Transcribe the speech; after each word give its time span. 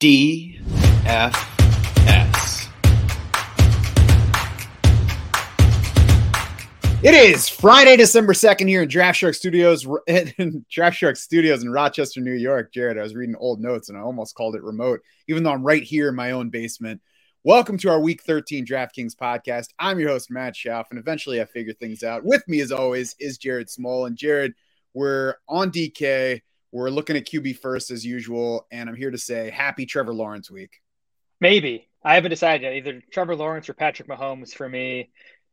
DFS. 0.00 0.60
It 7.02 7.14
is 7.14 7.48
Friday, 7.48 7.96
December 7.96 8.32
2nd 8.32 8.68
here 8.68 8.82
in 8.82 8.88
Draft 8.88 9.18
Shark 9.18 9.34
Studios, 9.34 9.84
in 10.06 10.64
Draft 10.70 10.98
Shark 10.98 11.16
Studios 11.16 11.64
in 11.64 11.72
Rochester, 11.72 12.20
New 12.20 12.34
York. 12.34 12.72
Jared, 12.72 12.96
I 12.96 13.02
was 13.02 13.16
reading 13.16 13.34
old 13.40 13.60
notes 13.60 13.88
and 13.88 13.98
I 13.98 14.02
almost 14.02 14.36
called 14.36 14.54
it 14.54 14.62
remote, 14.62 15.00
even 15.26 15.42
though 15.42 15.50
I'm 15.50 15.64
right 15.64 15.82
here 15.82 16.08
in 16.10 16.14
my 16.14 16.30
own 16.30 16.48
basement. 16.48 17.00
Welcome 17.42 17.76
to 17.78 17.90
our 17.90 17.98
Week 18.00 18.22
13 18.22 18.64
DraftKings 18.66 19.16
podcast. 19.16 19.70
I'm 19.80 19.98
your 19.98 20.10
host, 20.10 20.30
Matt 20.30 20.54
Schauf, 20.54 20.84
and 20.90 21.00
eventually 21.00 21.40
I 21.40 21.44
figure 21.44 21.74
things 21.74 22.04
out. 22.04 22.24
With 22.24 22.46
me, 22.46 22.60
as 22.60 22.70
always, 22.70 23.16
is 23.18 23.36
Jared 23.36 23.68
Small. 23.68 24.06
And 24.06 24.16
Jared, 24.16 24.54
we're 24.94 25.34
on 25.48 25.72
DK. 25.72 26.42
We're 26.72 26.90
looking 26.90 27.16
at 27.16 27.26
QB 27.26 27.58
first 27.58 27.90
as 27.90 28.04
usual, 28.04 28.66
and 28.70 28.88
I'm 28.88 28.96
here 28.96 29.10
to 29.10 29.18
say 29.18 29.50
happy 29.50 29.86
Trevor 29.86 30.12
Lawrence 30.12 30.50
week. 30.50 30.80
Maybe 31.40 31.88
I 32.04 32.14
haven't 32.14 32.30
decided 32.30 32.62
yet. 32.62 32.74
Either 32.74 33.02
Trevor 33.12 33.36
Lawrence 33.36 33.68
or 33.68 33.74
Patrick 33.74 34.08
Mahomes 34.08 34.52
for 34.52 34.68
me. 34.68 35.10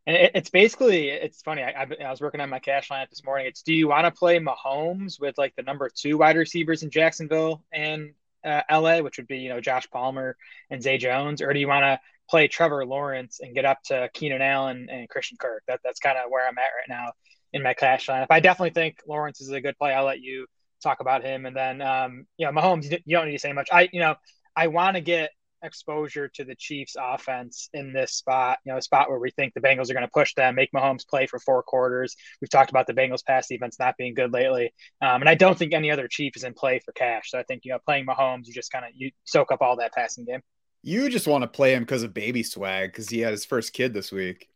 And 0.08 0.16
it, 0.16 0.31
it's 0.36 0.49
basically 0.49 1.09
it's 1.09 1.41
funny. 1.41 1.63
I, 1.63 1.88
I, 2.03 2.09
was 2.09 2.22
working 2.22 2.41
on 2.41 2.49
my 2.49 2.59
cash 2.59 2.89
lineup 2.89 3.09
this 3.09 3.23
morning. 3.23 3.48
It's 3.48 3.62
do 3.62 3.73
you 3.73 3.88
want 3.88 4.05
to 4.05 4.12
play 4.12 4.39
Mahomes 4.39 5.20
with 5.20 5.38
like 5.38 5.55
the 5.55 5.63
number 5.63 5.89
two 5.94 6.17
wide 6.17 6.38
receivers 6.38 6.84
in 6.84 6.91
Jacksonville 6.91 7.63
and 7.72 8.11
uh, 8.44 8.61
LA, 8.72 9.00
which 9.00 9.17
would 9.17 9.27
be 9.27 9.39
you 9.39 9.50
know 9.50 9.61
Josh 9.61 9.89
Palmer 9.89 10.38
and 10.70 10.81
Zay 10.81 10.97
Jones, 10.97 11.41
or 11.41 11.53
do 11.53 11.59
you 11.59 11.67
want 11.67 11.84
to 11.84 12.00
play 12.30 12.47
Trevor 12.47 12.86
Lawrence 12.86 13.39
and 13.39 13.55
get 13.55 13.66
up 13.66 13.81
to 13.86 14.09
Keenan 14.13 14.41
Allen 14.41 14.88
and 14.91 15.09
Christian 15.09 15.38
Kirk? 15.39 15.63
That 15.67 15.80
that's 15.84 16.00
kind 16.00 16.17
of 16.17 16.30
where 16.30 16.47
I'm 16.47 16.58
at 16.58 16.61
right 16.61 16.89
now 16.89 17.13
in 17.53 17.63
my 17.63 17.73
cash 17.73 18.08
lineup. 18.08 18.27
I 18.30 18.39
definitely 18.39 18.72
think 18.72 19.00
Lawrence 19.08 19.41
is 19.41 19.50
a 19.50 19.61
good 19.61 19.77
play. 19.77 19.94
I'll 19.94 20.05
let 20.05 20.20
you 20.20 20.45
talk 20.85 21.02
about 21.02 21.23
him. 21.23 21.45
And 21.45 21.55
then, 21.55 21.81
um, 21.81 22.25
you 22.38 22.45
know, 22.45 22.52
Mahomes, 22.53 22.89
you 22.89 23.17
don't 23.17 23.25
need 23.25 23.34
to 23.34 23.39
say 23.39 23.53
much. 23.53 23.67
I, 23.71 23.89
you 23.91 23.99
know, 23.99 24.16
I 24.55 24.67
want 24.67 24.95
to 24.95 25.02
get 25.02 25.31
exposure 25.61 26.27
to 26.35 26.44
the 26.44 26.55
Chiefs 26.55 26.95
offense 26.99 27.70
in 27.73 27.91
this 27.91 28.14
spot, 28.14 28.59
you 28.66 28.72
know, 28.72 28.78
a 28.78 28.81
spot 28.81 29.09
where 29.09 29.19
we 29.19 29.31
think 29.31 29.53
the 29.53 29.61
Bengals 29.61 29.89
are 29.89 29.94
going 29.94 30.06
to 30.06 30.11
push 30.13 30.33
them, 30.36 30.56
make 30.56 30.72
Mahomes 30.72 31.08
play 31.08 31.25
for 31.25 31.39
four 31.39 31.63
quarters. 31.63 32.16
We've 32.39 32.50
talked 32.50 32.69
about 32.69 32.88
the 32.88 32.94
Bengals 32.94 33.25
pass 33.25 33.47
defense 33.47 33.78
not 33.80 33.97
being 33.97 34.13
good 34.13 34.31
lately. 34.31 34.73
Um, 35.02 35.22
and 35.22 35.30
I 35.30 35.36
don't 35.36 35.58
think 35.58 35.73
any 35.73 35.91
other 35.91 36.08
Chief 36.08 36.36
is 36.36 36.44
in 36.44 36.53
play 36.53 36.80
for 36.80 36.91
cash. 36.91 37.31
So 37.31 37.39
I 37.39 37.44
think, 37.44 37.66
you 37.66 37.72
know, 37.72 37.80
playing 37.83 38.06
Mahomes, 38.06 38.45
you 38.45 38.53
just 38.53 38.72
kind 38.72 38.86
of, 38.86 38.91
you 38.95 39.11
soak 39.23 39.52
up 39.52 39.61
all 39.61 39.78
that 39.78 39.94
passing 39.94 40.25
game. 40.25 40.41
You 40.83 41.09
just 41.09 41.28
want 41.28 41.41
to 41.41 41.47
play 41.47 41.73
him 41.73 41.81
because 41.81 42.03
of 42.03 42.13
baby 42.13 42.44
swag 42.44 42.91
because 42.91 43.09
he 43.09 43.19
had 43.19 43.31
his 43.31 43.44
first 43.44 43.73
kid 43.73 43.94
this 43.94 44.11
week. 44.11 44.47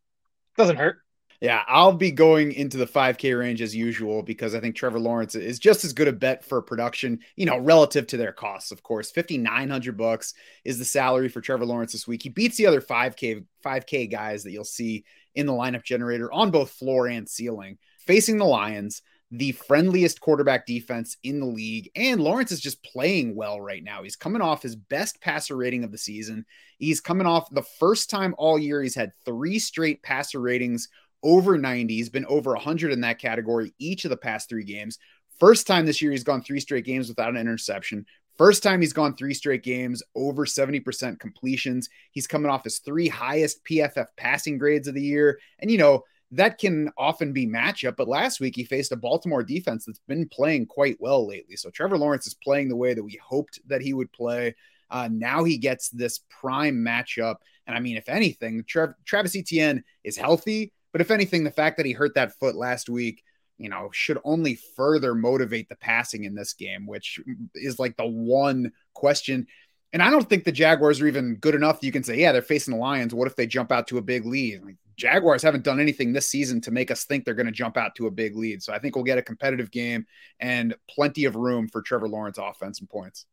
Doesn't 0.58 0.78
hurt. 0.78 1.00
Yeah, 1.42 1.64
I'll 1.70 1.94
be 1.94 2.12
going 2.12 2.52
into 2.52 2.76
the 2.76 2.86
5K 2.86 3.38
range 3.38 3.62
as 3.62 3.74
usual 3.74 4.22
because 4.22 4.54
I 4.54 4.60
think 4.60 4.76
Trevor 4.76 5.00
Lawrence 5.00 5.36
is 5.36 5.58
just 5.58 5.86
as 5.86 5.94
good 5.94 6.10
a 6.10 6.12
bet 6.12 6.44
for 6.44 6.62
production, 6.62 7.20
you 7.38 7.46
know, 7.46 7.58
relative 7.58 8.08
to 8.08 8.18
their 8.18 8.34
costs. 8.34 8.72
Of 8.72 8.84
course, 8.84 9.10
5900 9.10 9.96
bucks 9.96 10.34
is 10.66 10.78
the 10.80 10.86
salary 10.86 11.30
for 11.30 11.40
Trevor 11.40 11.66
Lawrence 11.66 11.94
this 11.94 12.06
week. 12.06 12.24
He 12.24 12.30
beats 12.30 12.58
the 12.58 12.66
other 12.66 12.82
5K 12.82 13.46
5K 13.66 14.12
guys 14.12 14.44
that 14.44 14.52
you'll 14.52 14.66
see 14.66 15.06
in 15.34 15.46
the 15.46 15.54
lineup 15.54 15.84
generator 15.84 16.32
on 16.34 16.52
both 16.52 16.72
floor 16.72 17.08
and 17.08 17.30
ceiling. 17.30 17.78
Facing 18.06 18.38
the 18.38 18.46
Lions, 18.46 19.02
the 19.32 19.54
friendliest 19.54 20.20
quarterback 20.20 20.66
defense 20.66 21.16
in 21.24 21.40
the 21.40 21.46
league. 21.46 21.90
And 21.96 22.20
Lawrence 22.20 22.52
is 22.52 22.60
just 22.60 22.84
playing 22.84 23.36
well 23.36 23.62
right 23.62 23.84
now. 23.84 24.04
He's 24.04 24.16
coming 24.16 24.42
off 24.42 24.64
his 24.64 24.76
best 24.76 25.22
passer 25.22 25.56
rating 25.56 25.86
of 25.86 25.92
the 25.92 25.98
season. 25.98 26.46
He's 26.80 27.00
coming 27.00 27.28
off 27.28 27.50
the 27.50 27.64
first 27.80 28.10
time 28.10 28.36
all 28.38 28.60
year 28.60 28.82
he's 28.82 28.96
had 28.96 29.14
three 29.24 29.60
straight 29.60 30.02
passer 30.02 30.40
ratings 30.40 30.90
over 31.24 31.58
90. 31.58 31.94
He's 31.94 32.10
been 32.10 32.26
over 32.26 32.52
100 32.52 32.92
in 32.92 33.02
that 33.02 33.20
category 33.20 33.74
each 33.80 34.06
of 34.06 34.10
the 34.10 34.18
past 34.18 34.50
three 34.50 34.64
games. 34.64 34.98
First 35.40 35.68
time 35.68 35.86
this 35.86 36.02
year 36.02 36.12
he's 36.12 36.24
gone 36.24 36.42
three 36.42 36.60
straight 36.60 36.86
games 36.86 37.08
without 37.08 37.30
an 37.30 37.38
interception. 37.38 38.06
First 38.38 38.64
time 38.64 38.80
he's 38.80 38.94
gone 38.94 39.16
three 39.16 39.34
straight 39.34 39.64
games 39.64 40.02
over 40.16 40.46
70% 40.46 41.20
completions. 41.20 41.90
He's 42.12 42.28
coming 42.28 42.50
off 42.50 42.64
his 42.64 42.80
three 42.80 43.08
highest 43.08 43.64
PFF 43.66 44.08
passing 44.16 44.58
grades 44.58 44.88
of 44.88 44.96
the 44.96 45.02
year. 45.02 45.40
And, 45.60 45.70
you 45.70 45.78
know, 45.78 46.04
that 46.32 46.58
can 46.58 46.90
often 46.98 47.34
be 47.34 47.48
matchup. 47.48 47.96
But 47.98 48.08
last 48.08 48.40
week 48.40 48.56
he 48.56 48.64
faced 48.64 48.92
a 48.92 48.98
Baltimore 48.98 49.44
defense 49.44 49.86
that's 49.86 50.00
been 50.08 50.28
playing 50.30 50.68
quite 50.68 50.98
well 51.00 51.28
lately. 51.28 51.56
So 51.56 51.70
Trevor 51.70 51.98
Lawrence 51.98 52.28
is 52.28 52.34
playing 52.34 52.70
the 52.70 52.76
way 52.76 52.94
that 52.94 53.04
we 53.04 53.20
hoped 53.22 53.60
that 53.68 53.82
he 53.82 53.94
would 53.94 54.12
play. 54.12 54.56
Uh, 54.92 55.10
now 55.12 55.44
he 55.44 55.58
gets 55.58 55.90
this 55.90 56.22
prime 56.30 56.78
matchup. 56.78 57.36
And 57.68 57.76
I 57.76 57.80
mean, 57.80 57.98
if 57.98 58.10
anything, 58.10 58.64
Travis 58.66 59.36
Etienne 59.36 59.84
is 60.04 60.18
healthy. 60.18 60.72
But 60.92 61.02
if 61.02 61.12
anything, 61.12 61.44
the 61.44 61.52
fact 61.52 61.78
that 61.78 61.86
he 61.86 61.92
hurt 61.92 62.16
that 62.16 62.38
foot 62.40 62.56
last 62.56 62.90
week, 62.90 63.24
you 63.58 63.70
know, 63.70 63.90
should 63.92 64.20
only 64.24 64.58
further 64.76 65.14
motivate 65.14 65.70
the 65.70 65.76
passing 65.76 66.24
in 66.24 66.34
this 66.34 66.54
game, 66.54 66.88
which 66.88 67.20
is 67.54 67.78
like 67.78 67.98
the 67.98 68.08
one 68.08 68.72
question. 68.94 69.48
And 69.92 70.02
I 70.02 70.10
don't 70.10 70.30
think 70.30 70.44
the 70.44 70.52
Jaguars 70.52 71.02
are 71.02 71.08
even 71.08 71.36
good 71.36 71.56
enough. 71.56 71.80
You 71.82 71.92
can 71.92 72.04
say, 72.04 72.20
yeah, 72.20 72.32
they're 72.32 72.42
facing 72.42 72.74
the 72.74 72.80
Lions. 72.80 73.14
What 73.14 73.28
if 73.28 73.36
they 73.36 73.48
jump 73.48 73.72
out 73.72 73.88
to 73.88 73.98
a 73.98 74.02
big 74.02 74.26
lead? 74.26 74.64
Like, 74.64 74.76
Jaguars 74.98 75.42
haven't 75.42 75.64
done 75.64 75.80
anything 75.80 76.12
this 76.14 76.28
season 76.28 76.62
to 76.62 76.72
make 76.72 76.92
us 76.92 77.06
think 77.06 77.24
they're 77.24 77.34
going 77.34 77.46
to 77.46 77.52
jump 77.52 77.78
out 77.78 77.96
to 77.96 78.08
a 78.08 78.12
big 78.12 78.36
lead. 78.36 78.62
So 78.62 78.74
I 78.74 78.80
think 78.80 78.96
we'll 78.96 79.06
get 79.06 79.18
a 79.18 79.24
competitive 79.24 79.72
game 79.72 80.06
and 80.40 80.76
plenty 80.90 81.26
of 81.26 81.36
room 81.36 81.70
for 81.70 81.82
Trevor 81.82 82.10
Lawrence 82.10 82.38
offense 82.38 82.82
and 82.82 82.90
points. 82.90 83.26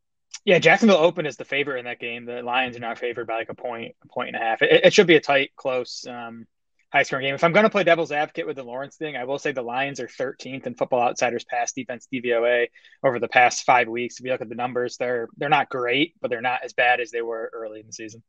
Yeah, 0.44 0.60
Jacksonville 0.60 0.96
open 0.96 1.26
is 1.26 1.36
the 1.36 1.44
favorite 1.44 1.80
in 1.80 1.84
that 1.86 1.98
game. 1.98 2.24
The 2.24 2.40
Lions 2.42 2.76
are 2.76 2.80
not 2.80 2.98
favored 2.98 3.26
by 3.26 3.34
like 3.34 3.48
a 3.48 3.54
point, 3.54 3.96
a 4.04 4.08
point 4.08 4.28
and 4.28 4.36
a 4.36 4.38
half. 4.38 4.62
It, 4.62 4.84
it 4.84 4.92
should 4.92 5.08
be 5.08 5.16
a 5.16 5.20
tight, 5.20 5.50
close, 5.56 6.06
um, 6.08 6.46
high 6.92 7.02
scoring 7.02 7.26
game. 7.26 7.34
If 7.34 7.44
I'm 7.44 7.52
going 7.52 7.64
to 7.64 7.70
play 7.70 7.84
devil's 7.84 8.12
advocate 8.12 8.46
with 8.46 8.56
the 8.56 8.62
Lawrence 8.62 8.96
thing, 8.96 9.16
I 9.16 9.24
will 9.24 9.38
say 9.38 9.52
the 9.52 9.62
Lions 9.62 10.00
are 10.00 10.06
13th 10.06 10.66
in 10.66 10.74
Football 10.74 11.00
Outsiders 11.02 11.44
pass 11.44 11.72
defense 11.72 12.06
DVOA 12.12 12.68
over 13.04 13.18
the 13.18 13.28
past 13.28 13.64
five 13.64 13.88
weeks. 13.88 14.18
If 14.18 14.24
you 14.24 14.32
look 14.32 14.40
at 14.40 14.48
the 14.48 14.54
numbers, 14.54 14.96
they're 14.96 15.28
they're 15.36 15.48
not 15.48 15.68
great, 15.68 16.14
but 16.20 16.30
they're 16.30 16.40
not 16.40 16.60
as 16.64 16.72
bad 16.72 17.00
as 17.00 17.10
they 17.10 17.22
were 17.22 17.50
early 17.52 17.80
in 17.80 17.86
the 17.86 17.92
season. 17.92 18.22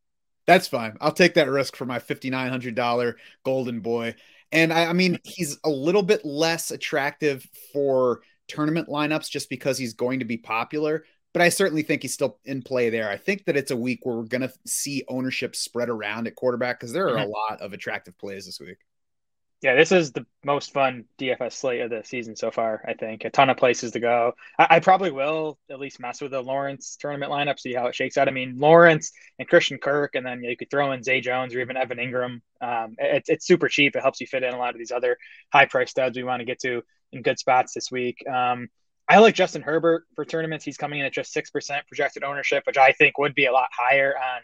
That's 0.45 0.67
fine. 0.67 0.97
I'll 1.01 1.11
take 1.11 1.33
that 1.33 1.49
risk 1.49 1.75
for 1.75 1.85
my 1.85 1.99
$5,900 1.99 3.15
golden 3.43 3.81
boy. 3.81 4.15
And 4.53 4.71
I, 4.71 4.85
I 4.85 4.93
mean, 4.93 5.19
he's 5.23 5.57
a 5.63 5.69
little 5.69 6.03
bit 6.03 6.25
less 6.25 6.71
attractive 6.71 7.45
for 7.73 8.21
tournament 8.47 8.87
lineups 8.87 9.29
just 9.29 9.49
because 9.49 9.77
he's 9.77 9.93
going 9.93 10.19
to 10.19 10.25
be 10.25 10.37
popular 10.37 11.03
but 11.37 11.43
I 11.43 11.49
certainly 11.49 11.83
think 11.83 12.01
he's 12.01 12.15
still 12.15 12.39
in 12.45 12.63
play 12.63 12.89
there. 12.89 13.11
I 13.11 13.17
think 13.17 13.45
that 13.45 13.55
it's 13.55 13.69
a 13.69 13.77
week 13.77 13.99
where 14.01 14.15
we're 14.15 14.23
going 14.23 14.41
to 14.41 14.51
see 14.65 15.03
ownership 15.07 15.55
spread 15.55 15.87
around 15.87 16.25
at 16.25 16.35
quarterback 16.35 16.79
because 16.79 16.91
there 16.91 17.07
are 17.09 17.11
mm-hmm. 17.11 17.29
a 17.29 17.31
lot 17.31 17.61
of 17.61 17.73
attractive 17.73 18.17
plays 18.17 18.47
this 18.47 18.59
week. 18.59 18.77
Yeah, 19.61 19.75
this 19.75 19.91
is 19.91 20.13
the 20.13 20.25
most 20.43 20.73
fun 20.73 21.05
DFS 21.19 21.53
slate 21.53 21.81
of 21.81 21.91
the 21.91 22.01
season 22.03 22.35
so 22.35 22.49
far. 22.49 22.83
I 22.87 22.95
think 22.95 23.23
a 23.23 23.29
ton 23.29 23.51
of 23.51 23.57
places 23.57 23.91
to 23.91 23.99
go. 23.99 24.33
I, 24.57 24.67
I, 24.71 24.79
probably 24.79 25.11
will 25.11 25.59
at 25.69 25.79
least 25.79 25.99
mess 25.99 26.21
with 26.21 26.31
the 26.31 26.41
Lawrence 26.41 26.95
tournament 26.99 27.31
lineup, 27.31 27.59
see 27.59 27.75
how 27.75 27.85
it 27.85 27.93
shakes 27.93 28.17
out. 28.17 28.27
I 28.27 28.31
mean, 28.31 28.57
Lawrence 28.57 29.11
and 29.37 29.47
Christian 29.47 29.77
Kirk, 29.77 30.15
and 30.15 30.25
then 30.25 30.43
you 30.43 30.57
could 30.57 30.71
throw 30.71 30.91
in 30.93 31.03
Zay 31.03 31.21
Jones 31.21 31.53
or 31.53 31.59
even 31.59 31.77
Evan 31.77 31.99
Engram. 31.99 32.41
Um, 32.61 32.95
it's 32.97 33.29
it's 33.29 33.45
super 33.45 33.67
cheap. 33.67 33.95
It 33.95 34.01
helps 34.01 34.19
you 34.21 34.25
fit 34.25 34.41
in 34.41 34.55
a 34.55 34.57
lot 34.57 34.73
of 34.73 34.79
these 34.79 34.91
other 34.91 35.17
high 35.53 35.67
price 35.67 35.91
studs 35.91 36.17
we 36.17 36.23
want 36.23 36.39
to 36.39 36.45
get 36.45 36.59
to 36.61 36.81
in 37.11 37.21
good 37.21 37.37
spots 37.37 37.75
this 37.75 37.91
week. 37.91 38.27
Um, 38.27 38.69
I 39.09 39.19
like 39.19 39.35
Justin 39.35 39.61
Herbert 39.61 40.03
for 40.15 40.25
tournaments. 40.25 40.65
He's 40.65 40.77
coming 40.77 40.99
in 40.99 41.05
at 41.05 41.13
just 41.13 41.33
6% 41.33 41.87
projected 41.87 42.23
ownership, 42.23 42.63
which 42.67 42.77
I 42.77 42.91
think 42.91 43.17
would 43.17 43.35
be 43.35 43.45
a 43.45 43.53
lot 43.53 43.69
higher 43.71 44.13
on 44.17 44.41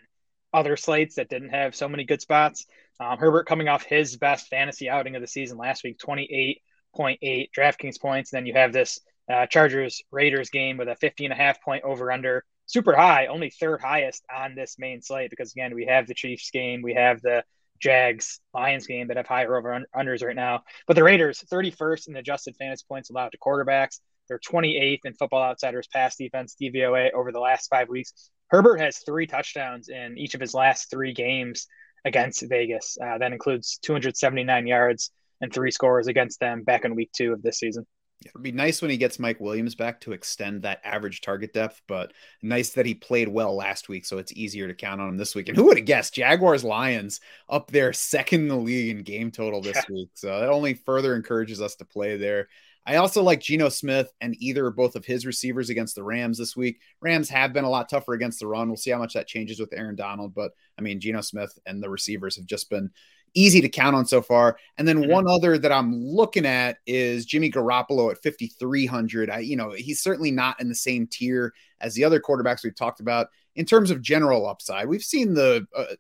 other 0.54 0.78
slates 0.78 1.16
that 1.16 1.30
didn't 1.30 1.50
have 1.50 1.76
so 1.76 1.90
many 1.90 2.06
good 2.06 2.22
spots. 2.22 2.66
Um, 3.00 3.18
Herbert 3.18 3.46
coming 3.46 3.68
off 3.68 3.84
his 3.84 4.16
best 4.16 4.48
fantasy 4.48 4.90
outing 4.90 5.16
of 5.16 5.22
the 5.22 5.28
season 5.28 5.58
last 5.58 5.84
week, 5.84 6.00
28.8 6.00 7.50
DraftKings 7.58 8.00
points. 8.00 8.32
And 8.32 8.38
then 8.38 8.46
you 8.46 8.54
have 8.54 8.72
this 8.72 9.02
uh, 9.30 9.48
Chargers 9.48 10.02
Raiders 10.12 10.50
game 10.50 10.78
with 10.78 10.88
a 10.88 10.96
50 10.96 11.26
and 11.26 11.34
a 11.34 11.38
half 11.38 11.62
point 11.62 11.84
over 11.84 12.12
under, 12.12 12.46
super 12.66 12.96
high, 12.96 13.28
only 13.28 13.50
third 13.50 13.82
highest 13.82 14.24
on 14.34 14.56
this 14.56 14.78
main 14.80 15.02
slate 15.02 15.30
because, 15.30 15.52
again, 15.52 15.76
we 15.76 15.86
have 15.88 16.08
the 16.08 16.14
Chiefs 16.14 16.52
game, 16.52 16.82
we 16.82 16.94
have 16.94 17.22
the 17.22 17.44
Jags 17.80 18.40
Lions 18.54 18.88
game 18.88 19.10
that 19.10 19.18
have 19.18 19.28
higher 19.28 19.58
over 19.58 19.86
unders 19.94 20.24
right 20.24 20.36
now. 20.36 20.64
But 20.88 20.96
the 20.96 21.04
Raiders, 21.04 21.44
31st 21.52 22.08
in 22.08 22.16
adjusted 22.16 22.56
fantasy 22.56 22.86
points 22.88 23.10
allowed 23.10 23.34
to 23.34 23.38
quarterbacks. 23.38 24.00
They're 24.28 24.40
28th 24.40 25.00
in 25.06 25.14
Football 25.14 25.44
Outsiders 25.44 25.88
pass 25.88 26.16
defense 26.16 26.56
DVOA 26.62 27.12
over 27.14 27.32
the 27.32 27.40
last 27.40 27.68
five 27.70 27.90
weeks. 27.90 28.30
Herbert 28.50 28.80
has 28.80 29.00
three 29.00 29.28
touchdowns 29.28 29.90
in 29.90 30.18
each 30.18 30.36
of 30.36 30.42
his 30.42 30.54
last 30.54 30.90
three 30.90 31.14
games 31.14 31.68
against 32.06 32.48
Vegas. 32.48 32.98
Uh, 33.04 33.18
that 33.18 33.32
includes 33.32 33.80
279 33.82 34.68
yards 34.68 35.12
and 35.42 35.54
three 35.54 35.72
scores 35.72 36.08
against 36.08 36.40
them 36.40 36.64
back 36.64 36.86
in 36.86 36.96
week 36.96 37.12
two 37.14 37.34
of 37.34 37.42
this 37.42 37.60
season. 37.60 37.86
It'd 38.26 38.42
be 38.42 38.52
nice 38.52 38.82
when 38.82 38.92
he 38.92 38.98
gets 38.98 39.20
Mike 39.20 39.40
Williams 39.40 39.76
back 39.76 40.00
to 40.02 40.14
extend 40.14 40.62
that 40.62 40.80
average 40.84 41.22
target 41.22 41.54
depth, 41.54 41.82
but 41.88 42.14
nice 42.42 42.70
that 42.72 42.86
he 42.86 42.94
played 42.94 43.28
well 43.28 43.56
last 43.56 43.90
week, 43.90 44.06
so 44.06 44.18
it's 44.18 44.32
easier 44.32 44.68
to 44.68 44.74
count 44.74 45.02
on 45.02 45.10
him 45.10 45.18
this 45.18 45.36
week. 45.36 45.50
And 45.50 45.58
who 45.58 45.66
would 45.66 45.78
have 45.78 45.86
guessed 45.86 46.14
Jaguars 46.14 46.64
Lions 46.64 47.20
up 47.50 47.70
there 47.70 47.92
second 47.92 48.42
in 48.42 48.48
the 48.48 48.56
league 48.56 48.96
in 48.96 49.04
game 49.04 49.32
total 49.32 49.62
this 49.62 49.76
yeah. 49.76 49.94
week? 49.94 50.10
So 50.14 50.40
that 50.40 50.50
only 50.50 50.74
further 50.74 51.16
encourages 51.16 51.62
us 51.62 51.76
to 51.76 51.86
play 51.86 52.18
there. 52.18 52.48
I 52.86 52.98
also 52.98 53.24
like 53.24 53.40
Geno 53.40 53.70
Smith 53.70 54.12
and 54.20 54.36
either 54.40 54.66
or 54.66 54.72
both 54.72 54.96
of 54.96 55.06
his 55.06 55.26
receivers 55.26 55.70
against 55.70 55.96
the 55.96 56.04
Rams 56.04 56.38
this 56.38 56.56
week. 56.56 56.80
Rams 57.02 57.30
have 57.30 57.54
been 57.54 57.64
a 57.64 57.70
lot 57.70 57.90
tougher 57.90 58.14
against 58.14 58.40
the 58.40 58.48
run. 58.48 58.68
We'll 58.68 58.78
see 58.78 58.92
how 58.92 59.00
much 59.00 59.14
that 59.14 59.28
changes 59.28 59.60
with 59.60 59.74
Aaron 59.74 59.96
Donald, 59.96 60.34
but 60.34 60.52
I 60.78 60.82
mean, 60.82 61.00
Geno 61.00 61.22
Smith 61.22 61.58
and 61.66 61.82
the 61.82 61.90
receivers 61.90 62.36
have 62.36 62.46
just 62.46 62.70
been 62.70 62.92
easy 63.36 63.62
to 63.62 63.70
count 63.70 63.96
on 63.96 64.06
so 64.06 64.22
far. 64.22 64.58
And 64.78 64.88
then 64.88 65.04
mm-hmm. 65.04 65.12
one 65.12 65.28
other 65.28 65.58
that 65.58 65.72
I'm 65.72 66.06
looking 66.06 66.46
at 66.46 66.78
is 66.86 67.26
Jimmy 67.26 67.50
Garoppolo 67.50 68.12
at 68.12 68.22
5,300. 68.22 69.30
I, 69.30 69.40
you 69.40 69.56
know, 69.56 69.72
he's 69.72 70.02
certainly 70.02 70.32
not 70.32 70.60
in 70.60 70.70
the 70.70 70.76
same 70.76 71.08
tier 71.08 71.54
as 71.82 71.96
the 71.96 72.04
other 72.04 72.20
quarterbacks 72.20 72.64
we've 72.64 72.76
talked 72.76 73.00
about 73.00 73.28
in 73.56 73.66
terms 73.66 73.92
of 73.92 74.02
general 74.02 74.48
upside. 74.48 74.88
We've 74.88 75.04
seen 75.04 75.34
the, 75.34 75.66
uh, 75.76 75.96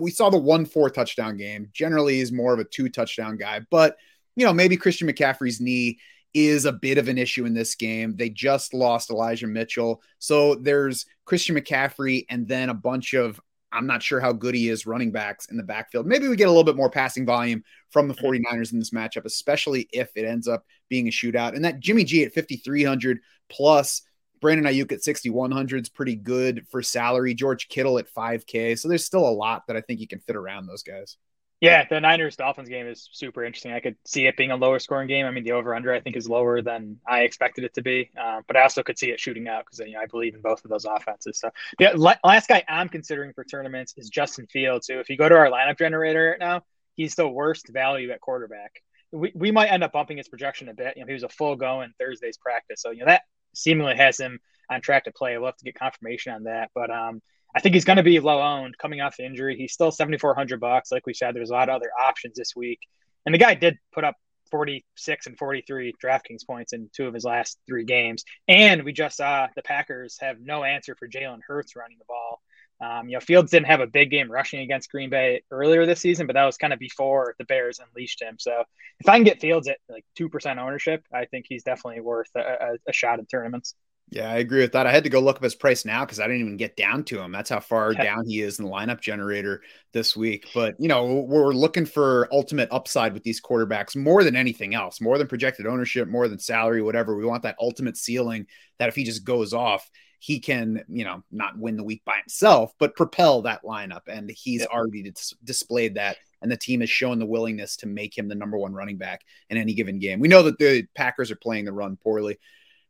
we 0.00 0.10
saw 0.10 0.30
the 0.30 0.38
one 0.38 0.64
four 0.66 0.90
touchdown 0.90 1.36
game. 1.36 1.68
Generally, 1.72 2.20
is 2.20 2.32
more 2.32 2.54
of 2.54 2.60
a 2.60 2.64
two 2.64 2.88
touchdown 2.88 3.36
guy, 3.36 3.60
but 3.70 3.96
you 4.36 4.44
know, 4.44 4.52
maybe 4.52 4.76
Christian 4.76 5.08
McCaffrey's 5.08 5.60
knee 5.60 5.98
is 6.34 6.66
a 6.66 6.72
bit 6.72 6.98
of 6.98 7.08
an 7.08 7.16
issue 7.16 7.46
in 7.46 7.54
this 7.54 7.74
game. 7.74 8.14
They 8.14 8.28
just 8.28 8.74
lost 8.74 9.10
Elijah 9.10 9.46
Mitchell. 9.46 10.02
So 10.18 10.54
there's 10.54 11.06
Christian 11.24 11.56
McCaffrey 11.56 12.26
and 12.28 12.46
then 12.46 12.68
a 12.68 12.74
bunch 12.74 13.14
of, 13.14 13.40
I'm 13.72 13.86
not 13.86 14.02
sure 14.02 14.20
how 14.20 14.32
good 14.32 14.54
he 14.54 14.68
is 14.68 14.86
running 14.86 15.10
backs 15.10 15.46
in 15.46 15.56
the 15.56 15.62
backfield. 15.62 16.06
Maybe 16.06 16.28
we 16.28 16.36
get 16.36 16.48
a 16.48 16.50
little 16.50 16.64
bit 16.64 16.76
more 16.76 16.90
passing 16.90 17.24
volume 17.24 17.64
from 17.90 18.06
the 18.06 18.14
49ers 18.14 18.72
in 18.72 18.78
this 18.78 18.90
matchup, 18.90 19.24
especially 19.24 19.88
if 19.92 20.10
it 20.14 20.26
ends 20.26 20.46
up 20.46 20.64
being 20.90 21.08
a 21.08 21.10
shootout. 21.10 21.54
And 21.54 21.64
that 21.64 21.80
Jimmy 21.80 22.04
G 22.04 22.24
at 22.24 22.34
5,300 22.34 23.20
plus 23.48 24.02
Brandon 24.40 24.66
Aiyuk 24.66 24.92
at 24.92 25.02
6,100 25.02 25.82
is 25.82 25.88
pretty 25.88 26.16
good 26.16 26.66
for 26.70 26.82
salary. 26.82 27.34
George 27.34 27.68
Kittle 27.68 27.98
at 27.98 28.12
5K. 28.12 28.78
So 28.78 28.88
there's 28.88 29.04
still 29.04 29.26
a 29.26 29.30
lot 29.30 29.62
that 29.66 29.76
I 29.76 29.80
think 29.80 30.00
you 30.00 30.06
can 30.06 30.20
fit 30.20 30.36
around 30.36 30.66
those 30.66 30.82
guys. 30.82 31.16
Yeah, 31.60 31.86
the 31.88 32.00
Niners 32.00 32.36
Dolphins 32.36 32.68
game 32.68 32.86
is 32.86 33.08
super 33.12 33.42
interesting. 33.42 33.72
I 33.72 33.80
could 33.80 33.96
see 34.04 34.26
it 34.26 34.36
being 34.36 34.50
a 34.50 34.56
lower 34.56 34.78
scoring 34.78 35.08
game. 35.08 35.24
I 35.24 35.30
mean, 35.30 35.42
the 35.42 35.52
over 35.52 35.74
under 35.74 35.92
I 35.92 36.00
think 36.00 36.14
is 36.14 36.28
lower 36.28 36.60
than 36.60 36.98
I 37.08 37.22
expected 37.22 37.64
it 37.64 37.72
to 37.74 37.82
be, 37.82 38.10
uh, 38.20 38.42
but 38.46 38.58
I 38.58 38.62
also 38.62 38.82
could 38.82 38.98
see 38.98 39.10
it 39.10 39.18
shooting 39.18 39.48
out 39.48 39.64
because 39.64 39.78
you 39.78 39.92
know, 39.92 40.00
I 40.00 40.06
believe 40.06 40.34
in 40.34 40.42
both 40.42 40.62
of 40.64 40.70
those 40.70 40.84
offenses. 40.84 41.38
So 41.40 41.50
yeah, 41.78 41.92
last 41.96 42.48
guy 42.48 42.62
I'm 42.68 42.90
considering 42.90 43.32
for 43.32 43.42
tournaments 43.42 43.94
is 43.96 44.10
Justin 44.10 44.46
Fields. 44.48 44.86
So 44.86 45.00
if 45.00 45.08
you 45.08 45.16
go 45.16 45.30
to 45.30 45.34
our 45.34 45.50
lineup 45.50 45.78
generator 45.78 46.32
right 46.32 46.38
now, 46.38 46.62
he's 46.94 47.14
the 47.14 47.26
worst 47.26 47.68
value 47.68 48.10
at 48.10 48.20
quarterback. 48.20 48.82
We, 49.12 49.32
we 49.34 49.50
might 49.50 49.68
end 49.68 49.82
up 49.82 49.92
bumping 49.92 50.18
his 50.18 50.28
projection 50.28 50.68
a 50.68 50.74
bit. 50.74 50.94
You 50.96 51.04
know, 51.04 51.06
he 51.06 51.14
was 51.14 51.22
a 51.22 51.30
full 51.30 51.56
go 51.56 51.80
in 51.80 51.94
Thursday's 51.98 52.36
practice, 52.36 52.82
so 52.82 52.90
you 52.90 53.00
know 53.00 53.06
that 53.06 53.22
seemingly 53.54 53.96
has 53.96 54.20
him 54.20 54.40
on 54.70 54.82
track 54.82 55.04
to 55.04 55.12
play. 55.12 55.38
We'll 55.38 55.46
have 55.46 55.56
to 55.56 55.64
get 55.64 55.74
confirmation 55.74 56.34
on 56.34 56.42
that, 56.42 56.70
but 56.74 56.90
um, 56.90 57.22
I 57.56 57.60
think 57.60 57.74
he's 57.74 57.86
going 57.86 57.96
to 57.96 58.02
be 58.02 58.20
low 58.20 58.42
owned 58.42 58.76
coming 58.76 59.00
off 59.00 59.16
the 59.16 59.24
injury. 59.24 59.56
He's 59.56 59.72
still 59.72 59.90
7,400 59.90 60.60
bucks. 60.60 60.92
Like 60.92 61.06
we 61.06 61.14
said, 61.14 61.34
there's 61.34 61.48
a 61.48 61.54
lot 61.54 61.70
of 61.70 61.76
other 61.76 61.90
options 61.98 62.36
this 62.36 62.54
week. 62.54 62.80
And 63.24 63.34
the 63.34 63.38
guy 63.38 63.54
did 63.54 63.78
put 63.94 64.04
up 64.04 64.14
46 64.50 65.26
and 65.26 65.38
43 65.38 65.94
DraftKings 66.02 66.46
points 66.46 66.74
in 66.74 66.90
two 66.94 67.06
of 67.06 67.14
his 67.14 67.24
last 67.24 67.58
three 67.66 67.84
games. 67.84 68.24
And 68.46 68.84
we 68.84 68.92
just 68.92 69.16
saw 69.16 69.48
the 69.56 69.62
Packers 69.62 70.18
have 70.20 70.38
no 70.38 70.64
answer 70.64 70.94
for 70.96 71.08
Jalen 71.08 71.40
Hurts 71.46 71.74
running 71.74 71.96
the 71.98 72.04
ball. 72.06 72.42
Um, 72.78 73.08
you 73.08 73.14
know, 73.14 73.20
Fields 73.20 73.50
didn't 73.50 73.68
have 73.68 73.80
a 73.80 73.86
big 73.86 74.10
game 74.10 74.30
rushing 74.30 74.60
against 74.60 74.90
Green 74.90 75.08
Bay 75.08 75.42
earlier 75.50 75.86
this 75.86 76.00
season, 76.00 76.26
but 76.26 76.34
that 76.34 76.44
was 76.44 76.58
kind 76.58 76.74
of 76.74 76.78
before 76.78 77.34
the 77.38 77.46
Bears 77.46 77.80
unleashed 77.80 78.20
him. 78.20 78.36
So 78.38 78.64
if 79.00 79.08
I 79.08 79.16
can 79.16 79.24
get 79.24 79.40
Fields 79.40 79.66
at 79.66 79.78
like 79.88 80.04
2% 80.20 80.58
ownership, 80.58 81.02
I 81.10 81.24
think 81.24 81.46
he's 81.48 81.62
definitely 81.62 82.02
worth 82.02 82.28
a, 82.36 82.40
a, 82.40 82.76
a 82.88 82.92
shot 82.92 83.18
at 83.18 83.30
tournaments. 83.30 83.74
Yeah, 84.08 84.30
I 84.30 84.36
agree 84.36 84.60
with 84.60 84.72
that. 84.72 84.86
I 84.86 84.92
had 84.92 85.02
to 85.02 85.10
go 85.10 85.18
look 85.18 85.36
up 85.36 85.42
his 85.42 85.56
price 85.56 85.84
now 85.84 86.04
because 86.04 86.20
I 86.20 86.28
didn't 86.28 86.42
even 86.42 86.56
get 86.56 86.76
down 86.76 87.02
to 87.04 87.20
him. 87.20 87.32
That's 87.32 87.50
how 87.50 87.58
far 87.58 87.92
yeah. 87.92 88.04
down 88.04 88.26
he 88.26 88.40
is 88.40 88.60
in 88.60 88.64
the 88.64 88.70
lineup 88.70 89.00
generator 89.00 89.62
this 89.92 90.16
week. 90.16 90.46
But, 90.54 90.76
you 90.78 90.86
know, 90.86 91.24
we're 91.26 91.52
looking 91.52 91.86
for 91.86 92.28
ultimate 92.30 92.68
upside 92.70 93.14
with 93.14 93.24
these 93.24 93.40
quarterbacks 93.40 93.96
more 93.96 94.22
than 94.22 94.36
anything 94.36 94.76
else, 94.76 95.00
more 95.00 95.18
than 95.18 95.26
projected 95.26 95.66
ownership, 95.66 96.06
more 96.06 96.28
than 96.28 96.38
salary, 96.38 96.82
whatever. 96.82 97.16
We 97.16 97.26
want 97.26 97.42
that 97.42 97.56
ultimate 97.60 97.96
ceiling 97.96 98.46
that 98.78 98.88
if 98.88 98.94
he 98.94 99.02
just 99.02 99.24
goes 99.24 99.52
off, 99.52 99.90
he 100.20 100.38
can, 100.38 100.84
you 100.88 101.04
know, 101.04 101.24
not 101.32 101.58
win 101.58 101.76
the 101.76 101.84
week 101.84 102.02
by 102.04 102.18
himself, 102.18 102.72
but 102.78 102.96
propel 102.96 103.42
that 103.42 103.64
lineup. 103.64 104.02
And 104.06 104.30
he's 104.30 104.60
yeah. 104.60 104.68
already 104.68 105.02
dis- 105.02 105.34
displayed 105.42 105.96
that. 105.96 106.16
And 106.42 106.50
the 106.50 106.56
team 106.56 106.78
has 106.78 106.90
shown 106.90 107.18
the 107.18 107.26
willingness 107.26 107.76
to 107.78 107.88
make 107.88 108.16
him 108.16 108.28
the 108.28 108.36
number 108.36 108.56
one 108.56 108.72
running 108.72 108.98
back 108.98 109.22
in 109.50 109.56
any 109.56 109.74
given 109.74 109.98
game. 109.98 110.20
We 110.20 110.28
know 110.28 110.44
that 110.44 110.58
the 110.58 110.86
Packers 110.94 111.32
are 111.32 111.36
playing 111.36 111.64
the 111.64 111.72
run 111.72 111.96
poorly 111.96 112.38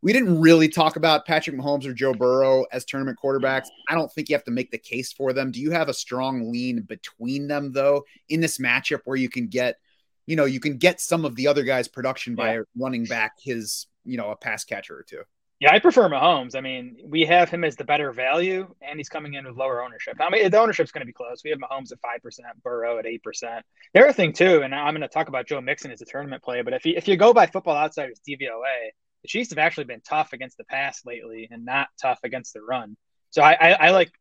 we 0.02 0.12
didn't 0.12 0.40
really 0.40 0.68
talk 0.68 0.96
about 0.96 1.26
Patrick 1.26 1.56
Mahomes 1.56 1.86
or 1.86 1.92
Joe 1.92 2.14
Burrow 2.14 2.64
as 2.72 2.84
tournament 2.84 3.18
quarterbacks. 3.22 3.68
I 3.88 3.94
don't 3.94 4.12
think 4.12 4.28
you 4.28 4.36
have 4.36 4.44
to 4.44 4.50
make 4.50 4.70
the 4.70 4.78
case 4.78 5.12
for 5.12 5.32
them. 5.32 5.50
Do 5.50 5.60
you 5.60 5.70
have 5.70 5.88
a 5.88 5.94
strong 5.94 6.50
lean 6.52 6.82
between 6.82 7.48
them 7.48 7.72
though 7.72 8.04
in 8.28 8.40
this 8.40 8.58
matchup 8.58 9.00
where 9.04 9.16
you 9.16 9.28
can 9.28 9.48
get, 9.48 9.78
you 10.26 10.36
know, 10.36 10.44
you 10.44 10.60
can 10.60 10.76
get 10.76 11.00
some 11.00 11.24
of 11.24 11.34
the 11.36 11.48
other 11.48 11.62
guys' 11.62 11.88
production 11.88 12.34
by 12.34 12.54
yeah. 12.54 12.62
running 12.76 13.04
back 13.04 13.38
his, 13.40 13.86
you 14.04 14.16
know, 14.16 14.30
a 14.30 14.36
pass 14.36 14.64
catcher 14.64 14.96
or 14.96 15.02
two? 15.02 15.22
Yeah, 15.58 15.72
I 15.72 15.78
prefer 15.78 16.06
Mahomes. 16.10 16.54
I 16.54 16.60
mean, 16.60 16.98
we 17.02 17.22
have 17.22 17.48
him 17.48 17.64
as 17.64 17.76
the 17.76 17.84
better 17.84 18.12
value, 18.12 18.68
and 18.82 18.98
he's 18.98 19.08
coming 19.08 19.34
in 19.34 19.46
with 19.46 19.56
lower 19.56 19.82
ownership. 19.82 20.18
I 20.20 20.28
mean, 20.28 20.50
the 20.50 20.60
ownership's 20.60 20.92
going 20.92 21.00
to 21.00 21.06
be 21.06 21.14
close. 21.14 21.40
We 21.42 21.48
have 21.48 21.58
Mahomes 21.58 21.92
at 21.92 22.00
five 22.00 22.22
percent, 22.22 22.62
Burrow 22.62 22.98
at 22.98 23.06
eight 23.06 23.22
percent. 23.22 23.64
The 23.94 24.00
other 24.02 24.12
thing 24.12 24.34
too, 24.34 24.60
and 24.62 24.74
I'm 24.74 24.92
going 24.92 25.00
to 25.00 25.08
talk 25.08 25.28
about 25.28 25.46
Joe 25.46 25.62
Mixon 25.62 25.90
as 25.90 26.02
a 26.02 26.04
tournament 26.04 26.42
play, 26.42 26.60
but 26.60 26.74
if 26.74 26.84
you 26.84 26.92
if 26.94 27.08
you 27.08 27.16
go 27.16 27.32
by 27.32 27.46
Football 27.46 27.76
Outsiders 27.76 28.20
DVOA, 28.28 28.90
the 29.26 29.38
Chiefs 29.38 29.50
have 29.50 29.58
actually 29.58 29.84
been 29.84 30.02
tough 30.02 30.32
against 30.32 30.56
the 30.56 30.64
pass 30.64 31.04
lately 31.04 31.48
and 31.50 31.64
not 31.64 31.88
tough 32.00 32.20
against 32.22 32.54
the 32.54 32.62
run. 32.62 32.96
So 33.30 33.42
I, 33.42 33.56
I, 33.60 33.72
I 33.72 33.90
like 33.90 34.12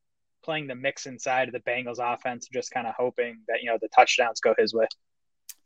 playing 0.44 0.66
the 0.66 0.74
Mixon 0.74 1.20
side 1.20 1.48
of 1.48 1.54
the 1.54 1.60
Bengals 1.60 2.00
offense, 2.00 2.48
just 2.52 2.72
kind 2.72 2.88
of 2.88 2.96
hoping 2.98 3.38
that, 3.48 3.62
you 3.62 3.70
know, 3.70 3.78
the 3.80 3.88
touchdowns 3.90 4.40
go 4.40 4.56
his 4.58 4.74
way. 4.74 4.88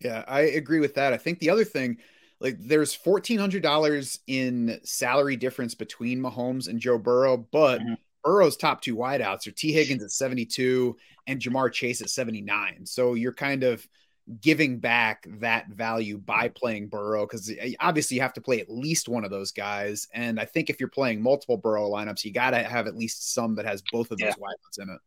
Yeah, 0.01 0.25
I 0.27 0.41
agree 0.41 0.81
with 0.81 0.95
that. 0.95 1.13
I 1.13 1.18
think 1.18 1.39
the 1.39 1.51
other 1.51 1.63
thing, 1.63 2.00
like 2.41 2.57
there's 2.59 2.97
$1,400 2.97 4.19
in 4.27 4.77
salary 4.83 5.38
difference 5.38 5.74
between 5.74 6.19
Mahomes 6.19 6.68
and 6.68 6.77
Joe 6.77 6.97
Burrow, 6.97 7.38
but 7.38 7.80
mm-hmm. 7.80 7.94
Burrow's 8.25 8.57
top 8.57 8.81
two 8.81 8.97
wideouts 8.97 9.47
are 9.47 9.51
Tee 9.51 9.71
Higgins 9.71 10.03
at 10.03 10.12
72 10.12 10.97
and 11.27 11.39
Ja'Marr 11.39 11.71
Chase 11.71 12.01
at 12.01 12.09
79. 12.09 12.85
So 12.85 13.13
you're 13.13 13.33
kind 13.33 13.63
of 13.63 13.88
giving 14.42 14.80
back 14.80 15.26
that 15.40 15.68
value 15.70 16.18
by 16.18 16.50
playing 16.50 16.88
Burrow 16.88 17.26
because 17.26 17.50
eh, 17.50 17.74
obviously 17.80 18.16
you 18.16 18.22
have 18.22 18.34
to 18.34 18.42
play 18.42 18.60
at 18.60 18.70
least 18.70 19.10
one 19.10 19.24
of 19.24 19.31
those 19.31 19.52
guys. 19.52 20.08
And 20.14 20.40
I 20.40 20.46
think 20.46 20.70
if 20.70 20.80
you're 20.80 20.90
playing 20.90 21.22
multiple 21.22 21.58
Burrow 21.58 21.90
lineups, 21.90 22.24
you 22.24 22.31
got 22.31 22.52
to 22.52 22.64
have 22.64 22.88
at 22.88 22.96
least 22.96 23.34
some 23.34 23.56
that 23.56 23.66
has 23.66 23.81
both 23.92 24.12
of 24.12 24.18
those 24.20 24.28
yeah. 24.28 24.34
wideouts 24.34 24.84
in 24.84 24.90
it. 24.90 25.00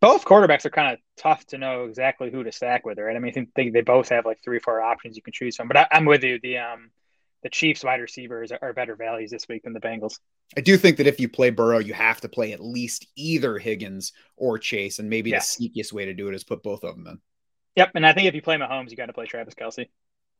Both 0.00 0.24
quarterbacks 0.24 0.64
are 0.64 0.70
kind 0.70 0.92
of 0.92 1.00
tough 1.16 1.44
to 1.46 1.58
know 1.58 1.86
exactly 1.86 2.30
who 2.30 2.44
to 2.44 2.52
stack 2.52 2.86
with, 2.86 2.98
right? 2.98 3.16
I 3.16 3.18
mean, 3.18 3.30
I 3.36 3.46
think 3.56 3.72
they 3.72 3.80
both 3.80 4.10
have 4.10 4.24
like 4.24 4.38
three 4.44 4.58
or 4.58 4.60
four 4.60 4.80
options 4.80 5.16
you 5.16 5.22
can 5.22 5.32
choose 5.32 5.56
from. 5.56 5.66
But 5.66 5.76
I, 5.76 5.88
am 5.90 6.04
with 6.04 6.22
you. 6.22 6.38
The 6.40 6.58
um, 6.58 6.90
the 7.42 7.48
Chiefs 7.48 7.82
wide 7.82 8.00
receivers 8.00 8.52
are 8.52 8.72
better 8.72 8.94
values 8.94 9.30
this 9.30 9.48
week 9.48 9.64
than 9.64 9.72
the 9.72 9.80
Bengals. 9.80 10.18
I 10.56 10.60
do 10.60 10.76
think 10.76 10.96
that 10.96 11.06
if 11.06 11.18
you 11.20 11.28
play 11.28 11.50
Burrow, 11.50 11.78
you 11.78 11.94
have 11.94 12.20
to 12.20 12.28
play 12.28 12.52
at 12.52 12.60
least 12.60 13.06
either 13.16 13.58
Higgins 13.58 14.12
or 14.36 14.58
Chase, 14.58 14.98
and 15.00 15.10
maybe 15.10 15.30
yeah. 15.30 15.38
the 15.38 15.44
sneakiest 15.44 15.92
way 15.92 16.04
to 16.04 16.14
do 16.14 16.28
it 16.28 16.34
is 16.34 16.44
put 16.44 16.62
both 16.62 16.84
of 16.84 16.94
them 16.96 17.06
in. 17.06 17.20
Yep, 17.78 17.92
and 17.94 18.04
I 18.04 18.12
think 18.12 18.26
if 18.26 18.34
you 18.34 18.42
play 18.42 18.56
Mahomes, 18.56 18.90
you 18.90 18.96
got 18.96 19.06
to 19.06 19.12
play 19.12 19.26
Travis 19.26 19.54
Kelce. 19.54 19.86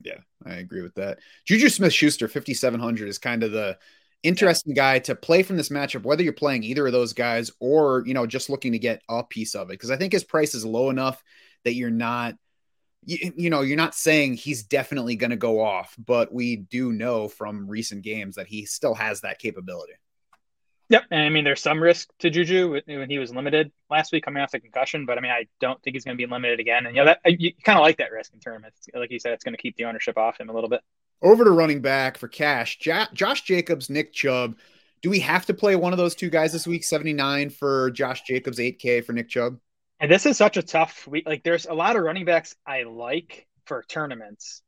Yeah, 0.00 0.18
I 0.44 0.54
agree 0.54 0.82
with 0.82 0.96
that. 0.96 1.20
Juju 1.44 1.68
Smith 1.68 1.92
Schuster, 1.92 2.26
5,700 2.26 3.08
is 3.08 3.18
kind 3.18 3.44
of 3.44 3.52
the 3.52 3.78
interesting 4.24 4.74
guy 4.74 4.98
to 4.98 5.14
play 5.14 5.44
from 5.44 5.56
this 5.56 5.68
matchup, 5.68 6.02
whether 6.02 6.24
you're 6.24 6.32
playing 6.32 6.64
either 6.64 6.84
of 6.84 6.92
those 6.92 7.12
guys 7.12 7.52
or, 7.60 8.02
you 8.06 8.14
know, 8.14 8.26
just 8.26 8.50
looking 8.50 8.72
to 8.72 8.78
get 8.80 9.02
a 9.08 9.22
piece 9.22 9.54
of 9.54 9.70
it. 9.70 9.74
Because 9.74 9.92
I 9.92 9.96
think 9.96 10.12
his 10.12 10.24
price 10.24 10.52
is 10.56 10.64
low 10.64 10.90
enough 10.90 11.22
that 11.64 11.74
you're 11.74 11.90
not, 11.90 12.34
you, 13.04 13.32
you 13.36 13.50
know, 13.50 13.60
you're 13.60 13.76
not 13.76 13.94
saying 13.94 14.34
he's 14.34 14.64
definitely 14.64 15.14
going 15.14 15.30
to 15.30 15.36
go 15.36 15.60
off, 15.60 15.94
but 15.96 16.34
we 16.34 16.56
do 16.56 16.92
know 16.92 17.28
from 17.28 17.68
recent 17.68 18.02
games 18.02 18.34
that 18.34 18.48
he 18.48 18.66
still 18.66 18.94
has 18.94 19.20
that 19.20 19.38
capability. 19.38 19.92
Yep, 20.90 21.04
and 21.10 21.20
I 21.20 21.28
mean 21.28 21.44
there's 21.44 21.60
some 21.60 21.82
risk 21.82 22.08
to 22.20 22.30
Juju 22.30 22.80
when 22.86 23.10
he 23.10 23.18
was 23.18 23.34
limited 23.34 23.70
last 23.90 24.10
week 24.10 24.24
coming 24.24 24.42
off 24.42 24.52
the 24.52 24.60
concussion, 24.60 25.04
but 25.04 25.18
I 25.18 25.20
mean 25.20 25.30
I 25.30 25.46
don't 25.60 25.82
think 25.82 25.94
he's 25.94 26.04
going 26.04 26.16
to 26.16 26.26
be 26.26 26.30
limited 26.30 26.60
again. 26.60 26.86
And 26.86 26.96
you 26.96 27.04
know 27.04 27.14
that 27.22 27.40
you 27.40 27.52
kind 27.62 27.78
of 27.78 27.82
like 27.82 27.98
that 27.98 28.10
risk 28.10 28.32
in 28.32 28.40
tournaments, 28.40 28.88
like 28.94 29.10
you 29.10 29.18
said, 29.18 29.32
it's 29.32 29.44
going 29.44 29.54
to 29.54 29.60
keep 29.60 29.76
the 29.76 29.84
ownership 29.84 30.16
off 30.16 30.40
him 30.40 30.48
a 30.48 30.52
little 30.52 30.70
bit. 30.70 30.80
Over 31.20 31.44
to 31.44 31.50
running 31.50 31.82
back 31.82 32.16
for 32.16 32.28
cash, 32.28 32.78
Josh 32.78 33.42
Jacobs, 33.42 33.90
Nick 33.90 34.12
Chubb. 34.12 34.56
Do 35.02 35.10
we 35.10 35.20
have 35.20 35.46
to 35.46 35.54
play 35.54 35.76
one 35.76 35.92
of 35.92 35.98
those 35.98 36.14
two 36.14 36.30
guys 36.30 36.52
this 36.52 36.66
week? 36.66 36.84
Seventy 36.84 37.12
nine 37.12 37.50
for 37.50 37.90
Josh 37.90 38.22
Jacobs, 38.22 38.58
eight 38.58 38.78
K 38.78 39.02
for 39.02 39.12
Nick 39.12 39.28
Chubb. 39.28 39.58
And 40.00 40.10
this 40.10 40.26
is 40.26 40.36
such 40.38 40.56
a 40.56 40.62
tough 40.62 41.06
week. 41.06 41.26
Like 41.26 41.42
there's 41.42 41.66
a 41.66 41.74
lot 41.74 41.96
of 41.96 42.02
running 42.02 42.24
backs 42.24 42.56
I 42.66 42.84
like 42.84 43.46
for 43.66 43.84
tournaments, 43.88 44.62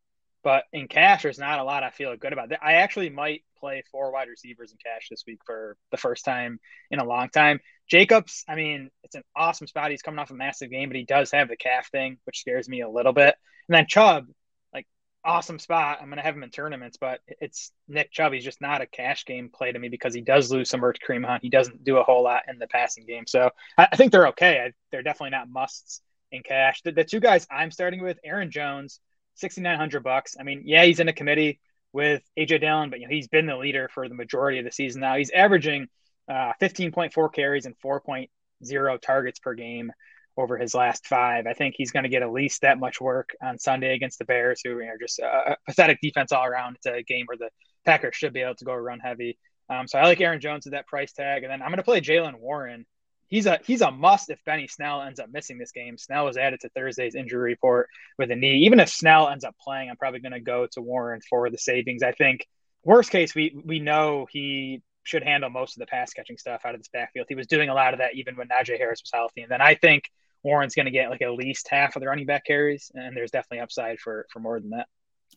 but 0.44 0.64
in 0.72 0.86
cash, 0.86 1.22
there's 1.22 1.38
not 1.38 1.60
a 1.60 1.64
lot 1.64 1.82
I 1.82 1.90
feel 1.90 2.14
good 2.16 2.32
about. 2.32 2.52
I 2.60 2.74
actually 2.74 3.08
might 3.08 3.42
play 3.60 3.82
four 3.90 4.12
wide 4.12 4.28
receivers 4.28 4.72
in 4.72 4.78
cash 4.78 5.08
this 5.10 5.24
week 5.26 5.40
for 5.44 5.76
the 5.90 5.96
first 5.96 6.24
time 6.24 6.58
in 6.90 6.98
a 6.98 7.04
long 7.04 7.28
time. 7.28 7.60
Jacobs, 7.88 8.44
I 8.48 8.54
mean, 8.54 8.90
it's 9.04 9.14
an 9.14 9.22
awesome 9.36 9.66
spot. 9.66 9.90
He's 9.90 10.02
coming 10.02 10.18
off 10.18 10.30
a 10.30 10.34
massive 10.34 10.70
game, 10.70 10.88
but 10.88 10.96
he 10.96 11.04
does 11.04 11.30
have 11.32 11.48
the 11.48 11.56
calf 11.56 11.90
thing, 11.90 12.18
which 12.24 12.40
scares 12.40 12.68
me 12.68 12.80
a 12.80 12.88
little 12.88 13.12
bit. 13.12 13.34
And 13.68 13.74
then 13.74 13.86
Chubb, 13.86 14.26
like 14.72 14.86
awesome 15.24 15.58
spot. 15.58 15.98
I'm 16.00 16.08
gonna 16.08 16.22
have 16.22 16.36
him 16.36 16.42
in 16.42 16.50
tournaments, 16.50 16.96
but 17.00 17.20
it's 17.26 17.72
Nick 17.88 18.10
Chubb. 18.10 18.32
He's 18.32 18.44
just 18.44 18.60
not 18.60 18.80
a 18.80 18.86
cash 18.86 19.24
game 19.24 19.50
play 19.52 19.72
to 19.72 19.78
me 19.78 19.88
because 19.88 20.14
he 20.14 20.20
does 20.20 20.50
lose 20.50 20.70
some 20.70 20.80
to 20.80 20.92
Kareem 21.06 21.24
Hunt. 21.24 21.42
He 21.42 21.50
doesn't 21.50 21.84
do 21.84 21.98
a 21.98 22.02
whole 22.02 22.22
lot 22.22 22.42
in 22.48 22.58
the 22.58 22.68
passing 22.68 23.06
game, 23.06 23.26
so 23.26 23.50
I, 23.76 23.88
I 23.92 23.96
think 23.96 24.12
they're 24.12 24.28
okay. 24.28 24.60
I, 24.66 24.72
they're 24.90 25.02
definitely 25.02 25.30
not 25.30 25.50
musts 25.50 26.00
in 26.32 26.42
cash. 26.42 26.82
The, 26.82 26.92
the 26.92 27.04
two 27.04 27.20
guys 27.20 27.46
I'm 27.50 27.70
starting 27.70 28.02
with, 28.02 28.18
Aaron 28.24 28.50
Jones 28.50 29.00
6,900 29.34 30.02
bucks. 30.02 30.36
I 30.38 30.42
mean, 30.42 30.62
yeah, 30.64 30.84
he's 30.84 31.00
in 31.00 31.08
a 31.08 31.12
committee 31.12 31.60
with 31.92 32.22
AJ 32.38 32.60
Dillon, 32.60 32.90
but 32.90 33.00
you 33.00 33.06
know, 33.06 33.14
he's 33.14 33.28
been 33.28 33.46
the 33.46 33.56
leader 33.56 33.88
for 33.92 34.08
the 34.08 34.14
majority 34.14 34.58
of 34.58 34.64
the 34.64 34.72
season 34.72 35.00
now. 35.00 35.16
He's 35.16 35.30
averaging 35.30 35.88
uh, 36.28 36.52
15.4 36.60 37.32
carries 37.32 37.66
and 37.66 37.74
4.0 37.84 39.00
targets 39.00 39.38
per 39.40 39.54
game. 39.54 39.92
over 40.36 40.56
his 40.56 40.74
last 40.74 41.06
five. 41.06 41.46
I 41.46 41.52
think 41.52 41.74
he's 41.76 41.90
going 41.90 42.04
to 42.04 42.08
get 42.08 42.22
at 42.22 42.32
least 42.32 42.62
that 42.62 42.78
much 42.78 43.00
work 43.00 43.30
on 43.42 43.58
Sunday 43.58 43.94
against 43.94 44.18
the 44.18 44.24
Bears, 44.24 44.60
who 44.64 44.78
are 44.78 44.98
just 44.98 45.18
a 45.18 45.56
pathetic 45.66 45.98
defense 46.00 46.32
all 46.32 46.44
around. 46.44 46.76
It's 46.76 46.86
a 46.86 47.02
game 47.02 47.26
where 47.26 47.36
the 47.36 47.50
Packers 47.84 48.16
should 48.16 48.32
be 48.32 48.40
able 48.40 48.54
to 48.56 48.64
go 48.64 48.74
run 48.74 49.00
heavy. 49.00 49.38
Um, 49.68 49.86
so 49.86 49.98
I 49.98 50.04
like 50.04 50.20
Aaron 50.20 50.40
Jones 50.40 50.66
at 50.66 50.72
that 50.72 50.86
price 50.86 51.12
tag, 51.12 51.42
and 51.42 51.52
then 51.52 51.62
I'm 51.62 51.68
going 51.68 51.78
to 51.78 51.82
play 51.82 52.00
Jaylen 52.00 52.38
Warren. 52.40 52.86
He's 53.30 53.46
a 53.46 53.60
he's 53.64 53.80
a 53.80 53.90
must 53.90 54.28
if 54.28 54.44
Benny 54.44 54.66
Snell 54.66 55.02
ends 55.02 55.20
up 55.20 55.30
missing 55.32 55.56
this 55.56 55.70
game. 55.70 55.96
Snell 55.96 56.26
was 56.26 56.36
added 56.36 56.60
to 56.60 56.68
Thursday's 56.70 57.14
injury 57.14 57.52
report 57.52 57.88
with 58.18 58.30
a 58.30 58.36
knee. 58.36 58.64
Even 58.66 58.80
if 58.80 58.88
Snell 58.88 59.28
ends 59.28 59.44
up 59.44 59.56
playing, 59.62 59.88
I'm 59.88 59.96
probably 59.96 60.20
going 60.20 60.32
to 60.32 60.40
go 60.40 60.66
to 60.72 60.80
Warren 60.82 61.20
for 61.30 61.48
the 61.48 61.56
savings. 61.56 62.02
I 62.02 62.12
think 62.12 62.46
worst 62.84 63.10
case 63.10 63.34
we 63.34 63.56
we 63.64 63.78
know 63.78 64.26
he 64.30 64.82
should 65.04 65.22
handle 65.22 65.48
most 65.48 65.76
of 65.76 65.80
the 65.80 65.86
pass 65.86 66.12
catching 66.12 66.38
stuff 66.38 66.62
out 66.64 66.74
of 66.74 66.80
this 66.80 66.90
backfield. 66.92 67.26
He 67.28 67.34
was 67.36 67.46
doing 67.46 67.68
a 67.68 67.74
lot 67.74 67.94
of 67.94 68.00
that 68.00 68.14
even 68.14 68.36
when 68.36 68.48
Najee 68.48 68.78
Harris 68.78 69.00
was 69.02 69.10
healthy. 69.12 69.42
And 69.42 69.50
then 69.50 69.62
I 69.62 69.74
think 69.76 70.10
Warren's 70.42 70.74
going 70.74 70.86
to 70.86 70.92
get 70.92 71.10
like 71.10 71.22
at 71.22 71.32
least 71.32 71.68
half 71.68 71.96
of 71.96 72.00
the 72.00 72.08
running 72.08 72.26
back 72.26 72.44
carries, 72.44 72.90
and 72.94 73.16
there's 73.16 73.30
definitely 73.30 73.60
upside 73.60 74.00
for 74.00 74.26
for 74.32 74.40
more 74.40 74.58
than 74.58 74.70
that. 74.70 74.88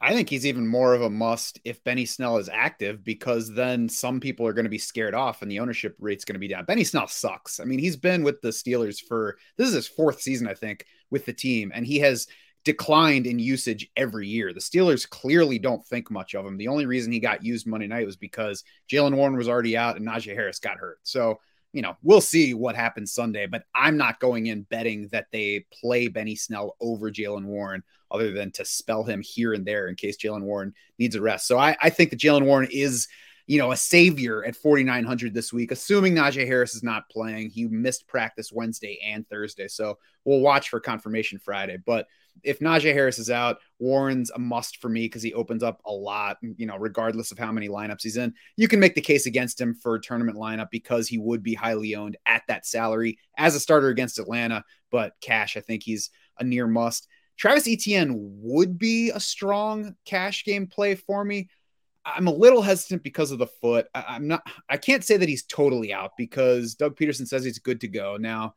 I 0.03 0.13
think 0.13 0.29
he's 0.29 0.45
even 0.45 0.67
more 0.67 0.93
of 0.93 1.01
a 1.01 1.09
must 1.09 1.61
if 1.63 1.81
Benny 1.85 2.05
Snell 2.05 2.37
is 2.37 2.49
active 2.51 3.05
because 3.05 3.53
then 3.53 3.87
some 3.87 4.19
people 4.19 4.45
are 4.45 4.51
going 4.51 4.65
to 4.65 4.69
be 4.69 4.77
scared 4.77 5.13
off 5.13 5.41
and 5.41 5.49
the 5.49 5.61
ownership 5.61 5.95
rate's 5.97 6.25
going 6.25 6.35
to 6.35 6.39
be 6.39 6.49
down. 6.49 6.65
Benny 6.65 6.83
Snell 6.83 7.07
sucks. 7.07 7.61
I 7.61 7.63
mean, 7.63 7.79
he's 7.79 7.95
been 7.95 8.21
with 8.21 8.41
the 8.41 8.49
Steelers 8.49 8.99
for 8.99 9.37
this 9.57 9.69
is 9.69 9.73
his 9.73 9.87
fourth 9.87 10.19
season, 10.19 10.45
I 10.45 10.55
think, 10.55 10.85
with 11.09 11.25
the 11.25 11.31
team, 11.31 11.71
and 11.73 11.87
he 11.87 11.99
has 11.99 12.27
declined 12.65 13.25
in 13.25 13.39
usage 13.39 13.87
every 13.95 14.27
year. 14.27 14.51
The 14.51 14.59
Steelers 14.59 15.09
clearly 15.09 15.57
don't 15.57 15.85
think 15.85 16.11
much 16.11 16.35
of 16.35 16.45
him. 16.45 16.57
The 16.57 16.67
only 16.67 16.85
reason 16.85 17.13
he 17.13 17.21
got 17.21 17.45
used 17.45 17.65
Monday 17.65 17.87
night 17.87 18.05
was 18.05 18.17
because 18.17 18.65
Jaylen 18.91 19.15
Warren 19.15 19.37
was 19.37 19.47
already 19.47 19.77
out 19.77 19.95
and 19.95 20.05
Najee 20.05 20.35
Harris 20.35 20.59
got 20.59 20.79
hurt. 20.79 20.99
So 21.03 21.39
you 21.73 21.81
know, 21.81 21.97
we'll 22.03 22.21
see 22.21 22.53
what 22.53 22.75
happens 22.75 23.11
Sunday, 23.11 23.47
but 23.47 23.63
I'm 23.73 23.97
not 23.97 24.19
going 24.19 24.45
in 24.45 24.61
betting 24.61 25.07
that 25.11 25.27
they 25.31 25.65
play 25.81 26.07
Benny 26.07 26.35
Snell 26.35 26.75
over 26.79 27.11
Jaylen 27.11 27.45
Warren, 27.45 27.83
other 28.11 28.31
than 28.31 28.51
to 28.51 28.63
spell 28.63 29.03
him 29.03 29.21
here 29.21 29.53
and 29.53 29.65
there 29.65 29.87
in 29.87 29.95
case 29.95 30.17
Jaylen 30.17 30.43
Warren 30.43 30.73
needs 30.99 31.15
a 31.15 31.21
rest. 31.21 31.47
So 31.47 31.57
I, 31.57 31.75
I 31.81 31.89
think 31.89 32.11
that 32.11 32.19
Jaylen 32.19 32.45
Warren 32.45 32.69
is, 32.71 33.07
you 33.47 33.57
know, 33.57 33.71
a 33.71 33.77
savior 33.77 34.45
at 34.45 34.55
4,900 34.55 35.33
this 35.33 35.51
week, 35.51 35.71
assuming 35.71 36.13
Najee 36.13 36.45
Harris 36.45 36.75
is 36.75 36.83
not 36.83 37.09
playing. 37.09 37.49
He 37.49 37.65
missed 37.65 38.07
practice 38.07 38.51
Wednesday 38.53 38.99
and 39.03 39.27
Thursday. 39.27 39.67
So 39.67 39.97
we'll 40.25 40.41
watch 40.41 40.69
for 40.69 40.79
confirmation 40.79 41.39
Friday. 41.39 41.77
But 41.83 42.05
if 42.43 42.59
Najee 42.59 42.93
Harris 42.93 43.19
is 43.19 43.29
out, 43.29 43.57
Warren's 43.79 44.31
a 44.31 44.39
must 44.39 44.77
for 44.77 44.89
me 44.89 45.05
because 45.05 45.21
he 45.21 45.33
opens 45.33 45.63
up 45.63 45.81
a 45.85 45.91
lot, 45.91 46.37
you 46.41 46.65
know, 46.65 46.77
regardless 46.77 47.31
of 47.31 47.37
how 47.37 47.51
many 47.51 47.69
lineups 47.69 48.01
he's 48.01 48.17
in. 48.17 48.33
You 48.57 48.67
can 48.67 48.79
make 48.79 48.95
the 48.95 49.01
case 49.01 49.25
against 49.25 49.59
him 49.61 49.75
for 49.75 49.95
a 49.95 50.01
tournament 50.01 50.37
lineup 50.37 50.69
because 50.71 51.07
he 51.07 51.17
would 51.17 51.43
be 51.43 51.53
highly 51.53 51.95
owned 51.95 52.17
at 52.25 52.43
that 52.47 52.65
salary 52.65 53.17
as 53.37 53.55
a 53.55 53.59
starter 53.59 53.89
against 53.89 54.19
Atlanta. 54.19 54.63
But 54.91 55.13
cash, 55.21 55.57
I 55.57 55.61
think 55.61 55.83
he's 55.83 56.09
a 56.39 56.43
near 56.43 56.67
must. 56.67 57.07
Travis 57.37 57.67
Etienne 57.67 58.13
would 58.41 58.77
be 58.77 59.09
a 59.09 59.19
strong 59.19 59.95
cash 60.05 60.45
game 60.45 60.67
play 60.67 60.95
for 60.95 61.23
me. 61.23 61.49
I'm 62.05 62.27
a 62.27 62.33
little 62.33 62.61
hesitant 62.61 63.01
because 63.01 63.31
of 63.31 63.39
the 63.39 63.47
foot. 63.47 63.87
I, 63.95 64.17
am 64.17 64.27
not, 64.27 64.45
I 64.69 64.77
can't 64.77 65.03
say 65.03 65.17
that 65.17 65.29
he's 65.29 65.45
totally 65.45 65.93
out 65.93 66.11
because 66.17 66.75
Doug 66.75 66.97
Pederson 66.97 67.27
says 67.27 67.45
he's 67.45 67.59
good 67.59 67.81
to 67.81 67.87
go. 67.87 68.17
Now, 68.17 68.55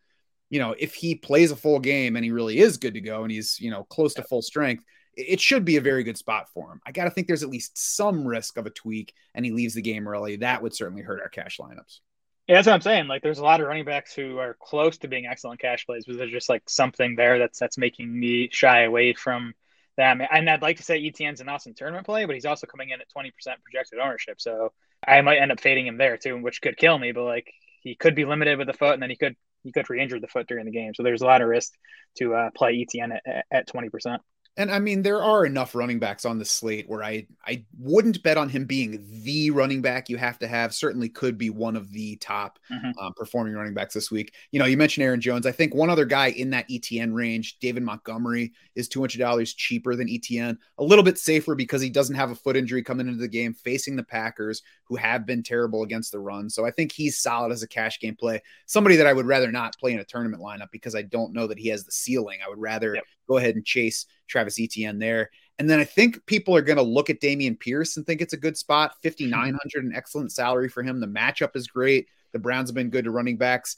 you 0.51 0.61
know, 0.61 0.75
if 0.79 0.95
he 0.95 1.15
plays 1.15 1.51
a 1.51 1.57
full 1.57 1.79
game 1.79 2.17
and 2.17 2.25
he 2.25 2.31
really 2.31 2.59
is 2.59 2.77
good 2.77 2.95
to 2.95 3.01
go 3.01 3.23
and 3.23 3.33
he's, 3.33 3.61
you 3.61 3.71
know, 3.71 3.85
close 3.85 4.15
to 4.15 4.23
full 4.23 4.43
strength, 4.43 4.85
it 5.17 5.41
should 5.41 5.65
be 5.65 5.77
a 5.77 5.81
very 5.81 6.05
good 6.05 6.19
spot 6.19 6.49
for 6.53 6.71
him. 6.71 6.81
I 6.87 6.93
got 6.93 7.05
to 7.05 7.11
think 7.11 7.27
there's 7.27 7.43
at 7.43 7.49
least 7.49 7.77
some 7.77 8.27
risk 8.27 8.59
of 8.59 8.67
a 8.67 8.71
tweak 8.71 9.15
and 9.35 9.45
he 9.45 9.51
leaves 9.51 9.75
the 9.75 9.83
game 9.83 10.07
early. 10.07 10.37
That 10.37 10.63
would 10.63 10.75
certainly 10.75 11.03
hurt 11.03 11.21
our 11.23 11.29
cash 11.29 11.59
lineups. 11.59 12.01
Yeah, 12.47 12.57
that's 12.57 12.67
what 12.67 12.75
I'm 12.75 12.81
saying. 12.81 13.09
Like, 13.09 13.23
there's 13.23 13.41
a 13.41 13.45
lot 13.45 13.61
of 13.61 13.67
running 13.67 13.85
backs 13.85 14.15
who 14.15 14.39
are 14.39 14.57
close 14.61 14.99
to 14.99 15.09
being 15.09 15.27
excellent 15.27 15.61
cash 15.61 15.85
plays, 15.85 16.05
but 16.07 16.17
there's 16.17 16.31
just 16.31 16.49
like 16.49 16.63
something 16.69 17.17
there 17.17 17.41
that's 17.41 17.59
that's 17.59 17.77
making 17.77 18.19
me 18.19 18.49
shy 18.53 18.85
away 18.85 19.15
from 19.15 19.53
them. 19.97 20.23
And 20.31 20.49
I'd 20.49 20.63
like 20.63 20.77
to 20.77 20.85
say 20.85 21.01
Etienne's 21.01 21.41
an 21.41 21.49
awesome 21.49 21.75
tournament 21.75 22.07
play, 22.07 22.25
but 22.25 22.37
he's 22.37 22.45
also 22.45 22.69
coming 22.69 22.91
in 22.91 23.01
at 23.01 23.09
20% 23.17 23.33
projected 23.65 23.99
ownership, 23.99 24.41
so 24.41 24.73
I 25.07 25.23
might 25.23 25.39
end 25.39 25.51
up 25.51 25.61
fading 25.61 25.89
him 25.89 25.99
there 25.99 26.19
too, 26.19 26.41
which 26.41 26.63
could 26.63 26.77
kill 26.77 26.97
me. 26.97 27.11
But 27.11 27.25
like, 27.25 27.53
he 27.81 27.97
could 27.97 28.15
be 28.15 28.25
limited 28.25 28.59
with 28.59 28.69
the 28.69 28.75
foot, 28.75 28.95
and 28.95 29.03
then 29.03 29.11
he 29.11 29.17
could 29.17 29.35
he 29.67 29.73
could 29.73 29.91
re-injure 29.91 30.21
the 30.21 30.29
foot 30.29 30.47
during 30.47 30.65
the 30.65 30.71
game. 30.71 30.95
So 30.95 31.03
there's 31.03 31.23
a 31.23 31.27
lot 31.27 31.43
of 31.43 31.49
risk 31.49 31.73
to 32.19 32.35
uh, 32.35 32.51
play 32.57 32.81
Etienne 32.81 33.19
at, 33.27 33.45
at 33.51 33.69
20%. 33.69 34.19
And 34.59 34.71
I 34.71 34.79
mean, 34.79 35.03
there 35.03 35.23
are 35.23 35.45
enough 35.45 35.75
running 35.75 35.99
backs 35.99 36.25
on 36.25 36.39
the 36.39 36.45
slate 36.45 36.89
where 36.89 37.05
I 37.05 37.27
I 37.47 37.65
wouldn't 37.79 38.23
bet 38.23 38.39
on 38.39 38.49
him 38.49 38.65
being 38.65 39.05
the 39.23 39.51
running 39.51 39.83
back 39.83 40.09
you 40.09 40.17
have 40.17 40.39
to 40.39 40.49
have. 40.49 40.75
Certainly 40.75 41.11
could 41.11 41.37
be 41.37 41.51
one 41.51 41.77
of 41.77 41.93
the 41.93 42.17
top 42.17 42.59
mm-hmm. 42.73 42.99
um, 42.99 43.13
performing 43.15 43.55
running 43.55 43.75
backs 43.75 43.93
this 43.93 44.11
week. 44.11 44.33
You 44.53 44.59
know, 44.59 44.65
you 44.65 44.79
mentioned 44.79 45.05
Aaron 45.05 45.21
Jones. 45.21 45.47
I 45.47 45.53
think 45.53 45.75
one 45.75 45.91
other 45.91 46.07
guy 46.07 46.29
in 46.29 46.51
that 46.51 46.65
Etienne 46.71 47.13
range, 47.13 47.59
David 47.59 47.83
Montgomery, 47.83 48.53
is 48.75 48.89
two 48.89 49.01
hundred 49.01 49.19
dollars 49.19 49.53
cheaper 49.53 49.95
than 49.95 50.09
Etienne. 50.09 50.59
A 50.79 50.85
little 50.85 51.05
bit 51.05 51.19
safer 51.19 51.55
because 51.55 51.83
he 51.83 51.91
doesn't 51.91 52.17
have 52.17 52.31
a 52.31 52.35
foot 52.35 52.57
injury 52.57 52.83
coming 52.83 53.09
into 53.09 53.21
the 53.21 53.29
game, 53.29 53.53
facing 53.53 53.95
the 53.95 54.05
Packers, 54.05 54.63
who 54.85 54.97
have 54.97 55.27
been 55.27 55.43
terrible 55.43 55.83
against 55.83 56.13
the 56.13 56.19
run. 56.19 56.49
So 56.49 56.65
I 56.65 56.71
think 56.71 56.93
he's 56.93 57.19
solid 57.19 57.53
as 57.53 57.63
a 57.63 57.69
cash 57.69 58.01
game 58.01 58.17
play. 58.17 58.43
Somebody 58.65 58.97
that 58.97 59.07
I 59.07 59.13
would 59.13 59.27
rather 59.27 59.53
not 59.53 59.79
play 59.79 59.93
in 59.93 60.01
a 60.01 60.05
tournament 60.05 60.43
lineup 60.43 60.71
because 60.71 60.95
I 60.95 61.03
don't 61.03 61.35
know 61.35 61.47
that 61.47 61.59
he 61.59 61.69
has 61.69 61.85
the 61.85 61.93
ceiling. 61.93 62.39
I 62.45 62.49
would 62.49 62.61
rather 62.61 62.95
yep. 62.95 63.05
Go 63.29 63.39
ahead 63.39 63.55
and 63.55 63.65
chase 63.65 64.07
Travis 64.29 64.61
Etienne 64.61 64.99
there. 64.99 65.31
And 65.59 65.71
then 65.71 65.81
I 65.81 65.85
think 65.85 66.25
people 66.27 66.55
are 66.55 66.63
going 66.63 66.77
to 66.77 66.83
look 66.83 67.11
at 67.11 67.21
Dameon 67.21 67.59
Pierce 67.59 67.97
and 67.97 68.05
think 68.05 68.21
it's 68.21 68.35
a 68.35 68.39
good 68.39 68.57
spot. 68.57 68.93
Hmm. 69.03 69.09
5,900, 69.09 69.85
an 69.85 69.93
excellent 69.95 70.33
salary 70.33 70.69
for 70.69 70.83
him. 70.83 71.01
The 71.01 71.07
matchup 71.07 71.57
is 71.57 71.67
great. 71.67 72.09
The 72.33 72.39
Browns 72.39 72.69
have 72.69 72.75
been 72.75 72.91
good 72.91 73.05
to 73.05 73.11
running 73.11 73.39
backs. 73.39 73.77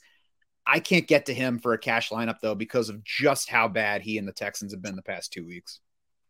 I 0.65 0.79
can't 0.79 1.07
get 1.07 1.25
to 1.27 1.33
him 1.33 1.57
for 1.57 1.73
a 1.73 1.79
cash 1.79 2.09
lineup, 2.09 2.41
though, 2.41 2.55
because 2.55 2.89
of 2.89 3.03
just 3.03 3.49
how 3.49 3.67
bad 3.67 4.01
he 4.01 4.17
and 4.17 4.27
the 4.27 4.33
Texans 4.33 4.73
have 4.73 4.81
been 4.81 4.95
the 4.95 5.01
past 5.01 5.33
two 5.33 5.45
weeks. 5.45 5.79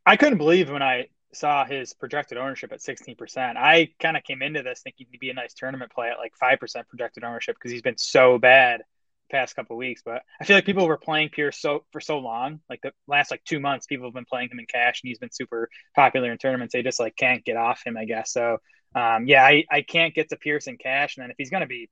I 0.06 0.16
couldn't 0.16 0.38
believe 0.38 0.70
when 0.70 0.84
I 0.84 1.08
saw 1.34 1.66
his 1.66 1.94
projected 1.94 2.38
ownership 2.38 2.72
at 2.72 2.80
16%. 2.80 3.58
I 3.58 3.90
kind 4.00 4.18
of 4.18 4.24
came 4.24 4.42
into 4.42 4.64
this 4.64 4.82
thinking 4.82 5.08
he'd 5.12 5.20
be 5.20 5.30
a 5.30 5.34
nice 5.34 5.54
tournament 5.54 5.92
play 5.92 6.10
at 6.10 6.18
like 6.18 6.34
5% 6.42 6.88
projected 6.88 7.24
ownership 7.24 7.56
because 7.56 7.72
he's 7.72 7.82
been 7.82 7.98
so 7.98 8.38
bad 8.38 8.82
past 9.30 9.56
couple 9.56 9.76
weeks. 9.78 10.02
But 10.04 10.24
I 10.40 10.46
feel 10.46 10.58
like 10.58 10.66
people 10.66 10.88
were 10.88 10.98
playing 10.98 11.30
Pierce 11.30 11.60
so 11.60 11.86
for 11.92 12.02
so 12.02 12.20
long, 12.20 12.60
like 12.70 12.82
the 12.82 12.92
last 13.08 13.32
like 13.32 13.44
two 13.46 13.60
months, 13.60 13.86
people 13.86 14.06
have 14.08 14.14
been 14.14 14.26
playing 14.26 14.50
him 14.50 14.60
in 14.60 14.66
cash, 14.66 15.02
and 15.02 15.10
he's 15.10 15.20
been 15.20 15.32
super 15.32 15.70
popular 15.96 16.32
in 16.32 16.38
tournaments. 16.38 16.74
They 16.74 16.84
just 16.84 17.00
like 17.00 17.16
can't 17.16 17.44
get 17.44 17.58
off 17.58 17.82
him, 17.86 17.98
I 17.98 18.06
guess. 18.06 18.32
So 18.32 18.58
um, 18.96 19.28
yeah, 19.28 19.44
I, 19.44 19.66
I 19.70 19.82
can't 19.82 20.14
get 20.14 20.30
to 20.30 20.38
Pierce 20.38 20.68
in 20.68 20.78
cash, 20.78 21.18
and 21.18 21.24
then 21.24 21.32
if 21.32 21.36
he's 21.38 21.50
gonna 21.50 21.68
be 21.68 21.90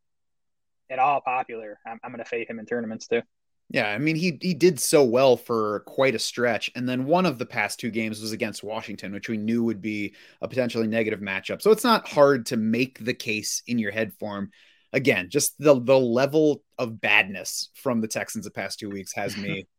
at 0.89 0.99
all 0.99 1.21
popular, 1.21 1.79
I'm, 1.85 1.99
I'm 2.03 2.11
gonna 2.11 2.25
fade 2.25 2.49
him 2.49 2.59
in 2.59 2.65
tournaments 2.65 3.07
too. 3.07 3.21
Yeah, 3.69 3.87
I 3.87 3.97
mean 3.97 4.15
he 4.15 4.37
he 4.41 4.53
did 4.53 4.79
so 4.79 5.03
well 5.03 5.35
for 5.35 5.81
quite 5.81 6.15
a 6.15 6.19
stretch, 6.19 6.71
and 6.75 6.87
then 6.87 7.05
one 7.05 7.25
of 7.25 7.37
the 7.37 7.45
past 7.45 7.79
two 7.79 7.91
games 7.91 8.21
was 8.21 8.31
against 8.31 8.63
Washington, 8.63 9.11
which 9.11 9.27
we 9.27 9.37
knew 9.37 9.63
would 9.63 9.81
be 9.81 10.15
a 10.41 10.47
potentially 10.47 10.87
negative 10.87 11.19
matchup. 11.19 11.61
So 11.61 11.71
it's 11.71 11.83
not 11.83 12.07
hard 12.07 12.45
to 12.47 12.57
make 12.57 13.03
the 13.03 13.13
case 13.13 13.61
in 13.67 13.77
your 13.77 13.91
head 13.91 14.13
for 14.19 14.37
him 14.37 14.51
again, 14.93 15.29
just 15.29 15.57
the 15.59 15.79
the 15.79 15.97
level 15.97 16.63
of 16.77 16.99
badness 17.01 17.69
from 17.75 18.01
the 18.01 18.07
Texans 18.07 18.45
the 18.45 18.51
past 18.51 18.79
two 18.79 18.89
weeks 18.89 19.13
has 19.13 19.37
me 19.37 19.67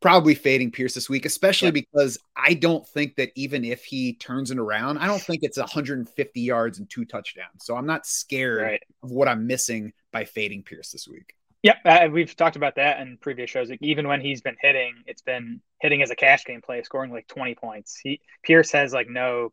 probably 0.00 0.34
fading 0.34 0.70
Pierce 0.70 0.94
this 0.94 1.08
week, 1.08 1.24
especially 1.24 1.68
yeah. 1.68 1.82
because 1.92 2.18
I 2.36 2.54
don't 2.54 2.86
think 2.86 3.16
that 3.16 3.32
even 3.34 3.64
if 3.64 3.84
he 3.84 4.14
turns 4.14 4.50
it 4.50 4.58
around, 4.58 4.98
I 4.98 5.06
don't 5.06 5.20
think 5.20 5.40
it's 5.42 5.58
150 5.58 6.40
yards 6.40 6.78
and 6.78 6.88
two 6.88 7.04
touchdowns. 7.04 7.64
So 7.64 7.76
I'm 7.76 7.86
not 7.86 8.06
scared 8.06 8.62
right. 8.62 8.82
of 9.02 9.10
what 9.10 9.28
I'm 9.28 9.46
missing 9.46 9.92
by 10.12 10.24
fading 10.24 10.62
Pierce 10.62 10.90
this 10.90 11.08
week. 11.08 11.34
Yep, 11.64 11.76
uh, 11.84 12.08
we've 12.12 12.36
talked 12.36 12.54
about 12.54 12.76
that 12.76 13.00
in 13.00 13.18
previous 13.20 13.50
shows. 13.50 13.68
Like 13.68 13.82
even 13.82 14.06
when 14.06 14.20
he's 14.20 14.40
been 14.40 14.56
hitting, 14.60 14.94
it's 15.06 15.22
been 15.22 15.60
hitting 15.80 16.02
as 16.02 16.10
a 16.10 16.16
cash 16.16 16.44
game 16.44 16.62
play, 16.62 16.82
scoring 16.84 17.10
like 17.10 17.26
20 17.26 17.56
points. 17.56 17.98
He 18.00 18.20
Pierce 18.44 18.70
has 18.72 18.92
like 18.92 19.08
no 19.08 19.52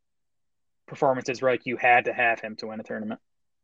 performances 0.87 1.41
where 1.41 1.51
like 1.51 1.65
you 1.65 1.77
had 1.77 2.05
to 2.05 2.13
have 2.13 2.39
him 2.39 2.55
to 2.57 2.67
win 2.67 2.79
a 2.79 2.83
tournament. 2.83 3.19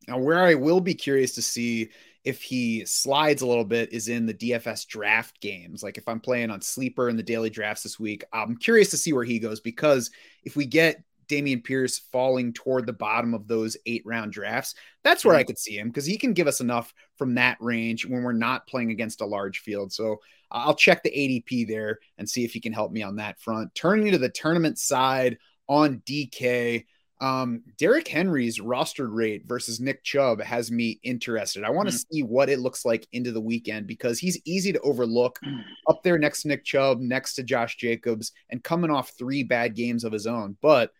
Now, 0.07 0.17
where 0.17 0.43
I 0.43 0.55
will 0.55 0.81
be 0.81 0.93
curious 0.93 1.35
to 1.35 1.41
see 1.41 1.89
if 2.23 2.41
he 2.41 2.85
slides 2.85 3.41
a 3.41 3.47
little 3.47 3.65
bit 3.65 3.93
is 3.93 4.07
in 4.07 4.25
the 4.25 4.33
DFS 4.33 4.87
draft 4.87 5.41
games. 5.41 5.81
Like 5.81 5.97
if 5.97 6.07
I'm 6.07 6.19
playing 6.19 6.51
on 6.51 6.61
sleeper 6.61 7.09
in 7.09 7.17
the 7.17 7.23
daily 7.23 7.49
drafts 7.49 7.83
this 7.83 7.99
week, 7.99 8.23
I'm 8.31 8.57
curious 8.57 8.91
to 8.91 8.97
see 8.97 9.13
where 9.13 9.23
he 9.23 9.39
goes 9.39 9.59
because 9.59 10.11
if 10.43 10.55
we 10.55 10.65
get 10.65 11.03
Dameon 11.27 11.63
Pierce 11.63 11.97
falling 11.97 12.53
toward 12.53 12.85
the 12.85 12.93
bottom 12.93 13.33
of 13.33 13.47
those 13.47 13.77
eight 13.85 14.03
round 14.05 14.33
drafts, 14.33 14.75
that's 15.03 15.23
where 15.23 15.35
I 15.35 15.41
mm-hmm. 15.41 15.47
could 15.47 15.57
see 15.57 15.77
him 15.77 15.87
because 15.87 16.05
he 16.05 16.17
can 16.17 16.33
give 16.33 16.47
us 16.47 16.59
enough 16.59 16.93
from 17.17 17.35
that 17.35 17.57
range 17.59 18.05
when 18.05 18.21
we're 18.21 18.33
not 18.33 18.67
playing 18.67 18.91
against 18.91 19.21
a 19.21 19.25
large 19.25 19.59
field. 19.59 19.91
So 19.91 20.17
I'll 20.51 20.75
check 20.75 21.01
the 21.01 21.09
ADP 21.09 21.67
there 21.67 21.99
and 22.17 22.29
see 22.29 22.43
if 22.43 22.51
he 22.51 22.59
can 22.59 22.73
help 22.73 22.91
me 22.91 23.01
on 23.01 23.15
that 23.15 23.39
front. 23.39 23.73
Turning 23.73 24.11
to 24.11 24.17
the 24.17 24.29
tournament 24.29 24.77
side 24.77 25.37
on 25.67 26.01
DK. 26.05 26.85
Um, 27.21 27.61
Derrick 27.77 28.07
Henry's 28.07 28.59
rostered 28.59 29.13
rate 29.13 29.43
versus 29.45 29.79
Nick 29.79 30.03
Chubb 30.03 30.41
has 30.41 30.71
me 30.71 30.99
interested. 31.03 31.63
I 31.63 31.69
want 31.69 31.87
to 31.87 31.95
mm. 31.95 32.05
see 32.11 32.23
what 32.23 32.49
it 32.49 32.59
looks 32.59 32.83
like 32.83 33.07
into 33.13 33.31
the 33.31 33.39
weekend 33.39 33.85
because 33.85 34.17
he's 34.17 34.41
easy 34.43 34.73
to 34.73 34.81
overlook 34.81 35.39
mm. 35.45 35.61
up 35.87 36.01
there 36.03 36.17
next 36.17 36.41
to 36.41 36.47
Nick 36.47 36.65
Chubb, 36.65 36.99
next 36.99 37.35
to 37.35 37.43
Josh 37.43 37.77
Jacobs, 37.77 38.31
and 38.49 38.63
coming 38.63 38.89
off 38.89 39.13
three 39.17 39.43
bad 39.43 39.75
games 39.75 40.03
of 40.03 40.11
his 40.11 40.25
own. 40.25 40.57
But 40.63 40.91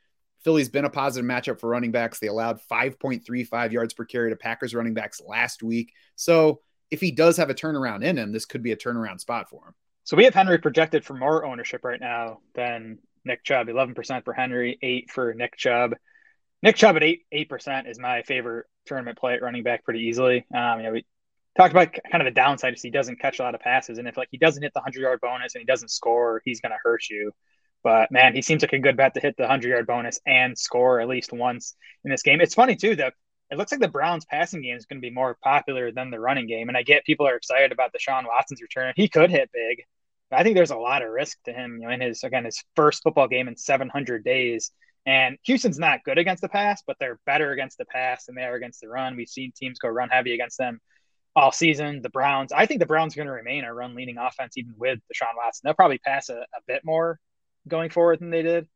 Philly's 0.43 0.69
been 0.69 0.85
a 0.85 0.91
positive 0.91 1.27
matchup 1.27 1.59
for 1.59 1.69
running 1.69 1.91
backs. 1.91 2.19
They 2.19 2.27
allowed 2.27 2.61
5.35 2.71 3.71
yards 3.71 3.93
per 3.95 4.05
carry 4.05 4.29
to 4.29 4.35
Packers 4.35 4.75
running 4.75 4.93
backs 4.93 5.21
last 5.25 5.63
week. 5.63 5.93
So 6.15 6.61
if 6.91 7.01
he 7.01 7.11
does 7.11 7.37
have 7.37 7.49
a 7.49 7.55
turnaround 7.55 8.03
in 8.03 8.17
him, 8.17 8.31
this 8.31 8.45
could 8.45 8.61
be 8.61 8.73
a 8.73 8.77
turnaround 8.77 9.21
spot 9.21 9.49
for 9.49 9.65
him. 9.67 9.73
So 10.03 10.17
we 10.17 10.25
have 10.25 10.35
Henry 10.35 10.59
projected 10.59 11.03
for 11.03 11.15
more 11.15 11.45
ownership 11.45 11.83
right 11.83 11.99
now 11.99 12.41
than 12.53 12.99
Nick 13.25 13.43
Chubb. 13.43 13.67
11% 13.67 14.23
for 14.23 14.33
Henry, 14.33 14.77
8 14.81 15.11
for 15.11 15.33
Nick 15.33 15.57
Chubb. 15.57 15.93
Nick 16.63 16.75
Chubb 16.75 16.95
at 16.95 17.03
8 17.03 17.21
8% 17.33 17.89
is 17.89 17.99
my 17.99 18.21
favorite 18.23 18.67
tournament 18.85 19.17
play 19.17 19.33
at 19.33 19.41
running 19.41 19.63
back 19.63 19.83
pretty 19.83 20.01
easily. 20.01 20.45
Um, 20.53 20.79
you 20.79 20.83
know, 20.83 20.91
we 20.91 21.05
talked 21.57 21.71
about 21.71 21.93
kind 22.11 22.21
of 22.21 22.25
the 22.25 22.39
downside 22.39 22.73
is 22.73 22.81
he 22.81 22.91
doesn't 22.91 23.19
catch 23.19 23.39
a 23.39 23.43
lot 23.43 23.55
of 23.55 23.61
passes. 23.61 23.97
And 23.97 24.07
if 24.07 24.17
like 24.17 24.29
he 24.31 24.37
doesn't 24.37 24.61
hit 24.61 24.73
the 24.73 24.79
100 24.79 25.01
yard 25.01 25.19
bonus 25.21 25.55
and 25.55 25.61
he 25.61 25.65
doesn't 25.65 25.89
score, 25.89 26.41
he's 26.45 26.61
going 26.61 26.71
to 26.71 26.77
hurt 26.83 27.09
you. 27.09 27.31
But 27.83 28.11
man, 28.11 28.35
he 28.35 28.41
seems 28.41 28.61
like 28.61 28.73
a 28.73 28.79
good 28.79 28.95
bet 28.95 29.15
to 29.15 29.19
hit 29.19 29.35
the 29.37 29.43
100 29.43 29.67
yard 29.67 29.87
bonus 29.87 30.19
and 30.25 30.57
score 30.57 30.99
at 30.99 31.07
least 31.07 31.33
once 31.33 31.75
in 32.05 32.11
this 32.11 32.21
game. 32.21 32.41
It's 32.41 32.53
funny 32.53 32.75
too 32.75 32.95
that 32.97 33.13
it 33.49 33.57
looks 33.57 33.71
like 33.71 33.81
the 33.81 33.87
Browns 33.87 34.25
passing 34.25 34.61
game 34.61 34.77
is 34.77 34.85
going 34.85 35.01
to 35.01 35.05
be 35.05 35.13
more 35.13 35.37
popular 35.43 35.91
than 35.91 36.09
the 36.09 36.19
running 36.19 36.47
game. 36.47 36.69
And 36.69 36.77
I 36.77 36.83
get 36.83 37.05
people 37.05 37.27
are 37.27 37.35
excited 37.35 37.71
about 37.71 37.91
the 37.91 37.99
Sean 37.99 38.25
Watson's 38.25 38.61
return. 38.61 38.93
He 38.95 39.09
could 39.09 39.29
hit 39.29 39.49
big. 39.51 39.83
I 40.31 40.43
think 40.43 40.55
there's 40.55 40.71
a 40.71 40.77
lot 40.77 41.01
of 41.01 41.09
risk 41.09 41.37
to 41.43 41.51
him 41.51 41.79
you 41.81 41.87
know, 41.87 41.93
in 41.93 41.99
his 41.99 42.23
again 42.23 42.45
his 42.45 42.63
first 42.75 43.03
football 43.03 43.27
game 43.27 43.47
in 43.47 43.57
700 43.57 44.23
days. 44.23 44.71
And 45.05 45.37
Houston's 45.43 45.79
not 45.79 46.03
good 46.03 46.17
against 46.17 46.41
the 46.41 46.49
pass, 46.49 46.83
but 46.85 46.97
they're 46.99 47.19
better 47.25 47.51
against 47.51 47.77
the 47.77 47.85
pass 47.85 48.25
than 48.25 48.35
they 48.35 48.43
are 48.43 48.55
against 48.55 48.81
the 48.81 48.87
run. 48.87 49.15
We've 49.15 49.27
seen 49.27 49.51
teams 49.55 49.79
go 49.79 49.89
run 49.89 50.09
heavy 50.09 50.33
against 50.33 50.57
them 50.57 50.79
all 51.35 51.51
season. 51.51 52.01
The 52.01 52.09
Browns, 52.09 52.51
I 52.51 52.65
think 52.65 52.79
the 52.79 52.85
Browns 52.85 53.15
are 53.15 53.17
going 53.17 53.27
to 53.27 53.33
remain 53.33 53.63
a 53.63 53.73
run 53.73 53.95
leaning 53.95 54.17
offense 54.17 54.57
even 54.57 54.73
with 54.77 54.99
Deshaun 55.11 55.35
Watson. 55.37 55.61
They'll 55.63 55.73
probably 55.73 55.97
pass 55.97 56.29
a, 56.29 56.35
a 56.35 56.61
bit 56.67 56.85
more 56.85 57.19
going 57.67 57.89
forward 57.89 58.19
than 58.19 58.29
they 58.29 58.43
did 58.43 58.67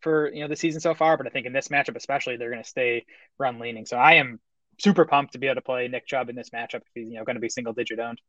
for 0.00 0.32
you 0.32 0.40
know 0.40 0.48
the 0.48 0.56
season 0.56 0.80
so 0.80 0.94
far. 0.94 1.16
But 1.16 1.26
I 1.26 1.30
think 1.30 1.46
in 1.46 1.52
this 1.52 1.68
matchup 1.68 1.96
especially, 1.96 2.36
they're 2.36 2.50
going 2.50 2.62
to 2.62 2.68
stay 2.68 3.04
run 3.38 3.58
leaning. 3.58 3.86
So 3.86 3.96
I 3.96 4.14
am 4.14 4.40
super 4.80 5.04
pumped 5.04 5.34
to 5.34 5.38
be 5.38 5.46
able 5.46 5.56
to 5.56 5.62
play 5.62 5.88
Nick 5.88 6.06
Chubb 6.06 6.30
in 6.30 6.36
this 6.36 6.50
matchup 6.50 6.76
if 6.76 6.88
he's 6.94 7.08
you 7.08 7.14
know 7.14 7.24
going 7.24 7.36
to 7.36 7.40
be 7.40 7.48
single 7.48 7.72
digit 7.72 7.98
owned. 7.98 8.20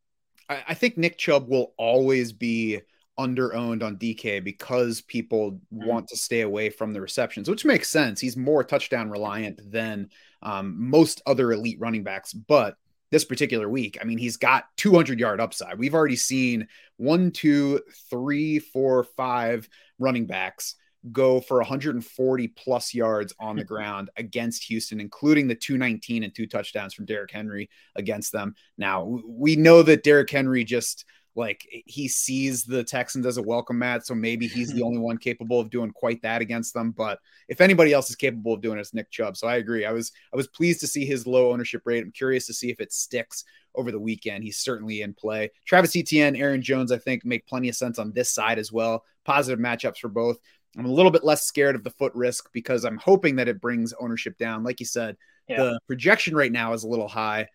I, 0.49 0.63
I 0.69 0.73
think 0.73 0.97
Nick 0.97 1.17
Chubb 1.17 1.47
will 1.47 1.73
always 1.77 2.33
be 2.33 2.81
under 3.17 3.53
owned 3.53 3.83
on 3.83 3.97
DK 3.97 4.43
because 4.43 5.01
people 5.01 5.51
mm-hmm. 5.51 5.85
want 5.85 6.07
to 6.07 6.17
stay 6.17 6.41
away 6.41 6.69
from 6.69 6.93
the 6.93 7.01
receptions, 7.01 7.49
which 7.49 7.65
makes 7.65 7.89
sense. 7.89 8.19
He's 8.19 8.37
more 8.37 8.63
touchdown 8.63 9.09
reliant 9.09 9.59
than 9.71 10.09
um, 10.41 10.89
most 10.89 11.21
other 11.25 11.51
elite 11.51 11.79
running 11.79 12.03
backs, 12.03 12.33
but 12.33 12.75
this 13.11 13.25
particular 13.25 13.69
week. 13.69 13.97
I 14.01 14.05
mean, 14.05 14.17
he's 14.17 14.37
got 14.37 14.65
200 14.77 15.19
yard 15.19 15.41
upside. 15.41 15.77
We've 15.77 15.93
already 15.93 16.15
seen 16.15 16.67
one, 16.97 17.31
two, 17.31 17.81
three, 18.09 18.59
four, 18.59 19.03
five 19.03 19.67
running 19.99 20.25
backs 20.25 20.75
go 21.11 21.41
for 21.41 21.57
140 21.57 22.47
plus 22.49 22.93
yards 22.93 23.33
on 23.39 23.55
the 23.55 23.63
ground 23.63 24.09
against 24.17 24.63
Houston, 24.65 24.99
including 24.99 25.47
the 25.47 25.55
219 25.55 26.23
and 26.23 26.33
two 26.33 26.45
touchdowns 26.45 26.93
from 26.93 27.05
Derrick 27.05 27.31
Henry 27.31 27.69
against 27.95 28.31
them. 28.31 28.55
Now, 28.77 29.19
we 29.25 29.55
know 29.55 29.81
that 29.81 30.03
Derrick 30.03 30.29
Henry 30.29 30.63
just 30.63 31.05
like 31.35 31.67
eh, 31.73 31.81
he 31.85 32.07
sees 32.07 32.63
the 32.63 32.83
Texans 32.83 33.25
as 33.25 33.37
a 33.37 33.41
welcome 33.41 33.79
mat, 33.79 34.05
so 34.05 34.15
maybe 34.15 34.47
he's 34.47 34.73
the 34.73 34.81
only 34.83 34.97
one 34.97 35.17
capable 35.17 35.59
of 35.59 35.69
doing 35.69 35.91
quite 35.91 36.21
that 36.21 36.41
against 36.41 36.73
them. 36.73 36.91
But 36.91 37.19
if 37.47 37.61
anybody 37.61 37.93
else 37.93 38.09
is 38.09 38.15
capable 38.15 38.53
of 38.53 38.61
doing 38.61 38.77
it, 38.77 38.81
it's 38.81 38.93
Nick 38.93 39.09
Chubb. 39.11 39.37
So 39.37 39.47
I 39.47 39.57
agree. 39.57 39.85
I 39.85 39.91
was 39.91 40.11
I 40.33 40.37
was 40.37 40.47
pleased 40.47 40.79
to 40.81 40.87
see 40.87 41.05
his 41.05 41.27
low 41.27 41.51
ownership 41.51 41.81
rate. 41.85 42.03
I'm 42.03 42.11
curious 42.11 42.47
to 42.47 42.53
see 42.53 42.69
if 42.69 42.79
it 42.79 42.93
sticks 42.93 43.43
over 43.75 43.91
the 43.91 43.99
weekend. 43.99 44.43
He's 44.43 44.57
certainly 44.57 45.01
in 45.01 45.13
play. 45.13 45.51
Travis 45.65 45.95
Etienne, 45.95 46.35
Aaron 46.35 46.61
Jones, 46.61 46.91
I 46.91 46.97
think 46.97 47.25
make 47.25 47.47
plenty 47.47 47.69
of 47.69 47.75
sense 47.75 47.99
on 47.99 48.11
this 48.11 48.29
side 48.29 48.59
as 48.59 48.71
well. 48.71 49.03
Positive 49.23 49.59
matchups 49.59 49.99
for 49.99 50.09
both. 50.09 50.37
I'm 50.77 50.85
a 50.85 50.91
little 50.91 51.11
bit 51.11 51.23
less 51.23 51.43
scared 51.43 51.75
of 51.75 51.83
the 51.83 51.89
foot 51.89 52.13
risk 52.15 52.49
because 52.53 52.85
I'm 52.85 52.97
hoping 52.97 53.35
that 53.37 53.47
it 53.47 53.59
brings 53.59 53.93
ownership 53.99 54.37
down. 54.37 54.63
Like 54.63 54.79
you 54.79 54.85
said, 54.85 55.17
yeah. 55.47 55.57
the 55.57 55.79
projection 55.87 56.35
right 56.35 56.51
now 56.51 56.73
is 56.73 56.83
a 56.83 56.87
little 56.87 57.09
high. 57.09 57.47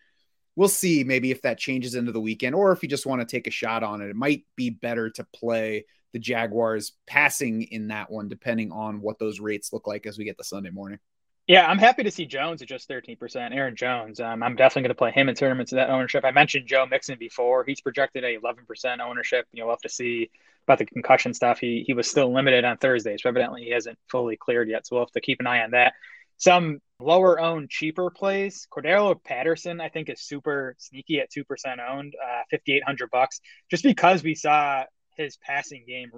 We'll 0.57 0.67
see 0.67 1.03
maybe 1.03 1.29
if 1.29 1.43
that 1.43 1.59
changes 1.59 1.93
into 1.93 2.11
the 2.11 2.19
weekend 2.19 2.55
or 2.55 2.71
if 2.71 2.81
you 2.81 2.89
just 2.89 3.05
want 3.05 3.21
to 3.21 3.27
take 3.27 3.45
a 3.45 3.51
shot 3.51 3.83
on 3.83 4.01
it. 4.01 4.09
It 4.09 4.15
might 4.15 4.43
be 4.55 4.71
better 4.71 5.09
to 5.11 5.23
play 5.25 5.85
the 6.13 6.19
Jaguars 6.19 6.93
passing 7.05 7.61
in 7.61 7.89
that 7.89 8.09
one, 8.09 8.27
depending 8.27 8.71
on 8.71 8.99
what 8.99 9.19
those 9.19 9.39
rates 9.39 9.71
look 9.71 9.85
like 9.85 10.07
as 10.07 10.17
we 10.17 10.25
get 10.25 10.35
the 10.35 10.43
Sunday 10.43 10.71
morning. 10.71 10.97
Yeah, 11.45 11.67
I'm 11.67 11.77
happy 11.77 12.01
to 12.03 12.11
see 12.11 12.25
Jones 12.25 12.63
at 12.63 12.67
just 12.67 12.89
13%. 12.89 13.55
Aaron 13.55 13.75
Jones, 13.75 14.19
um, 14.19 14.41
I'm 14.41 14.55
definitely 14.55 14.81
going 14.81 14.89
to 14.89 14.95
play 14.95 15.11
him 15.11 15.29
in 15.29 15.35
tournaments 15.35 15.71
of 15.73 15.77
that 15.77 15.91
ownership. 15.91 16.25
I 16.25 16.31
mentioned 16.31 16.67
Joe 16.67 16.87
Mixon 16.87 17.19
before. 17.19 17.63
He's 17.63 17.79
projected 17.79 18.23
a 18.23 18.37
11% 18.37 18.99
ownership. 18.99 19.45
You 19.53 19.61
know, 19.61 19.67
we'll 19.67 19.75
have 19.75 19.81
to 19.81 19.89
see 19.89 20.31
about 20.65 20.79
the 20.79 20.85
concussion 20.85 21.33
stuff. 21.33 21.59
He 21.59 21.83
he 21.87 21.93
was 21.93 22.09
still 22.09 22.33
limited 22.33 22.65
on 22.65 22.77
Thursday, 22.77 23.15
so 23.15 23.29
evidently 23.29 23.63
he 23.63 23.69
hasn't 23.69 23.97
fully 24.09 24.35
cleared 24.35 24.67
yet. 24.67 24.85
So 24.85 24.95
we'll 24.95 25.05
have 25.05 25.11
to 25.11 25.21
keep 25.21 25.39
an 25.39 25.47
eye 25.47 25.63
on 25.63 25.71
that. 25.71 25.93
Some 26.35 26.81
lower 26.99 27.39
owned, 27.39 27.69
cheaper 27.69 28.09
plays. 28.09 28.67
Cordarrelle 28.71 29.23
Patterson, 29.23 29.79
I 29.81 29.89
think, 29.89 30.09
is 30.09 30.21
super 30.21 30.75
sneaky 30.77 31.19
at 31.19 31.29
two 31.29 31.43
percent 31.43 31.79
owned, 31.79 32.13
uh, 32.21 32.43
fifty 32.49 32.73
eight 32.73 32.83
hundred 32.83 33.09
bucks, 33.11 33.39
just 33.69 33.83
because 33.83 34.23
we 34.23 34.35
saw 34.35 34.83
his 35.15 35.37
passing 35.37 35.85
game 35.87 36.11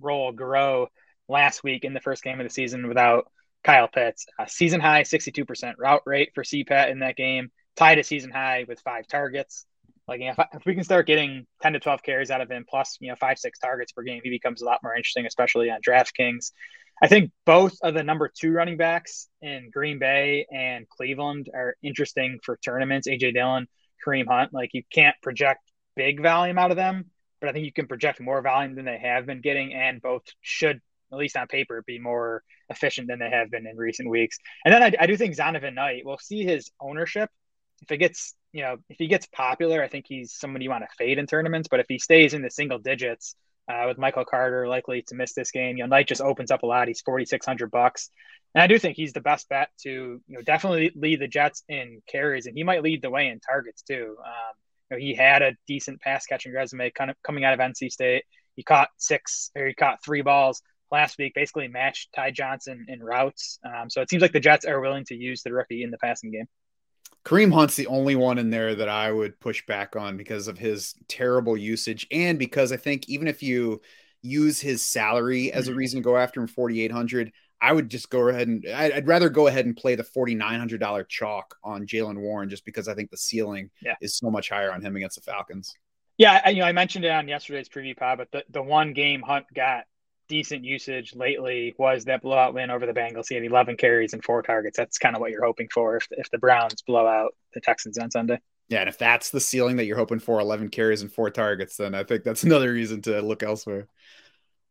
role 0.00 0.32
grow 0.32 0.88
last 1.28 1.64
week 1.64 1.84
in 1.84 1.94
the 1.94 2.00
first 2.00 2.22
game 2.22 2.40
of 2.40 2.46
the 2.46 2.52
season 2.52 2.88
without 2.88 3.26
Kyle 3.64 3.88
Pitts. 3.88 4.26
Uh, 4.38 4.46
season 4.46 4.80
high, 4.80 5.02
sixty 5.02 5.32
two 5.32 5.44
percent 5.44 5.76
route 5.78 6.02
rate 6.06 6.30
for 6.34 6.44
CPAT 6.44 6.90
in 6.90 7.00
that 7.00 7.16
game, 7.16 7.50
tied 7.76 7.98
a 7.98 8.04
season 8.04 8.30
high 8.30 8.64
with 8.68 8.80
five 8.80 9.06
targets. 9.06 9.66
Like 10.08 10.20
if, 10.22 10.38
if 10.54 10.64
we 10.64 10.74
can 10.74 10.84
start 10.84 11.08
getting 11.08 11.46
10 11.62 11.72
to 11.72 11.80
12 11.80 12.02
carries 12.02 12.30
out 12.30 12.40
of 12.40 12.48
him, 12.48 12.64
plus 12.68 12.96
you 13.00 13.08
know 13.08 13.16
five 13.16 13.38
six 13.38 13.58
targets 13.58 13.92
per 13.92 14.02
game, 14.02 14.20
he 14.22 14.30
becomes 14.30 14.62
a 14.62 14.64
lot 14.64 14.80
more 14.82 14.94
interesting, 14.94 15.26
especially 15.26 15.70
on 15.70 15.80
DraftKings. 15.86 16.52
I 17.02 17.08
think 17.08 17.30
both 17.44 17.76
of 17.82 17.94
the 17.94 18.02
number 18.02 18.28
two 18.34 18.52
running 18.52 18.76
backs 18.76 19.28
in 19.42 19.70
Green 19.70 19.98
Bay 19.98 20.46
and 20.50 20.88
Cleveland 20.88 21.50
are 21.54 21.76
interesting 21.82 22.38
for 22.42 22.56
tournaments. 22.56 23.06
AJ 23.06 23.34
Dillon, 23.34 23.68
Kareem 24.04 24.26
Hunt, 24.26 24.52
like 24.54 24.70
you 24.72 24.82
can't 24.90 25.16
project 25.22 25.60
big 25.94 26.22
volume 26.22 26.58
out 26.58 26.70
of 26.70 26.76
them, 26.76 27.10
but 27.40 27.50
I 27.50 27.52
think 27.52 27.66
you 27.66 27.72
can 27.72 27.86
project 27.86 28.20
more 28.20 28.40
volume 28.40 28.74
than 28.74 28.86
they 28.86 28.98
have 28.98 29.26
been 29.26 29.40
getting, 29.40 29.74
and 29.74 30.00
both 30.00 30.22
should, 30.40 30.80
at 31.12 31.18
least 31.18 31.36
on 31.36 31.48
paper, 31.48 31.82
be 31.86 31.98
more 31.98 32.42
efficient 32.70 33.08
than 33.08 33.18
they 33.18 33.30
have 33.30 33.50
been 33.50 33.66
in 33.66 33.76
recent 33.76 34.08
weeks. 34.08 34.38
And 34.64 34.72
then 34.72 34.82
I, 34.82 34.92
I 34.98 35.06
do 35.06 35.16
think 35.16 35.36
Zonovan 35.36 35.74
Knight, 35.74 36.02
we'll 36.04 36.18
see 36.18 36.44
his 36.44 36.70
ownership. 36.80 37.30
If 37.82 37.92
it 37.92 37.98
gets 37.98 38.34
you 38.56 38.62
know, 38.62 38.78
if 38.88 38.96
he 38.98 39.06
gets 39.06 39.26
popular, 39.26 39.82
I 39.82 39.88
think 39.88 40.06
he's 40.08 40.32
someone 40.32 40.62
you 40.62 40.70
want 40.70 40.82
to 40.82 40.96
fade 40.96 41.18
in 41.18 41.26
tournaments. 41.26 41.68
But 41.70 41.80
if 41.80 41.86
he 41.90 41.98
stays 41.98 42.32
in 42.32 42.40
the 42.40 42.50
single 42.50 42.78
digits, 42.78 43.36
uh, 43.68 43.84
with 43.86 43.98
Michael 43.98 44.24
Carter 44.24 44.68
likely 44.68 45.02
to 45.08 45.14
miss 45.14 45.32
this 45.32 45.50
game, 45.50 45.76
you 45.76 45.82
know, 45.82 45.88
Knight 45.88 46.08
just 46.08 46.20
opens 46.20 46.50
up 46.50 46.62
a 46.62 46.66
lot. 46.66 46.88
He's 46.88 47.00
forty 47.00 47.24
six 47.24 47.44
hundred 47.46 47.70
bucks, 47.70 48.10
and 48.54 48.62
I 48.62 48.66
do 48.66 48.78
think 48.78 48.96
he's 48.96 49.12
the 49.12 49.20
best 49.20 49.48
bet 49.48 49.70
to 49.82 49.90
you 49.90 50.22
know 50.28 50.42
definitely 50.42 50.92
lead 50.94 51.20
the 51.20 51.28
Jets 51.28 51.62
in 51.68 52.02
carries, 52.10 52.46
and 52.46 52.56
he 52.56 52.64
might 52.64 52.82
lead 52.82 53.02
the 53.02 53.10
way 53.10 53.28
in 53.28 53.40
targets 53.40 53.82
too. 53.82 54.16
Um, 54.24 54.54
you 54.90 54.96
know, 54.96 55.00
he 55.00 55.14
had 55.14 55.42
a 55.42 55.56
decent 55.66 56.00
pass 56.00 56.26
catching 56.26 56.52
resume, 56.52 56.90
kind 56.90 57.10
of 57.10 57.16
coming 57.22 57.44
out 57.44 57.54
of 57.54 57.60
NC 57.60 57.90
State. 57.90 58.24
He 58.54 58.62
caught 58.62 58.88
six 58.96 59.50
or 59.56 59.66
he 59.66 59.74
caught 59.74 60.02
three 60.04 60.22
balls 60.22 60.62
last 60.90 61.18
week, 61.18 61.34
basically 61.34 61.68
matched 61.68 62.10
Ty 62.14 62.30
Johnson 62.30 62.86
in 62.88 63.02
routes. 63.02 63.58
Um, 63.64 63.90
so 63.90 64.00
it 64.00 64.08
seems 64.08 64.22
like 64.22 64.32
the 64.32 64.40
Jets 64.40 64.64
are 64.64 64.80
willing 64.80 65.04
to 65.06 65.16
use 65.16 65.42
the 65.42 65.52
rookie 65.52 65.82
in 65.82 65.90
the 65.90 65.98
passing 65.98 66.30
game. 66.30 66.46
Kareem 67.26 67.52
Hunt's 67.52 67.74
the 67.74 67.88
only 67.88 68.14
one 68.14 68.38
in 68.38 68.50
there 68.50 68.76
that 68.76 68.88
I 68.88 69.10
would 69.10 69.40
push 69.40 69.66
back 69.66 69.96
on 69.96 70.16
because 70.16 70.46
of 70.46 70.58
his 70.58 70.94
terrible 71.08 71.56
usage 71.56 72.06
and 72.12 72.38
because 72.38 72.70
I 72.70 72.76
think 72.76 73.08
even 73.08 73.26
if 73.26 73.42
you 73.42 73.82
use 74.22 74.60
his 74.60 74.84
salary 74.84 75.52
as 75.52 75.66
a 75.66 75.70
mm-hmm. 75.70 75.78
reason 75.78 76.00
to 76.00 76.04
go 76.04 76.16
after 76.16 76.40
him 76.40 76.46
4800 76.46 77.32
I 77.60 77.72
would 77.72 77.88
just 77.88 78.10
go 78.10 78.28
ahead 78.28 78.46
and 78.46 78.64
I'd 78.68 79.08
rather 79.08 79.28
go 79.28 79.48
ahead 79.48 79.66
and 79.66 79.76
play 79.76 79.96
the 79.96 80.04
$4,900 80.04 81.08
chalk 81.08 81.56
on 81.64 81.86
Jaylen 81.86 82.18
Warren 82.18 82.48
just 82.48 82.64
because 82.64 82.86
I 82.86 82.94
think 82.94 83.10
the 83.10 83.16
ceiling 83.16 83.70
yeah. 83.82 83.94
is 84.00 84.18
so 84.18 84.30
much 84.30 84.50
higher 84.50 84.72
on 84.72 84.82
him 84.82 84.94
against 84.94 85.16
the 85.16 85.22
Falcons. 85.22 85.74
Yeah, 86.18 86.40
I, 86.44 86.50
you 86.50 86.60
know, 86.60 86.66
I 86.66 86.72
mentioned 86.72 87.06
it 87.06 87.10
on 87.10 87.28
yesterday's 87.28 87.68
preview 87.68 87.96
pod, 87.96 88.18
but 88.18 88.30
the, 88.30 88.44
the 88.50 88.62
one 88.62 88.92
game 88.92 89.22
Hunt 89.22 89.46
got 89.54 89.84
decent 90.28 90.64
usage 90.64 91.14
lately 91.14 91.74
was 91.78 92.04
that 92.04 92.22
blowout 92.22 92.54
win 92.54 92.70
over 92.70 92.86
the 92.86 92.92
Bengals. 92.92 93.26
He 93.28 93.34
had 93.34 93.44
11 93.44 93.76
carries 93.76 94.12
and 94.12 94.22
four 94.24 94.42
targets. 94.42 94.76
That's 94.76 94.98
kind 94.98 95.14
of 95.14 95.20
what 95.20 95.30
you're 95.30 95.44
hoping 95.44 95.68
for 95.72 95.96
if, 95.96 96.06
if 96.10 96.30
the 96.30 96.38
Browns 96.38 96.82
blow 96.82 97.06
out 97.06 97.34
the 97.54 97.60
Texans 97.60 97.98
on 97.98 98.10
Sunday. 98.10 98.40
Yeah, 98.68 98.80
and 98.80 98.88
if 98.88 98.98
that's 98.98 99.30
the 99.30 99.40
ceiling 99.40 99.76
that 99.76 99.84
you're 99.84 99.96
hoping 99.96 100.18
for, 100.18 100.40
11 100.40 100.70
carries 100.70 101.02
and 101.02 101.12
four 101.12 101.30
targets, 101.30 101.76
then 101.76 101.94
I 101.94 102.04
think 102.04 102.24
that's 102.24 102.42
another 102.44 102.72
reason 102.72 103.02
to 103.02 103.22
look 103.22 103.42
elsewhere. 103.42 103.88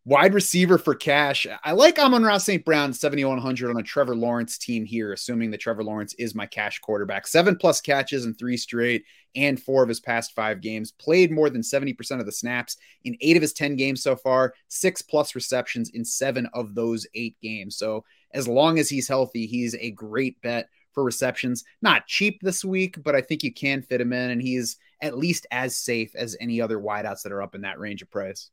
Wide 0.08 0.36
receiver 0.36 0.78
for 0.78 0.94
cash. 0.94 1.48
I 1.64 1.72
like 1.72 1.98
Amon-Ra 1.98 2.38
St. 2.38 2.64
Brown 2.64 2.94
7,100 2.94 3.72
on 3.72 3.80
a 3.80 3.84
Trevor 3.84 4.16
Lawrence 4.16 4.60
team 4.60 4.86
here, 4.86 5.14
assuming 5.14 5.50
that 5.50 5.62
Trevor 5.62 5.84
Lawrence 5.84 6.14
is 6.20 6.36
my 6.36 6.46
cash 6.46 6.78
quarterback. 6.78 7.26
Seven 7.26 7.56
plus 7.56 7.82
catches 7.82 8.24
in 8.24 8.36
three 8.36 8.56
straight 8.56 9.04
and 9.36 9.60
four 9.60 9.82
of 9.82 9.90
his 9.90 10.00
past 10.00 10.36
five 10.36 10.62
games. 10.62 10.92
Played 10.92 11.32
more 11.32 11.50
than 11.50 11.64
70% 11.64 12.20
of 12.20 12.28
the 12.28 12.32
snaps 12.32 12.78
in 13.04 13.18
eight 13.20 13.36
of 13.36 13.42
his 13.42 13.54
10 13.54 13.78
games 13.78 14.04
so 14.04 14.16
far. 14.16 14.54
Six 14.68 15.02
plus 15.02 15.34
receptions 15.34 15.90
in 15.90 16.06
seven 16.06 16.48
of 16.54 16.76
those 16.76 17.08
eight 17.16 17.36
games. 17.42 17.76
So 17.76 18.06
as 18.32 18.48
long 18.48 18.78
as 18.78 18.88
he's 18.88 19.08
healthy, 19.08 19.48
he's 19.48 19.74
a 19.74 19.90
great 19.90 20.40
bet 20.44 20.70
for 20.94 21.04
receptions. 21.04 21.64
Not 21.82 22.06
cheap 22.06 22.42
this 22.44 22.64
week, 22.64 23.02
but 23.02 23.16
I 23.16 23.22
think 23.22 23.42
you 23.42 23.52
can 23.52 23.82
fit 23.82 24.02
him 24.02 24.14
in, 24.14 24.30
and 24.30 24.42
he's 24.42 24.78
at 25.02 25.18
least 25.18 25.48
as 25.50 25.76
safe 25.76 26.16
as 26.16 26.38
any 26.40 26.62
other 26.62 26.78
wideouts 26.78 27.24
that 27.24 27.32
are 27.32 27.42
up 27.42 27.56
in 27.56 27.62
that 27.62 27.80
range 27.80 28.04
of 28.04 28.12
price. 28.12 28.52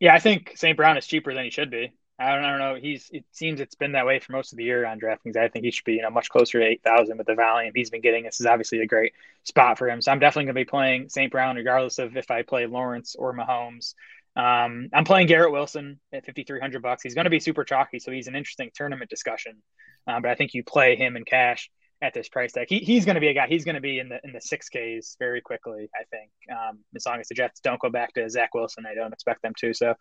Yeah, 0.00 0.14
I 0.14 0.18
think 0.18 0.52
St. 0.56 0.76
Brown 0.76 0.96
is 0.96 1.06
cheaper 1.06 1.34
than 1.34 1.44
he 1.44 1.50
should 1.50 1.70
be. 1.70 1.92
I 2.18 2.34
don't, 2.34 2.44
I 2.44 2.50
don't 2.50 2.58
know. 2.60 2.74
He's 2.80 3.10
it 3.12 3.24
seems 3.32 3.60
it's 3.60 3.74
been 3.74 3.92
that 3.92 4.06
way 4.06 4.20
for 4.20 4.32
most 4.32 4.52
of 4.52 4.56
the 4.58 4.64
year 4.64 4.86
on 4.86 5.00
DraftKings. 5.00 5.36
I 5.36 5.48
think 5.48 5.64
he 5.64 5.72
should 5.72 5.84
be 5.84 5.94
you 5.94 6.02
know 6.02 6.10
much 6.10 6.28
closer 6.28 6.60
to 6.60 6.66
eight 6.66 6.82
thousand 6.84 7.18
with 7.18 7.26
the 7.26 7.34
volume 7.34 7.72
he's 7.74 7.90
been 7.90 8.02
getting. 8.02 8.24
This 8.24 8.38
is 8.40 8.46
obviously 8.46 8.80
a 8.80 8.86
great 8.86 9.14
spot 9.42 9.78
for 9.78 9.88
him. 9.88 10.00
So 10.00 10.12
I'm 10.12 10.20
definitely 10.20 10.44
going 10.46 10.54
to 10.54 10.60
be 10.60 10.70
playing 10.70 11.08
St. 11.08 11.30
Brown 11.32 11.56
regardless 11.56 11.98
of 11.98 12.16
if 12.16 12.30
I 12.30 12.42
play 12.42 12.66
Lawrence 12.66 13.16
or 13.18 13.34
Mahomes. 13.34 13.94
Um, 14.36 14.88
I'm 14.92 15.04
playing 15.04 15.28
Garrett 15.28 15.52
Wilson 15.52 16.00
at 16.12 16.26
5,300 16.26 16.82
bucks. 16.82 17.02
He's 17.02 17.14
going 17.14 17.24
to 17.24 17.30
be 17.30 17.40
super 17.40 17.64
chalky, 17.64 18.00
so 18.00 18.10
he's 18.10 18.26
an 18.26 18.34
interesting 18.34 18.70
tournament 18.74 19.08
discussion. 19.10 19.62
Uh, 20.06 20.20
but 20.20 20.30
I 20.30 20.34
think 20.34 20.54
you 20.54 20.64
play 20.64 20.96
him 20.96 21.16
in 21.16 21.24
cash 21.24 21.70
at 22.04 22.14
this 22.14 22.28
price 22.28 22.52
tag. 22.52 22.66
He, 22.68 22.78
he's 22.78 23.04
going 23.04 23.14
to 23.14 23.20
be 23.20 23.28
a 23.28 23.34
guy. 23.34 23.46
He's 23.48 23.64
going 23.64 23.74
to 23.74 23.80
be 23.80 23.98
in 23.98 24.08
the 24.08 24.20
in 24.24 24.32
the 24.32 24.40
six 24.40 24.68
Ks 24.68 25.16
very 25.18 25.40
quickly. 25.40 25.88
I 25.94 26.04
think 26.10 26.30
um, 26.50 26.80
as 26.94 27.06
long 27.06 27.20
as 27.20 27.28
the 27.28 27.34
Jets 27.34 27.60
don't 27.60 27.80
go 27.80 27.90
back 27.90 28.12
to 28.14 28.28
Zach 28.28 28.54
Wilson, 28.54 28.84
I 28.86 28.94
don't 28.94 29.12
expect 29.12 29.42
them 29.42 29.54
to. 29.58 29.72
So, 29.72 29.94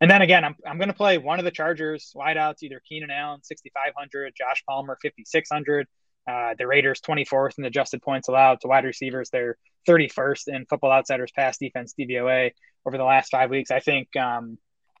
and 0.00 0.10
then 0.10 0.22
again, 0.22 0.44
I'm 0.44 0.54
I'm 0.66 0.78
going 0.78 0.88
to 0.88 0.94
play 0.94 1.18
one 1.18 1.38
of 1.38 1.44
the 1.44 1.50
Chargers 1.50 2.12
wideouts, 2.14 2.62
either 2.62 2.80
Keenan 2.86 3.10
Allen 3.10 3.42
6,500, 3.42 4.34
Josh 4.36 4.62
Palmer 4.68 4.98
5,600. 5.02 5.86
Uh, 6.28 6.54
the 6.58 6.66
Raiders 6.66 7.00
24th 7.00 7.56
in 7.58 7.64
adjusted 7.64 8.02
points 8.02 8.26
allowed 8.28 8.60
to 8.60 8.68
wide 8.68 8.84
receivers. 8.84 9.30
They're 9.30 9.56
31st 9.88 10.48
in 10.48 10.66
Football 10.66 10.90
Outsiders 10.90 11.30
pass 11.34 11.56
defense 11.56 11.94
DVOA 11.98 12.50
over 12.84 12.98
the 12.98 13.04
last 13.04 13.30
five 13.30 13.48
weeks. 13.48 13.70
I 13.70 13.78
think 13.78 14.14
um, 14.16 14.58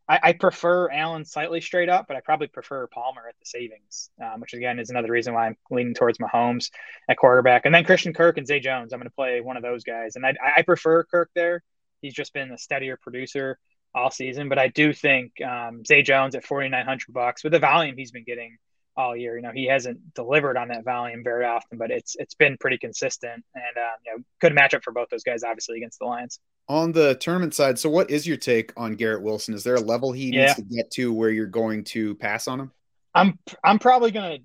I, 0.08 0.20
I, 0.22 0.32
prefer 0.34 0.90
Allen 0.90 1.24
slightly 1.24 1.60
straight 1.60 1.88
up, 1.88 2.06
but 2.06 2.16
I 2.16 2.20
probably 2.20 2.46
prefer 2.46 2.86
Palmer 2.86 3.28
at 3.28 3.34
the 3.40 3.46
savings, 3.46 4.10
um, 4.22 4.40
which 4.40 4.54
again 4.54 4.78
is 4.78 4.90
another 4.90 5.10
reason 5.10 5.34
why 5.34 5.46
I'm 5.46 5.56
leaning 5.70 5.94
towards 5.94 6.18
Mahomes 6.18 6.70
at 7.08 7.16
quarterback. 7.16 7.66
And 7.66 7.74
then 7.74 7.84
Christian 7.84 8.12
Kirk 8.12 8.38
and 8.38 8.46
Zay 8.46 8.60
Jones. 8.60 8.92
I'm 8.92 9.00
going 9.00 9.08
to 9.08 9.14
play 9.14 9.40
one 9.40 9.56
of 9.56 9.62
those 9.62 9.84
guys, 9.84 10.16
and 10.16 10.24
I, 10.24 10.34
I 10.56 10.62
prefer 10.62 11.04
Kirk 11.04 11.30
there. 11.34 11.62
He's 12.02 12.14
just 12.14 12.32
been 12.32 12.52
a 12.52 12.58
steadier 12.58 12.96
producer 12.96 13.58
all 13.94 14.10
season, 14.10 14.48
but 14.48 14.58
I 14.58 14.68
do 14.68 14.92
think 14.92 15.40
um, 15.42 15.84
Zay 15.84 16.02
Jones 16.02 16.34
at 16.34 16.44
4,900 16.44 17.12
bucks 17.12 17.42
with 17.42 17.52
the 17.52 17.58
volume 17.58 17.96
he's 17.96 18.12
been 18.12 18.24
getting 18.24 18.58
all 18.96 19.16
year. 19.16 19.36
You 19.36 19.42
know, 19.42 19.52
he 19.54 19.66
hasn't 19.66 20.14
delivered 20.14 20.56
on 20.56 20.68
that 20.68 20.84
volume 20.84 21.22
very 21.22 21.44
often, 21.44 21.78
but 21.78 21.90
it's 21.90 22.16
it's 22.18 22.34
been 22.34 22.56
pretty 22.58 22.78
consistent 22.78 23.44
and 23.54 23.76
um, 23.76 23.96
you 24.04 24.12
know, 24.12 24.24
good 24.40 24.52
matchup 24.52 24.82
for 24.82 24.92
both 24.92 25.08
those 25.10 25.22
guys, 25.22 25.42
obviously 25.42 25.76
against 25.78 25.98
the 25.98 26.06
Lions. 26.06 26.38
On 26.68 26.92
the 26.92 27.14
tournament 27.16 27.54
side, 27.54 27.78
so 27.78 27.88
what 27.88 28.10
is 28.10 28.26
your 28.26 28.36
take 28.36 28.72
on 28.76 28.94
Garrett 28.94 29.22
Wilson? 29.22 29.54
Is 29.54 29.62
there 29.62 29.76
a 29.76 29.80
level 29.80 30.12
he 30.12 30.34
yeah. 30.34 30.46
needs 30.46 30.54
to 30.56 30.62
get 30.62 30.90
to 30.92 31.12
where 31.12 31.30
you're 31.30 31.46
going 31.46 31.84
to 31.84 32.14
pass 32.16 32.48
on 32.48 32.60
him? 32.60 32.72
I'm 33.14 33.38
I'm 33.62 33.78
probably 33.78 34.10
gonna 34.10 34.38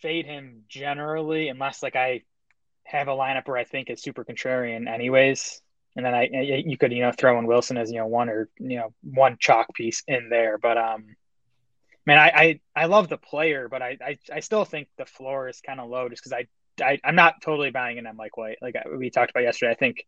fade 0.00 0.26
him 0.26 0.62
generally, 0.68 1.48
unless 1.48 1.82
like 1.82 1.96
I 1.96 2.22
have 2.84 3.08
a 3.08 3.12
lineup 3.12 3.48
where 3.48 3.56
I 3.56 3.64
think 3.64 3.88
it's 3.88 4.02
super 4.02 4.24
contrarian, 4.24 4.88
anyways. 4.88 5.60
And 5.94 6.04
then 6.04 6.14
I 6.14 6.28
you 6.32 6.76
could 6.78 6.92
you 6.92 7.02
know 7.02 7.12
throw 7.12 7.38
in 7.38 7.46
Wilson 7.46 7.76
as 7.76 7.90
you 7.90 7.98
know 7.98 8.06
one 8.06 8.28
or 8.28 8.48
you 8.58 8.78
know 8.78 8.94
one 9.02 9.36
chalk 9.38 9.72
piece 9.74 10.02
in 10.08 10.28
there, 10.30 10.58
but 10.58 10.78
um 10.78 11.04
man, 12.06 12.18
I, 12.18 12.28
I, 12.34 12.60
I 12.82 12.86
love 12.86 13.08
the 13.08 13.18
player, 13.18 13.68
but 13.68 13.82
I, 13.82 13.96
I, 14.04 14.18
I 14.32 14.40
still 14.40 14.64
think 14.64 14.88
the 14.98 15.06
floor 15.06 15.48
is 15.48 15.60
kind 15.60 15.80
of 15.80 15.88
low 15.88 16.08
just 16.08 16.22
because 16.22 16.32
I, 16.32 16.46
I, 16.82 16.98
I'm 17.04 17.14
not 17.14 17.42
totally 17.42 17.70
buying 17.70 17.98
in 17.98 18.06
on 18.06 18.16
Mike 18.16 18.36
White. 18.36 18.58
Like 18.60 18.74
we 18.96 19.10
talked 19.10 19.30
about 19.30 19.42
yesterday, 19.42 19.72
I 19.72 19.76
think 19.76 20.06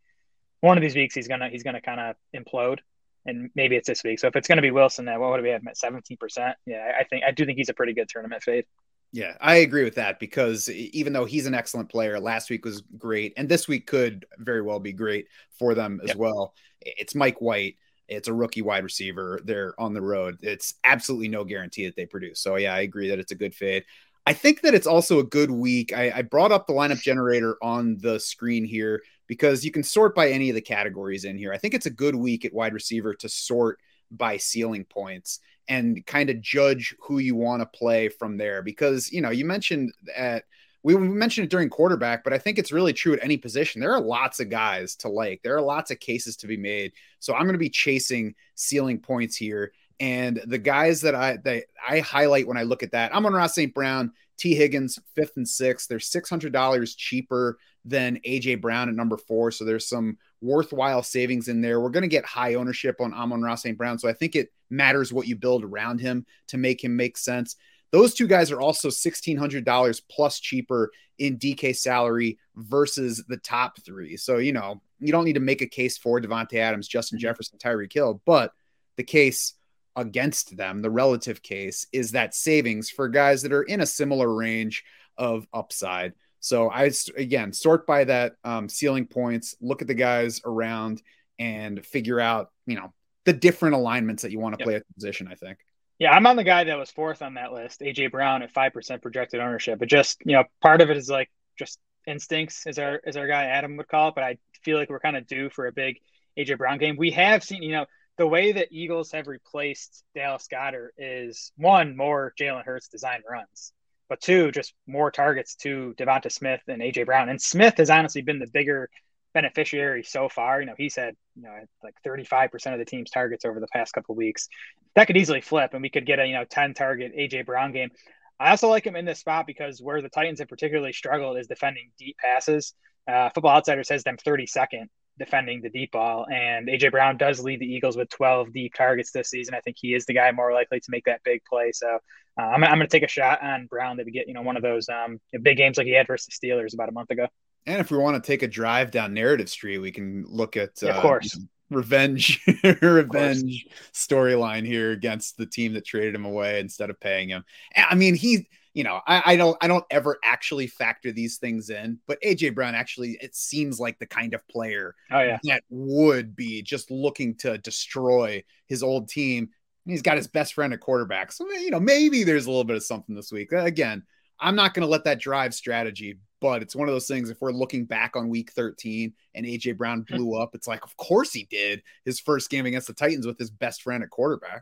one 0.61 0.77
of 0.77 0.81
these 0.81 0.95
weeks 0.95 1.15
he's 1.15 1.27
gonna 1.27 1.49
he's 1.49 1.63
gonna 1.63 1.81
kind 1.81 1.99
of 1.99 2.15
implode, 2.35 2.79
and 3.25 3.49
maybe 3.55 3.75
it's 3.75 3.87
this 3.87 4.03
week. 4.03 4.19
So 4.19 4.27
if 4.27 4.35
it's 4.35 4.47
gonna 4.47 4.61
be 4.61 4.71
Wilson, 4.71 5.05
then 5.05 5.19
what 5.19 5.31
would 5.31 5.43
we 5.43 5.49
have 5.49 5.61
at 5.67 5.77
seventeen 5.77 6.17
percent? 6.17 6.57
Yeah, 6.65 6.91
I 6.99 7.03
think 7.03 7.23
I 7.23 7.31
do 7.31 7.45
think 7.45 7.57
he's 7.57 7.69
a 7.69 7.73
pretty 7.73 7.93
good 7.93 8.09
tournament 8.09 8.43
fade. 8.43 8.65
Yeah, 9.11 9.37
I 9.39 9.57
agree 9.57 9.83
with 9.83 9.95
that 9.95 10.19
because 10.19 10.69
even 10.69 11.13
though 11.13 11.25
he's 11.25 11.45
an 11.45 11.53
excellent 11.53 11.89
player, 11.89 12.19
last 12.19 12.49
week 12.49 12.65
was 12.65 12.81
great, 12.97 13.33
and 13.37 13.47
this 13.47 13.67
week 13.67 13.87
could 13.87 14.25
very 14.37 14.61
well 14.61 14.79
be 14.79 14.91
great 14.91 15.27
for 15.57 15.73
them 15.75 16.01
as 16.03 16.09
yep. 16.09 16.17
well. 16.17 16.53
It's 16.81 17.15
Mike 17.15 17.39
White 17.39 17.77
it's 18.07 18.27
a 18.27 18.33
rookie 18.33 18.61
wide 18.61 18.83
receiver. 18.83 19.39
They're 19.43 19.79
on 19.79 19.93
the 19.93 20.01
road. 20.01 20.37
It's 20.41 20.75
absolutely 20.83 21.27
no 21.27 21.43
guarantee 21.43 21.85
that 21.85 21.95
they 21.95 22.05
produce. 22.05 22.39
So 22.39 22.55
yeah, 22.55 22.73
I 22.73 22.79
agree 22.79 23.09
that 23.09 23.19
it's 23.19 23.31
a 23.31 23.35
good 23.35 23.55
fade. 23.55 23.85
I 24.27 24.33
think 24.33 24.61
that 24.61 24.73
it's 24.73 24.87
also 24.87 25.19
a 25.19 25.23
good 25.23 25.51
week. 25.51 25.93
I, 25.93 26.11
I, 26.15 26.21
brought 26.23 26.51
up 26.51 26.65
the 26.65 26.73
lineup 26.73 26.99
generator 26.99 27.57
on 27.61 27.97
the 27.99 28.19
screen 28.19 28.65
here 28.65 29.03
because 29.27 29.63
you 29.63 29.71
can 29.71 29.83
sort 29.83 30.15
by 30.15 30.29
any 30.29 30.49
of 30.49 30.55
the 30.55 30.61
categories 30.61 31.25
in 31.25 31.37
here. 31.37 31.53
I 31.53 31.59
think 31.59 31.75
it's 31.75 31.85
a 31.85 31.91
good 31.91 32.15
week 32.15 32.43
at 32.43 32.53
wide 32.53 32.73
receiver 32.73 33.13
to 33.13 33.29
sort 33.29 33.79
by 34.09 34.37
ceiling 34.37 34.83
points 34.83 35.41
and 35.67 36.03
kind 36.07 36.31
of 36.31 36.41
judge 36.41 36.95
who 37.01 37.19
you 37.19 37.35
want 37.35 37.61
to 37.61 37.77
play 37.77 38.09
from 38.09 38.37
there. 38.37 38.63
Because, 38.63 39.11
you 39.11 39.21
know, 39.21 39.29
you 39.29 39.45
mentioned 39.45 39.93
at 40.15 40.45
we 40.85 40.95
mentioned 40.95 41.45
it 41.45 41.49
during 41.49 41.67
quarterback, 41.67 42.23
but 42.23 42.31
I 42.31 42.37
think 42.37 42.59
it's 42.59 42.71
really 42.71 42.93
true 42.93 43.13
at 43.13 43.23
any 43.23 43.37
position. 43.37 43.81
There 43.81 43.95
are 43.95 43.99
lots 43.99 44.39
of 44.39 44.51
guys 44.51 44.95
to 44.97 45.09
like. 45.09 45.41
There 45.41 45.55
are 45.55 45.61
lots 45.61 45.89
of 45.89 45.99
cases 45.99 46.37
to 46.37 46.47
be 46.47 46.57
made. 46.57 46.93
So 47.17 47.33
I'm 47.33 47.41
going 47.41 47.53
to 47.53 47.57
be 47.57 47.71
chasing 47.71 48.35
ceiling 48.53 48.99
points 48.99 49.35
here. 49.35 49.71
And 49.99 50.39
the 50.45 50.59
guys 50.59 51.01
that 51.01 51.15
I 51.15 51.37
that 51.37 51.63
I 51.89 52.01
highlight 52.01 52.47
when 52.47 52.57
I 52.57 52.63
look 52.63 52.83
at 52.83 52.91
that, 52.91 53.13
Amon-Ra 53.13 53.47
St. 53.47 53.73
Brown, 53.73 54.11
Tee 54.37 54.53
Higgins, 54.53 54.99
fifth 55.15 55.37
and 55.37 55.47
sixth. 55.47 55.87
They're 55.87 55.99
six 55.99 56.29
hundred 56.29 56.53
dollars 56.53 56.93
cheaper 56.93 57.57
than 57.83 58.19
AJ 58.23 58.61
Brown 58.61 58.87
at 58.87 58.93
number 58.93 59.17
four. 59.17 59.49
So 59.49 59.65
there's 59.65 59.89
some 59.89 60.19
worthwhile 60.39 61.01
savings 61.01 61.47
in 61.47 61.61
there. 61.61 61.81
We're 61.81 61.89
going 61.89 62.03
to 62.03 62.07
get 62.07 62.25
high 62.25 62.53
ownership 62.53 63.01
on 63.01 63.11
Amon-Ra 63.11 63.55
St. 63.55 63.75
Brown. 63.77 63.97
So 63.97 64.07
I 64.07 64.13
think 64.13 64.35
it 64.35 64.51
matters 64.69 65.11
what 65.11 65.27
you 65.27 65.35
build 65.35 65.63
around 65.63 65.99
him 65.99 66.27
to 66.49 66.57
make 66.57 66.83
him 66.83 66.95
make 66.95 67.17
sense. 67.17 67.55
Those 67.95 68.13
two 68.13 68.27
guys 68.27 68.51
are 68.51 68.59
also 68.59 68.89
$1,600 68.89 70.01
plus 70.09 70.41
cheaper 70.41 70.91
in 71.17 71.37
DK 71.37 71.73
salary 71.73 72.37
versus 72.57 73.23
the 73.29 73.37
top 73.37 73.79
three. 73.85 74.17
So, 74.17 74.35
you 74.35 74.51
know, 74.51 74.81
you 74.99 75.13
don't 75.13 75.23
need 75.23 75.35
to 75.35 75.39
make 75.39 75.61
a 75.61 75.65
case 75.65 75.97
for 75.97 76.19
Davante 76.19 76.55
Adams, 76.55 76.89
Justin 76.89 77.17
mm-hmm. 77.17 77.21
Jefferson, 77.21 77.57
Tyreek 77.57 77.93
Hill, 77.93 78.21
but 78.25 78.51
the 78.97 79.03
case 79.05 79.53
against 79.95 80.57
them, 80.57 80.81
the 80.81 80.89
relative 80.89 81.41
case, 81.41 81.87
is 81.93 82.11
that 82.11 82.35
savings 82.35 82.89
for 82.89 83.07
guys 83.07 83.43
that 83.43 83.53
are 83.53 83.63
in 83.63 83.79
a 83.79 83.85
similar 83.85 84.29
range 84.33 84.83
of 85.17 85.47
upside. 85.53 86.11
So 86.41 86.69
I 86.69 86.91
again 87.15 87.53
sort 87.53 87.87
by 87.87 88.03
that 88.03 88.33
um, 88.43 88.67
ceiling 88.67 89.05
points, 89.05 89.55
look 89.61 89.81
at 89.81 89.87
the 89.87 89.93
guys 89.93 90.41
around, 90.43 91.01
and 91.39 91.85
figure 91.85 92.19
out 92.19 92.51
you 92.65 92.75
know 92.75 92.93
the 93.23 93.31
different 93.31 93.75
alignments 93.75 94.23
that 94.23 94.33
you 94.33 94.39
want 94.39 94.55
to 94.55 94.59
yep. 94.59 94.65
play 94.65 94.75
at 94.75 94.85
the 94.85 94.93
position. 94.95 95.29
I 95.31 95.35
think. 95.35 95.59
Yeah, 95.99 96.11
I'm 96.11 96.27
on 96.27 96.35
the 96.35 96.43
guy 96.43 96.65
that 96.65 96.77
was 96.77 96.91
fourth 96.91 97.21
on 97.21 97.35
that 97.35 97.53
list, 97.53 97.79
AJ 97.81 98.11
Brown 98.11 98.43
at 98.43 98.51
five 98.51 98.73
percent 98.73 99.01
projected 99.01 99.39
ownership. 99.39 99.79
But 99.79 99.87
just 99.87 100.17
you 100.25 100.35
know, 100.35 100.43
part 100.61 100.81
of 100.81 100.89
it 100.89 100.97
is 100.97 101.09
like 101.09 101.29
just 101.57 101.79
instincts, 102.05 102.67
as 102.67 102.79
our 102.79 103.01
as 103.05 103.17
our 103.17 103.27
guy 103.27 103.45
Adam 103.45 103.77
would 103.77 103.87
call 103.87 104.09
it. 104.09 104.15
But 104.15 104.23
I 104.25 104.37
feel 104.63 104.77
like 104.77 104.89
we're 104.89 104.99
kind 104.99 105.17
of 105.17 105.27
due 105.27 105.49
for 105.49 105.67
a 105.67 105.71
big 105.71 105.97
AJ 106.37 106.57
Brown 106.57 106.77
game. 106.79 106.97
We 106.97 107.11
have 107.11 107.43
seen, 107.43 107.63
you 107.63 107.71
know, 107.71 107.85
the 108.17 108.27
way 108.27 108.53
that 108.53 108.69
Eagles 108.71 109.11
have 109.11 109.27
replaced 109.27 110.03
Dallas 110.13 110.47
Goedert 110.51 110.89
is 110.97 111.51
one 111.57 111.95
more 111.95 112.33
Jalen 112.39 112.65
Hurts 112.65 112.87
design 112.87 113.21
runs, 113.29 113.73
but 114.09 114.21
two 114.21 114.51
just 114.51 114.73
more 114.87 115.11
targets 115.11 115.55
to 115.57 115.93
Devonta 115.97 116.31
Smith 116.31 116.61
and 116.67 116.81
AJ 116.81 117.05
Brown. 117.05 117.29
And 117.29 117.41
Smith 117.41 117.77
has 117.77 117.89
honestly 117.89 118.21
been 118.21 118.39
the 118.39 118.47
bigger 118.47 118.89
beneficiary 119.35 120.01
so 120.01 120.27
far. 120.27 120.59
You 120.59 120.65
know, 120.65 120.73
he's 120.75 120.95
had 120.95 121.15
you 121.35 121.43
know 121.43 121.53
like 121.83 121.93
35% 122.07 122.73
of 122.73 122.79
the 122.79 122.85
team's 122.85 123.11
targets 123.11 123.45
over 123.45 123.59
the 123.59 123.67
past 123.67 123.93
couple 123.93 124.15
weeks. 124.15 124.47
That 124.95 125.05
could 125.05 125.17
easily 125.17 125.41
flip, 125.41 125.73
and 125.73 125.83
we 125.83 125.89
could 125.89 126.07
get 126.07 126.19
a 126.19 126.25
you 126.25 126.33
know 126.33 126.45
10 126.45 126.73
target 126.73 127.13
AJ 127.15 127.45
Brown 127.45 127.71
game. 127.71 127.91
I 128.39 128.49
also 128.49 128.69
like 128.69 128.85
him 128.85 128.95
in 128.95 129.05
this 129.05 129.19
spot 129.19 129.45
because 129.45 129.81
where 129.81 130.01
the 130.01 130.09
Titans 130.09 130.39
have 130.39 130.49
particularly 130.49 130.93
struggled 130.93 131.37
is 131.37 131.47
defending 131.47 131.91
deep 131.99 132.17
passes. 132.17 132.73
Uh, 133.07 133.29
Football 133.29 133.57
Outsiders 133.57 133.89
has 133.89 134.03
them 134.03 134.17
32nd 134.17 134.87
defending 135.17 135.61
the 135.61 135.69
deep 135.69 135.91
ball, 135.91 136.25
and 136.29 136.67
AJ 136.67 136.91
Brown 136.91 137.17
does 137.17 137.39
lead 137.39 137.59
the 137.59 137.65
Eagles 137.65 137.95
with 137.95 138.09
12 138.09 138.51
deep 138.51 138.73
targets 138.73 139.11
this 139.11 139.29
season. 139.29 139.53
I 139.53 139.61
think 139.61 139.77
he 139.79 139.93
is 139.93 140.05
the 140.05 140.13
guy 140.13 140.31
more 140.31 140.51
likely 140.51 140.79
to 140.79 140.87
make 140.89 141.05
that 141.05 141.21
big 141.23 141.41
play. 141.45 141.71
So 141.71 141.99
uh, 142.37 142.41
I'm, 142.41 142.63
I'm 142.63 142.77
going 142.77 142.81
to 142.81 142.87
take 142.87 143.03
a 143.03 143.07
shot 143.07 143.41
on 143.41 143.67
Brown 143.67 143.97
to 143.97 144.03
get 144.03 144.27
you 144.27 144.33
know 144.33 144.41
one 144.41 144.57
of 144.57 144.63
those 144.63 144.89
um, 144.89 145.19
big 145.41 145.57
games 145.57 145.77
like 145.77 145.87
he 145.87 145.93
had 145.93 146.07
versus 146.07 146.37
the 146.39 146.47
Steelers 146.47 146.73
about 146.73 146.89
a 146.89 146.93
month 146.93 147.11
ago. 147.11 147.27
And 147.67 147.79
if 147.79 147.91
we 147.91 147.97
want 147.97 148.21
to 148.21 148.25
take 148.25 148.43
a 148.43 148.47
drive 148.47 148.91
down 148.91 149.13
Narrative 149.13 149.49
Street, 149.49 149.79
we 149.79 149.91
can 149.91 150.25
look 150.27 150.55
at 150.55 150.81
yeah, 150.81 150.89
of 150.89 150.97
uh, 150.97 151.01
course. 151.01 151.39
revenge 151.69 152.41
revenge 152.81 153.65
storyline 153.93 154.65
here 154.65 154.91
against 154.91 155.37
the 155.37 155.45
team 155.45 155.73
that 155.73 155.85
traded 155.85 156.13
him 156.15 156.25
away 156.25 156.59
instead 156.59 156.89
of 156.89 156.99
paying 156.99 157.29
him. 157.29 157.43
I 157.75 157.95
mean, 157.95 158.13
he, 158.13 158.47
you 158.73 158.83
know, 158.83 159.01
I, 159.07 159.23
I 159.25 159.35
don't 159.35 159.57
I 159.61 159.67
don't 159.67 159.85
ever 159.89 160.19
actually 160.23 160.67
factor 160.67 161.11
these 161.11 161.37
things 161.37 161.69
in, 161.69 161.99
but 162.07 162.21
AJ 162.21 162.53
Brown 162.53 162.75
actually 162.75 163.17
it 163.19 163.35
seems 163.35 163.79
like 163.79 163.97
the 163.97 164.05
kind 164.05 164.35
of 164.35 164.47
player 164.47 164.93
oh, 165.11 165.21
yeah. 165.21 165.39
that 165.45 165.63
would 165.69 166.35
be 166.35 166.61
just 166.61 166.91
looking 166.91 167.35
to 167.37 167.57
destroy 167.57 168.43
his 168.67 168.83
old 168.83 169.09
team. 169.09 169.49
He's 169.85 170.01
got 170.01 170.17
his 170.17 170.27
best 170.27 170.55
friend 170.55 170.73
at 170.73 170.79
quarterback. 170.79 171.31
So, 171.31 171.49
you 171.51 171.69
know, 171.69 171.79
maybe 171.79 172.23
there's 172.23 172.47
a 172.47 172.49
little 172.49 172.63
bit 172.63 172.75
of 172.75 172.83
something 172.83 173.15
this 173.15 173.31
week. 173.31 173.51
Again, 173.51 174.03
I'm 174.45 174.55
not 174.55 174.75
going 174.75 174.85
to 174.85 174.87
let 174.87 175.05
that 175.05 175.19
drive 175.19 175.55
strategy, 175.55 176.19
but 176.39 176.61
it's 176.61 176.75
one 176.75 176.87
of 176.87 176.93
those 176.93 177.07
things. 177.07 177.31
If 177.31 177.41
we're 177.41 177.51
looking 177.51 177.85
back 177.85 178.15
on 178.15 178.29
week 178.29 178.51
13 178.51 179.11
and 179.33 179.45
AJ 179.45 179.75
Brown 179.75 180.05
hmm. 180.07 180.15
blew 180.15 180.35
up, 180.35 180.53
it's 180.53 180.67
like, 180.67 180.83
of 180.83 180.95
course 180.97 181.33
he 181.33 181.47
did 181.49 181.81
his 182.05 182.19
first 182.19 182.51
game 182.51 182.67
against 182.67 182.85
the 182.85 182.93
Titans 182.93 183.25
with 183.25 183.39
his 183.39 183.49
best 183.49 183.81
friend 183.81 184.03
at 184.03 184.11
quarterback. 184.11 184.61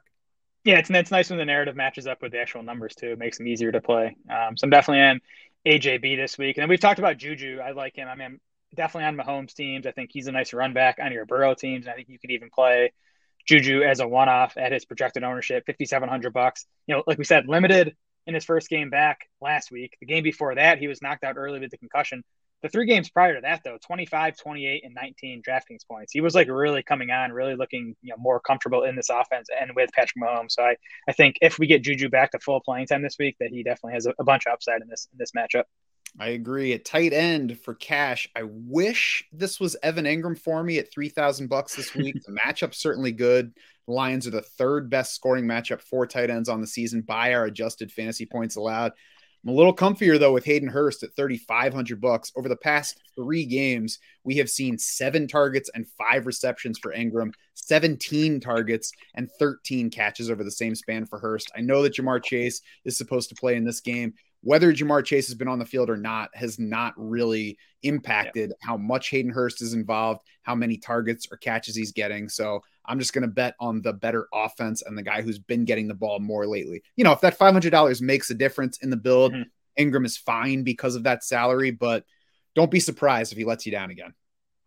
Yeah, 0.64 0.78
it's, 0.78 0.90
it's 0.90 1.12
nice 1.12 1.30
when 1.30 1.38
the 1.38 1.44
narrative 1.44 1.76
matches 1.76 2.08
up 2.08 2.22
with 2.22 2.32
the 2.32 2.40
actual 2.40 2.64
numbers 2.64 2.96
too. 2.96 3.12
It 3.12 3.20
makes 3.20 3.38
them 3.38 3.48
easier 3.48 3.74
to 3.74 3.82
play. 3.82 4.16
Um, 4.30 4.56
so 4.56 4.64
I'm 4.64 4.70
definitely 4.70 5.02
on 5.02 5.20
AJB 5.68 6.16
this 6.16 6.38
week. 6.38 6.58
And 6.58 6.70
we've 6.70 6.80
talked 6.80 7.00
about 7.00 7.18
Juju. 7.18 7.60
I 7.60 7.72
like 7.72 7.98
him. 7.98 8.08
I 8.08 8.16
mean, 8.16 8.26
I'm 8.26 8.40
definitely 8.74 9.08
on 9.08 9.18
Mahomes 9.18 9.54
teams. 9.54 9.86
I 9.86 9.92
think 9.92 10.12
he's 10.14 10.28
a 10.28 10.32
nice 10.32 10.54
run 10.54 10.72
back 10.72 11.00
on 11.02 11.12
your 11.12 11.26
Burrow 11.26 11.56
teams. 11.56 11.86
And 11.86 11.92
I 11.92 11.96
think 11.98 12.08
you 12.08 12.20
could 12.20 12.32
even 12.32 12.50
play 12.50 12.94
Juju 13.46 13.82
as 13.82 14.00
a 14.00 14.08
one-off 14.08 14.56
at 14.56 14.72
his 14.72 14.86
projected 14.86 15.26
ownership, 15.26 15.66
5,700 15.66 16.32
bucks. 16.32 16.66
You 16.88 16.96
know, 16.96 17.04
like 17.06 17.18
we 17.18 17.26
said, 17.26 17.50
limited 17.50 17.98
in 18.28 18.34
his 18.34 18.46
first 18.46 18.70
game 18.70 18.90
back 18.90 19.20
last 19.42 19.72
week. 19.72 19.98
The 20.00 20.06
game 20.06 20.24
before 20.24 20.56
that, 20.56 20.78
he 20.78 20.88
was 20.88 21.02
knocked 21.02 21.24
out 21.24 21.38
early 21.38 21.60
with 21.60 21.72
the 21.72 21.78
concussion. 21.78 22.24
The 22.62 22.70
three 22.70 22.86
games 22.86 23.10
prior 23.10 23.36
to 23.36 23.42
that, 23.42 23.62
though, 23.66 23.78
25, 23.86 24.38
28, 24.38 24.86
and 24.86 24.96
19 24.96 25.42
DraftKings 25.46 25.86
points. 25.86 26.14
He 26.14 26.22
was 26.22 26.34
like 26.34 26.48
really 26.48 26.82
coming 26.82 27.12
on, 27.12 27.34
really 27.34 27.56
looking 27.56 27.94
you 28.02 28.12
know 28.12 28.16
more 28.18 28.40
comfortable 28.40 28.84
in 28.84 28.96
this 28.96 29.10
offense 29.10 29.50
and 29.60 29.72
with 29.76 29.92
Patrick 29.92 30.24
Mahomes. 30.24 30.52
So 30.52 30.64
I, 30.64 30.78
I 31.08 31.12
think 31.12 31.36
if 31.42 31.60
we 31.60 31.68
get 31.68 31.84
Juju 31.84 32.08
back 32.08 32.32
to 32.32 32.40
full 32.40 32.62
playing 32.62 32.88
time 32.88 33.02
this 33.02 33.18
week, 33.20 33.36
that 33.42 33.50
he 33.50 33.64
definitely 33.64 33.96
has 33.96 34.06
a, 34.06 34.14
a 34.18 34.24
bunch 34.24 34.44
of 34.48 34.54
upside 34.54 34.82
in 34.82 34.88
this 34.88 35.10
in 35.12 35.18
this 35.18 35.32
matchup. 35.38 35.66
I 36.18 36.30
agree. 36.30 36.74
A 36.74 36.80
tight 36.80 37.12
end 37.12 37.60
for 37.60 37.74
cash, 37.74 38.30
I 38.36 38.44
wish 38.44 39.26
this 39.34 39.60
was 39.60 39.76
Evan 39.84 40.06
Engram 40.06 40.40
for 40.40 40.64
me 40.64 40.78
at 40.78 40.90
three 40.90 41.10
thousand 41.10 41.48
bucks 41.48 41.76
this 41.76 41.94
week. 41.94 42.16
the 42.26 42.32
matchup's 42.46 42.78
certainly 42.78 43.12
good. 43.12 43.52
Lions 43.88 44.28
are 44.28 44.32
the 44.32 44.42
third 44.42 44.90
best 44.90 45.14
scoring 45.14 45.46
matchup 45.46 45.82
for 45.82 46.06
tight 46.08 46.30
ends 46.30 46.50
on 46.50 46.62
the 46.62 46.68
season 46.68 47.02
by 47.02 47.34
our 47.34 47.46
adjusted 47.46 47.92
fantasy 47.92 48.26
points 48.26 48.56
allowed. 48.56 48.94
I'm 49.44 49.52
a 49.52 49.56
little 49.56 49.76
comfier 49.76 50.18
though 50.18 50.32
with 50.32 50.46
Hayden 50.46 50.70
Hurst 50.70 51.04
at 51.04 51.16
3,500 51.18 52.00
bucks. 52.00 52.32
Over 52.38 52.48
the 52.48 52.56
past 52.56 53.02
three 53.14 53.46
games, 53.46 54.00
we 54.24 54.38
have 54.38 54.50
seen 54.50 54.78
seven 54.78 55.28
targets 55.28 55.70
and 55.76 55.86
five 55.98 56.26
receptions 56.26 56.80
for 56.80 56.94
Engram, 56.94 57.34
17 57.56 58.40
targets 58.40 58.94
and 59.16 59.30
13 59.40 59.90
catches 59.90 60.30
over 60.30 60.46
the 60.46 60.52
same 60.52 60.76
span 60.76 61.06
for 61.06 61.20
Hurst. 61.20 61.52
I 61.58 61.62
know 61.62 61.84
that 61.84 61.96
Ja'Marr 61.96 62.24
Chase 62.24 62.62
is 62.86 62.98
supposed 62.98 63.30
to 63.30 63.36
play 63.36 63.58
in 63.58 63.66
this 63.66 63.82
game, 63.82 64.14
whether 64.44 64.74
Ja'Marr 64.74 65.06
Chase 65.06 65.28
has 65.28 65.36
been 65.36 65.48
on 65.48 65.58
the 65.58 65.66
field 65.66 65.90
or 65.90 65.96
not 65.96 66.30
has 66.36 66.60
not 66.60 66.94
really 66.98 67.58
impacted 67.82 68.50
yeah. 68.50 68.68
how 68.68 68.76
much 68.76 69.10
Hayden 69.10 69.32
Hurst 69.32 69.62
is 69.62 69.74
involved, 69.74 70.22
how 70.42 70.54
many 70.54 70.78
targets 70.78 71.28
or 71.32 71.38
catches 71.38 71.76
he's 71.76 71.94
getting. 71.94 72.28
So 72.28 72.62
I'm 72.86 73.00
just 73.00 73.14
going 73.14 73.22
to 73.22 73.30
bet 73.30 73.56
on 73.62 73.82
the 73.82 73.94
better 73.94 74.28
offense 74.34 74.82
and 74.82 74.98
the 74.98 75.04
guy 75.04 75.22
who's 75.22 75.40
been 75.40 75.64
getting 75.64 75.88
the 75.88 75.94
ball 75.94 76.20
more 76.20 76.46
lately. 76.46 76.84
You 76.98 77.06
know, 77.06 77.14
if 77.14 77.22
that 77.22 77.40
$500 77.40 78.02
makes 78.02 78.30
a 78.30 78.36
difference 78.36 78.80
in 78.80 78.90
the 78.90 78.98
build, 78.98 79.32
mm-hmm. 79.32 79.82
Engram 79.82 80.06
is 80.06 80.18
fine 80.18 80.64
because 80.64 80.96
of 80.96 81.04
that 81.04 81.24
salary, 81.24 81.72
but 81.72 82.04
don't 82.54 82.70
be 82.70 82.82
surprised 82.82 83.32
if 83.32 83.38
he 83.38 83.46
lets 83.46 83.66
you 83.66 83.72
down 83.72 83.92
again. 83.92 84.14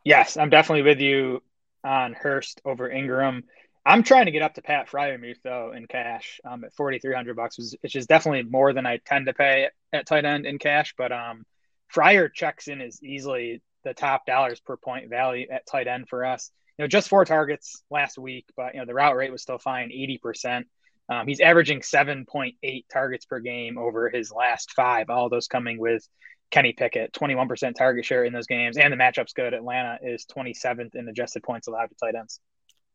Yes, 0.05 0.39
I'm 0.39 0.51
definitely 0.51 0.83
with 0.83 1.01
you 1.01 1.43
on 1.85 2.15
Hurst 2.15 2.63
over 2.65 2.89
Engram. 2.89 3.43
I'm 3.87 4.03
trying 4.03 4.27
to 4.27 4.33
get 4.33 4.43
up 4.43 4.55
to 4.55 4.63
Pat 4.63 4.89
Freiermuth 4.91 5.39
though 5.45 5.73
in 5.73 5.87
cash 5.87 6.41
um, 6.45 6.65
at 6.65 6.75
4,300 6.75 7.37
bucks, 7.37 7.57
which 7.81 7.95
is 7.95 8.07
definitely 8.07 8.43
more 8.43 8.73
than 8.73 8.85
I 8.85 8.99
tend 9.07 9.27
to 9.27 9.33
pay 9.33 9.69
at 9.93 10.07
tight 10.07 10.25
end 10.25 10.45
in 10.45 10.59
cash. 10.59 10.95
But 10.99 11.13
um, 11.13 11.47
Fryer 11.87 12.29
checks 12.29 12.67
in 12.67 12.81
as 12.81 13.01
easily 13.01 13.63
the 13.85 13.95
top 13.95 14.27
dollars 14.27 14.59
per 14.59 14.77
point 14.77 15.09
value 15.09 15.47
at 15.53 15.67
tight 15.67 15.87
end 15.87 16.09
for 16.09 16.25
us. 16.25 16.51
You 16.77 16.83
know, 16.83 16.89
just 16.89 17.09
four 17.09 17.25
targets 17.25 17.85
last 17.89 18.19
week, 18.19 18.47
but 18.57 18.75
you 18.75 18.81
know 18.81 18.87
the 18.87 18.93
route 18.93 19.15
rate 19.15 19.31
was 19.31 19.43
still 19.43 19.59
fine, 19.59 19.91
80%. 19.91 20.65
Um, 21.09 21.29
he's 21.29 21.39
averaging 21.39 21.81
7.8 21.81 22.85
targets 22.93 23.25
per 23.25 23.39
game 23.39 23.79
over 23.79 24.11
his 24.11 24.33
last 24.33 24.73
five. 24.73 25.11
All 25.11 25.29
those 25.29 25.47
coming 25.47 25.79
with 25.79 26.07
Kenny 26.51 26.73
Pickett, 26.73 27.13
21% 27.13 27.77
target 27.77 28.05
share 28.05 28.25
in 28.25 28.33
those 28.33 28.49
games, 28.49 28.79
and 28.79 28.93
the 28.93 28.97
matchup's 28.97 29.33
good. 29.33 29.55
Atlanta 29.55 29.99
is 30.03 30.27
27th 30.37 30.97
in 30.97 31.09
adjusted 31.09 31.45
points 31.45 31.69
allowed 31.69 31.87
to 31.87 31.95
tight 31.95 32.17
ends 32.17 32.41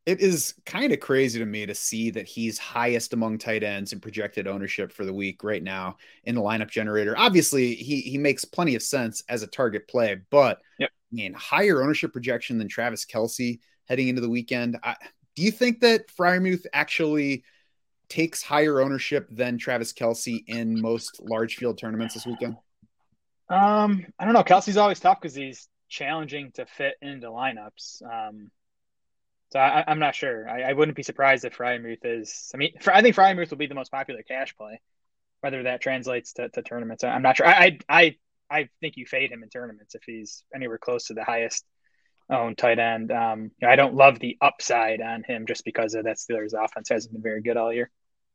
it 0.06 0.20
is 0.20 0.56
kind 0.66 0.92
of 0.92 1.00
crazy 1.00 1.38
to 1.40 1.46
me 1.46 1.66
to 1.66 1.76
see 1.76 2.10
that 2.10 2.28
he's 2.28 2.58
highest 2.58 3.14
among 3.14 3.38
tight 3.38 3.64
ends 3.64 3.94
in 3.94 4.00
projected 4.00 4.48
ownership 4.48 4.92
for 4.92 5.06
the 5.06 5.14
week 5.14 5.44
right 5.44 5.62
now 5.62 5.98
in 6.24 6.34
the 6.34 6.42
lineup 6.42 6.70
generator. 6.70 7.16
Obviously, 7.18 7.76
he 7.76 8.02
he 8.02 8.18
makes 8.18 8.44
plenty 8.44 8.76
of 8.76 8.82
sense 8.82 9.24
as 9.30 9.44
a 9.44 9.48
target 9.48 9.88
play, 9.88 10.20
but 10.32 10.60
yep. 10.80 10.90
I 11.12 11.16
mean, 11.16 11.34
higher 11.34 11.84
ownership 11.84 12.14
projection 12.14 12.58
than 12.58 12.68
Travis 12.68 13.06
Kelce 13.06 13.60
heading 13.86 14.08
into 14.08 14.22
the 14.22 14.30
weekend. 14.30 14.78
I, 14.84 14.96
do 15.36 15.44
you 15.44 15.52
think 15.52 15.82
that 15.82 16.08
Freiermuth 16.08 16.66
actually 16.74 17.44
takes 18.10 18.44
higher 18.44 18.82
ownership 18.82 19.28
than 19.32 19.58
Travis 19.58 19.94
Kelce 19.94 20.44
in 20.48 20.82
most 20.82 21.22
large 21.22 21.56
field 21.58 21.78
tournaments 21.78 22.16
this 22.16 22.26
weekend? 22.26 22.58
Um, 23.50 24.06
I 24.18 24.26
don't 24.26 24.34
know. 24.34 24.44
Kelce's 24.44 24.78
always 24.78 25.00
tough 25.00 25.22
because 25.22 25.36
he's 25.36 25.68
challenging 25.90 26.52
to 26.54 26.66
fit 26.66 26.96
into 27.02 27.28
lineups. 27.28 28.02
Um, 28.04 28.52
so 29.52 29.60
I, 29.60 29.92
am 29.92 30.00
not 30.00 30.16
sure. 30.16 30.50
I, 30.50 30.64
I, 30.64 30.74
wouldn't 30.74 30.96
be 30.96 31.04
surprised 31.04 31.44
if 31.46 31.58
Freiermuth 31.58 32.06
is. 32.06 32.52
I 32.54 32.58
mean, 32.58 32.72
I 32.88 33.02
think 33.02 33.16
Freiermuth 33.16 33.50
will 33.50 33.58
be 33.58 33.68
the 33.68 33.76
most 33.76 33.92
popular 33.92 34.24
cash 34.24 34.56
play. 34.56 34.80
Whether 35.42 35.64
that 35.64 35.82
translates 35.82 36.34
to, 36.34 36.50
to 36.50 36.62
tournaments, 36.62 37.04
I'm 37.04 37.24
not 37.24 37.38
sure. 37.38 37.48
I, 37.48 37.80
I 37.90 38.16
I 38.52 38.70
think 38.82 38.98
you 38.98 39.06
fade 39.06 39.32
him 39.32 39.44
in 39.44 39.50
tournaments 39.50 39.96
if 39.96 40.04
he's 40.06 40.44
anywhere 40.54 40.78
close 40.78 41.06
to 41.06 41.14
the 41.14 41.24
highest 41.24 41.66
owned 42.30 42.58
tight 42.58 42.80
end. 42.80 43.12
Um, 43.12 43.52
I 43.66 43.76
don't 43.76 43.96
love 43.96 44.20
the 44.20 44.38
upside 44.42 45.02
on 45.02 45.24
him 45.24 45.46
just 45.48 45.66
because 45.66 45.96
of 45.96 46.04
that 46.04 46.18
Steelers 46.18 46.54
offense 46.54 46.90
hasn't 46.90 47.14
been 47.14 47.24
very 47.24 47.42
good 47.42 47.58
all 47.58 47.74
year. 47.74 47.90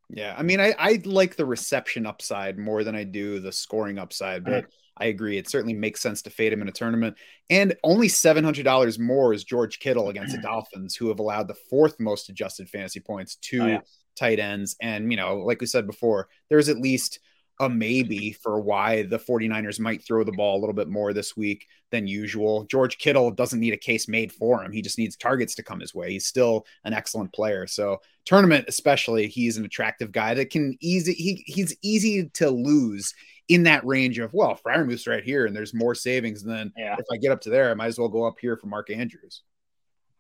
Yeah, 0.09 0.35
I 0.37 0.43
mean, 0.43 0.61
I, 0.61 0.75
I 0.79 1.03
like 1.05 1.37
the 1.37 1.45
reception 1.45 2.07
upside 2.07 2.59
more 2.59 2.85
than 2.85 2.95
I 2.95 3.05
do 3.05 3.41
the 3.41 3.51
scoring 3.51 3.99
upside, 3.99 4.45
but 4.45 4.65
mm-hmm. 4.65 4.71
I 4.99 5.07
agree. 5.07 5.37
It 5.37 5.49
certainly 5.51 5.75
makes 5.75 6.01
sense 6.01 6.23
to 6.23 6.31
fade 6.31 6.53
him 6.53 6.63
in 6.63 6.69
a 6.69 6.73
tournament. 6.73 7.17
And 7.51 7.77
only 7.83 8.09
$700 8.09 8.99
more 8.99 9.35
is 9.35 9.45
George 9.45 9.79
Kittle 9.79 10.09
against 10.09 10.35
the 10.35 10.43
Dolphins, 10.43 10.95
who 10.95 11.09
have 11.09 11.19
allowed 11.19 11.49
the 11.49 11.57
fourth 11.69 11.99
most 11.99 12.29
adjusted 12.29 12.69
fantasy 12.69 13.01
points 13.01 13.37
to 13.37 13.63
oh, 13.63 13.67
yeah. 13.67 13.81
tight 14.17 14.39
ends. 14.39 14.77
And, 14.81 15.11
you 15.11 15.17
know, 15.17 15.39
like 15.39 15.61
we 15.61 15.67
said 15.67 15.87
before, 15.87 16.29
there's 16.49 16.69
at 16.69 16.79
least 16.79 17.19
a 17.61 17.69
maybe 17.69 18.33
for 18.33 18.61
why 18.61 19.03
the 19.03 19.19
49ers 19.19 19.81
might 19.81 20.05
throw 20.05 20.25
the 20.25 20.33
ball 20.33 20.59
a 20.59 20.61
little 20.61 20.75
bit 20.75 20.89
more 20.89 21.13
this 21.13 21.37
week 21.37 21.67
than 21.91 22.07
usual. 22.07 22.65
George 22.65 22.99
Kittle 22.99 23.31
doesn't 23.31 23.61
need 23.61 23.73
a 23.73 23.79
case 23.79 24.09
made 24.09 24.33
for 24.33 24.63
him. 24.63 24.73
He 24.73 24.83
just 24.83 24.99
needs 24.99 25.17
targets 25.17 25.55
to 25.55 25.63
come 25.63 25.81
his 25.81 25.95
way. 25.95 26.13
He's 26.13 26.27
still 26.27 26.67
an 26.85 26.93
excellent 26.93 27.33
player. 27.33 27.67
So, 27.67 28.01
tournament 28.25 28.67
especially, 28.69 29.27
he's 29.29 29.57
an 29.57 29.65
attractive 29.65 30.13
guy 30.13 30.35
that 30.35 30.51
can 30.51 30.77
easy 30.81 31.15
he 31.15 31.45
he's 31.47 31.77
easy 31.83 32.29
to 32.35 32.51
lose 32.51 33.15
in 33.49 33.63
that 33.63 33.87
range 33.87 34.19
of 34.19 34.35
well, 34.35 34.59
Freiermuth's 34.65 35.07
right 35.07 35.25
here, 35.25 35.47
and 35.47 35.55
there's 35.55 35.73
more 35.73 35.95
savings. 35.95 36.43
And 36.43 36.53
then 36.53 36.73
yeah. 36.77 36.97
if 36.99 37.07
I 37.13 37.17
get 37.17 37.33
up 37.33 37.41
to 37.43 37.51
there, 37.51 37.71
I 37.71 37.75
might 37.75 37.87
as 37.87 37.99
well 37.99 38.09
go 38.09 38.25
up 38.25 38.39
here 38.41 38.57
for 38.57 38.67
Mark 38.67 38.91
Andrews. 38.91 39.43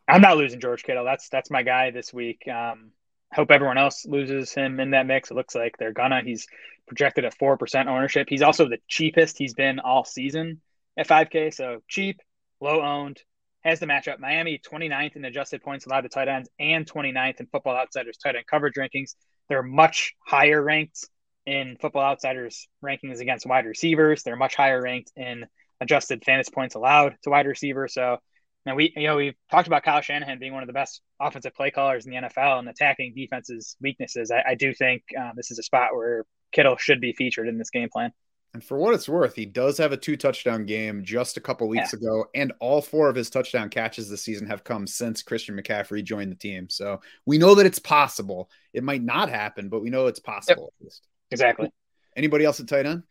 I'm 0.08 0.20
not 0.20 0.36
losing 0.36 0.60
George 0.60 0.84
Kittle. 0.84 1.04
That's 1.04 1.28
that's 1.28 1.50
my 1.50 1.62
guy 1.62 1.90
this 1.90 2.14
week. 2.14 2.46
Um, 2.48 2.92
hope 3.32 3.50
everyone 3.50 3.78
else 3.78 4.06
loses 4.06 4.52
him 4.52 4.78
in 4.80 4.90
that 4.92 5.06
mix. 5.06 5.30
It 5.30 5.34
looks 5.34 5.54
like 5.54 5.76
they're 5.76 5.92
gonna. 5.92 6.22
He's 6.22 6.46
projected 6.86 7.24
at 7.24 7.36
four 7.38 7.56
percent 7.56 7.88
ownership. 7.88 8.28
He's 8.28 8.42
also 8.42 8.68
the 8.68 8.78
cheapest 8.88 9.38
he's 9.38 9.54
been 9.54 9.80
all 9.80 10.04
season 10.04 10.60
at 10.96 11.08
5K. 11.08 11.52
So 11.52 11.80
cheap, 11.88 12.20
low 12.60 12.80
owned. 12.80 13.20
Has 13.64 13.80
the 13.80 13.86
matchup 13.86 14.20
Miami 14.20 14.60
29th 14.64 15.16
in 15.16 15.24
adjusted 15.24 15.60
points 15.60 15.86
allowed 15.86 16.02
to 16.02 16.08
tight 16.08 16.28
ends 16.28 16.48
and 16.60 16.86
29th 16.86 17.40
in 17.40 17.46
Football 17.46 17.76
Outsiders 17.76 18.16
tight 18.16 18.36
end 18.36 18.46
coverage 18.48 18.74
rankings. 18.74 19.16
They're 19.48 19.62
much 19.62 20.14
higher 20.24 20.62
ranked 20.62 21.08
in 21.46 21.76
Football 21.80 22.04
Outsiders 22.04 22.68
rankings 22.84 23.18
against 23.20 23.44
wide 23.44 23.66
receivers. 23.66 24.22
They're 24.22 24.36
much 24.36 24.54
higher 24.54 24.80
ranked 24.80 25.10
in 25.16 25.46
adjusted 25.80 26.24
fantasy 26.24 26.52
points 26.52 26.76
allowed 26.76 27.16
to 27.24 27.30
wide 27.30 27.46
receivers. 27.46 27.94
So 27.94 28.18
now 28.64 28.76
we 28.76 28.92
you 28.94 29.08
know 29.08 29.16
we've 29.16 29.34
talked 29.50 29.66
about 29.66 29.82
Kyle 29.82 30.00
Shanahan 30.00 30.38
being 30.38 30.52
one 30.52 30.62
of 30.62 30.68
the 30.68 30.72
best 30.72 31.00
offensive 31.20 31.54
play 31.54 31.72
callers 31.72 32.06
in 32.06 32.12
the 32.12 32.18
NFL 32.18 32.60
and 32.60 32.68
attacking 32.68 33.14
defenses' 33.16 33.76
weaknesses. 33.80 34.30
I, 34.30 34.50
I 34.50 34.54
do 34.54 34.72
think 34.74 35.02
um, 35.18 35.32
this 35.34 35.50
is 35.50 35.58
a 35.58 35.64
spot 35.64 35.88
where 35.92 36.24
Kittle 36.52 36.76
should 36.76 37.00
be 37.00 37.12
featured 37.12 37.48
in 37.48 37.58
this 37.58 37.70
game 37.70 37.88
plan. 37.88 38.12
And 38.54 38.64
for 38.64 38.78
what 38.78 38.94
it's 38.94 39.08
worth, 39.08 39.34
he 39.34 39.44
does 39.44 39.76
have 39.76 39.92
a 39.92 39.98
two 39.98 40.16
touchdown 40.16 40.64
game 40.64 41.04
just 41.04 41.36
a 41.36 41.40
couple 41.40 41.68
weeks 41.68 41.92
yeah. 41.92 41.98
ago, 41.98 42.24
and 42.34 42.54
all 42.58 42.80
four 42.80 43.10
of 43.10 43.16
his 43.16 43.28
touchdown 43.28 43.68
catches 43.68 44.08
this 44.08 44.22
season 44.22 44.46
have 44.46 44.64
come 44.64 44.86
since 44.86 45.22
Christian 45.22 45.60
McCaffrey 45.60 46.02
joined 46.02 46.32
the 46.32 46.36
team. 46.36 46.70
So 46.70 47.00
we 47.26 47.36
know 47.36 47.54
that 47.56 47.66
it's 47.66 47.78
possible. 47.78 48.48
It 48.72 48.82
might 48.82 49.02
not 49.02 49.28
happen, 49.28 49.68
but 49.68 49.82
we 49.82 49.90
know 49.90 50.06
it's 50.06 50.20
possible 50.20 50.62
yep. 50.62 50.80
at 50.80 50.84
least. 50.84 51.06
Exactly. 51.30 51.70
Anybody 52.16 52.46
else 52.46 52.58
at 52.58 52.68
tight 52.68 52.86
end? 52.86 53.02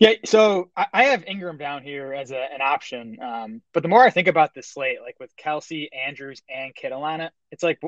Yeah, 0.00 0.14
so 0.24 0.70
I 0.76 1.04
have 1.04 1.24
Engram 1.24 1.58
down 1.58 1.82
here 1.82 2.12
as 2.12 2.30
a, 2.30 2.38
an 2.52 2.60
option. 2.60 3.18
Um, 3.20 3.62
but 3.74 3.82
the 3.82 3.88
more 3.88 4.02
I 4.02 4.10
think 4.10 4.26
about 4.28 4.54
this 4.54 4.68
slate, 4.68 4.98
like 5.00 5.18
with 5.20 5.30
Kelce, 5.36 5.88
Andrews, 6.06 6.40
and 6.48 6.74
Kittle 6.74 7.02
on 7.02 7.20
it, 7.20 7.32
it's 7.50 7.62
like, 7.62 7.80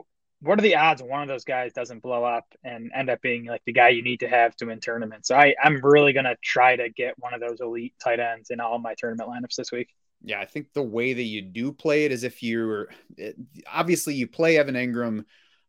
what 0.43 0.59
are 0.59 0.63
the 0.63 0.77
odds 0.77 1.03
one 1.03 1.23
of 1.23 1.29
those 1.29 1.45
guys 1.45 1.73
doesn't 1.73 2.03
blow 2.03 2.25
up 2.25 2.47
and 2.65 2.91
end 2.95 3.11
up 3.11 3.21
being 3.21 3.45
like 3.45 3.63
the 3.67 3.73
guy 3.73 3.91
you 3.91 4.03
need 4.03 4.21
to 4.21 4.29
have 4.29 4.57
to 4.57 4.67
win 4.67 4.81
tournaments? 4.81 5.29
So 5.29 5.37
I, 5.37 5.55
I'm 5.63 5.81
really 5.83 6.13
going 6.13 6.25
to 6.25 6.37
try 6.43 6.77
to 6.77 6.89
get 6.89 7.15
one 7.19 7.35
of 7.35 7.41
those 7.41 7.61
elite 7.61 7.95
tight 8.03 8.21
ends 8.21 8.51
in 8.51 8.61
all 8.61 8.79
my 8.79 8.95
tournament 8.97 9.29
lineups 9.29 9.57
this 9.57 9.71
week. 9.71 9.89
Yeah, 10.23 10.41
I 10.41 10.47
think 10.47 10.73
the 10.73 10.83
way 10.83 11.13
that 11.13 11.23
you 11.23 11.43
do 11.43 11.73
play 11.73 12.05
it 12.05 12.13
is 12.13 12.25
if 12.25 12.43
you're 12.43 12.89
obviously 13.71 14.15
you 14.15 14.27
play 14.27 14.59
Evan 14.59 14.75
Engram, 14.75 15.25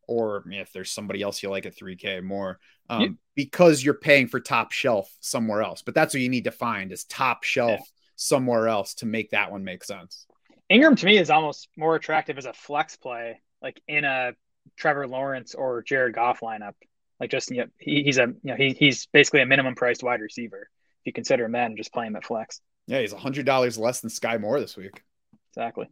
or 0.08 0.44
if 0.50 0.74
there's 0.74 0.92
somebody 0.92 1.22
else 1.22 1.42
you 1.42 1.50
like 1.50 1.66
at 1.66 1.76
3K 1.76 2.22
more, 2.22 2.60
um, 2.90 3.02
yeah. 3.02 3.08
because 3.36 3.84
you're 3.84 3.94
paying 3.94 4.28
for 4.28 4.42
top 4.42 4.74
shelf 4.74 5.10
somewhere 5.22 5.62
else. 5.62 5.82
But 5.82 5.96
that's 5.96 6.14
what 6.14 6.22
you 6.22 6.28
need 6.28 6.44
to 6.46 6.52
find 6.52 6.92
is 6.92 7.06
top 7.06 7.44
shelf 7.44 7.80
yeah. 7.80 7.86
somewhere 8.18 8.68
else 8.68 8.96
to 8.96 9.06
make 9.06 9.32
that 9.32 9.52
one 9.52 9.64
make 9.64 9.86
sense. 9.86 10.26
Engram 10.70 10.98
to 10.98 11.06
me 11.06 11.18
is 11.18 11.30
almost 11.30 11.70
more 11.78 11.96
attractive 11.96 12.38
as 12.38 12.46
a 12.46 12.54
flex 12.54 12.98
play, 12.98 13.42
like 13.62 13.82
in 13.88 14.04
a 14.04 14.34
Trevor 14.78 15.08
Lawrence 15.08 15.56
or 15.56 15.84
Jared 15.84 16.16
Goff 16.16 16.40
lineup. 16.42 16.74
Like 17.20 17.30
just 17.30 17.52
you 17.52 17.58
know, 17.58 17.68
he, 17.78 18.04
he's 18.04 18.18
a 18.18 18.28
you 18.28 18.36
know 18.44 18.56
he, 18.56 18.72
he's 18.72 19.06
basically 19.08 19.42
a 19.42 19.46
minimum 19.46 19.76
priced 19.76 20.04
wide 20.04 20.22
receiver 20.22 20.70
if 21.02 21.06
you 21.06 21.14
consider 21.14 21.46
him 21.46 21.52
that 21.54 21.68
and 21.68 21.78
just 21.78 21.94
play 21.94 22.08
him 22.08 22.16
at 22.16 22.26
flex. 22.26 22.62
Yeah, 22.88 23.00
he's 23.00 23.14
a 23.14 23.18
hundred 23.18 23.46
dollars 23.46 23.78
less 23.78 24.02
than 24.02 24.10
Skyy 24.10 24.40
Moore 24.42 24.60
this 24.60 24.76
week. 24.76 25.02
Exactly. 25.52 25.88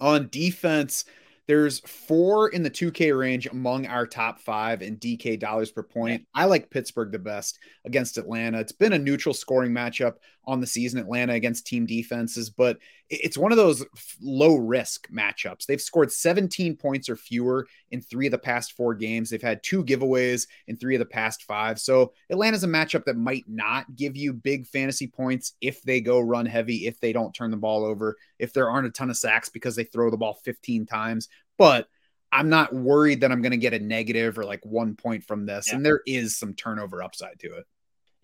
On 0.00 0.28
defense, 0.30 1.04
There's 1.46 1.80
four 1.80 2.48
in 2.48 2.62
the 2.62 2.70
2K 2.70 3.16
range 3.16 3.46
among 3.46 3.86
our 3.86 4.06
top 4.06 4.40
five 4.40 4.80
in 4.80 4.96
DK 4.96 5.38
dollars 5.38 5.70
per 5.70 5.82
point. 5.82 6.26
I 6.34 6.46
like 6.46 6.70
Pittsburgh 6.70 7.12
the 7.12 7.18
best 7.18 7.58
against 7.84 8.16
Atlanta. 8.16 8.60
It's 8.60 8.72
been 8.72 8.94
a 8.94 8.98
neutral 8.98 9.34
scoring 9.34 9.72
matchup 9.72 10.14
on 10.46 10.60
the 10.60 10.66
season, 10.66 11.00
Atlanta 11.00 11.32
against 11.32 11.66
team 11.66 11.86
defenses, 11.86 12.50
but 12.50 12.78
it's 13.10 13.38
one 13.38 13.52
of 13.52 13.58
those 13.58 13.84
low 14.22 14.56
risk 14.56 15.08
matchups. 15.10 15.66
They've 15.66 15.80
scored 15.80 16.10
17 16.10 16.76
points 16.76 17.08
or 17.08 17.16
fewer 17.16 17.66
in 17.90 18.00
three 18.00 18.26
of 18.26 18.32
the 18.32 18.38
past 18.38 18.72
four 18.72 18.94
games. 18.94 19.30
They've 19.30 19.42
had 19.42 19.62
two 19.62 19.84
giveaways 19.84 20.46
in 20.66 20.76
three 20.76 20.94
of 20.94 21.00
the 21.00 21.06
past 21.06 21.42
five. 21.42 21.78
So 21.78 22.12
Atlanta's 22.30 22.64
a 22.64 22.68
matchup 22.68 23.04
that 23.04 23.16
might 23.16 23.44
not 23.46 23.94
give 23.94 24.16
you 24.16 24.32
big 24.32 24.66
fantasy 24.66 25.06
points 25.06 25.52
if 25.60 25.82
they 25.82 26.00
go 26.00 26.20
run 26.20 26.46
heavy, 26.46 26.86
if 26.86 26.98
they 27.00 27.12
don't 27.12 27.34
turn 27.34 27.50
the 27.50 27.56
ball 27.56 27.84
over, 27.84 28.16
if 28.38 28.52
there 28.52 28.70
aren't 28.70 28.86
a 28.86 28.90
ton 28.90 29.10
of 29.10 29.16
sacks 29.16 29.48
because 29.48 29.76
they 29.76 29.84
throw 29.84 30.10
the 30.10 30.16
ball 30.16 30.40
15 30.44 30.86
times. 30.86 31.28
But 31.58 31.88
I'm 32.32 32.48
not 32.48 32.74
worried 32.74 33.20
that 33.20 33.30
I'm 33.30 33.42
going 33.42 33.52
to 33.52 33.56
get 33.56 33.74
a 33.74 33.78
negative 33.78 34.38
or 34.38 34.44
like 34.44 34.64
one 34.66 34.96
point 34.96 35.24
from 35.24 35.46
this. 35.46 35.68
Yeah. 35.68 35.76
And 35.76 35.86
there 35.86 36.00
is 36.04 36.36
some 36.36 36.54
turnover 36.54 37.02
upside 37.02 37.38
to 37.40 37.58
it. 37.58 37.64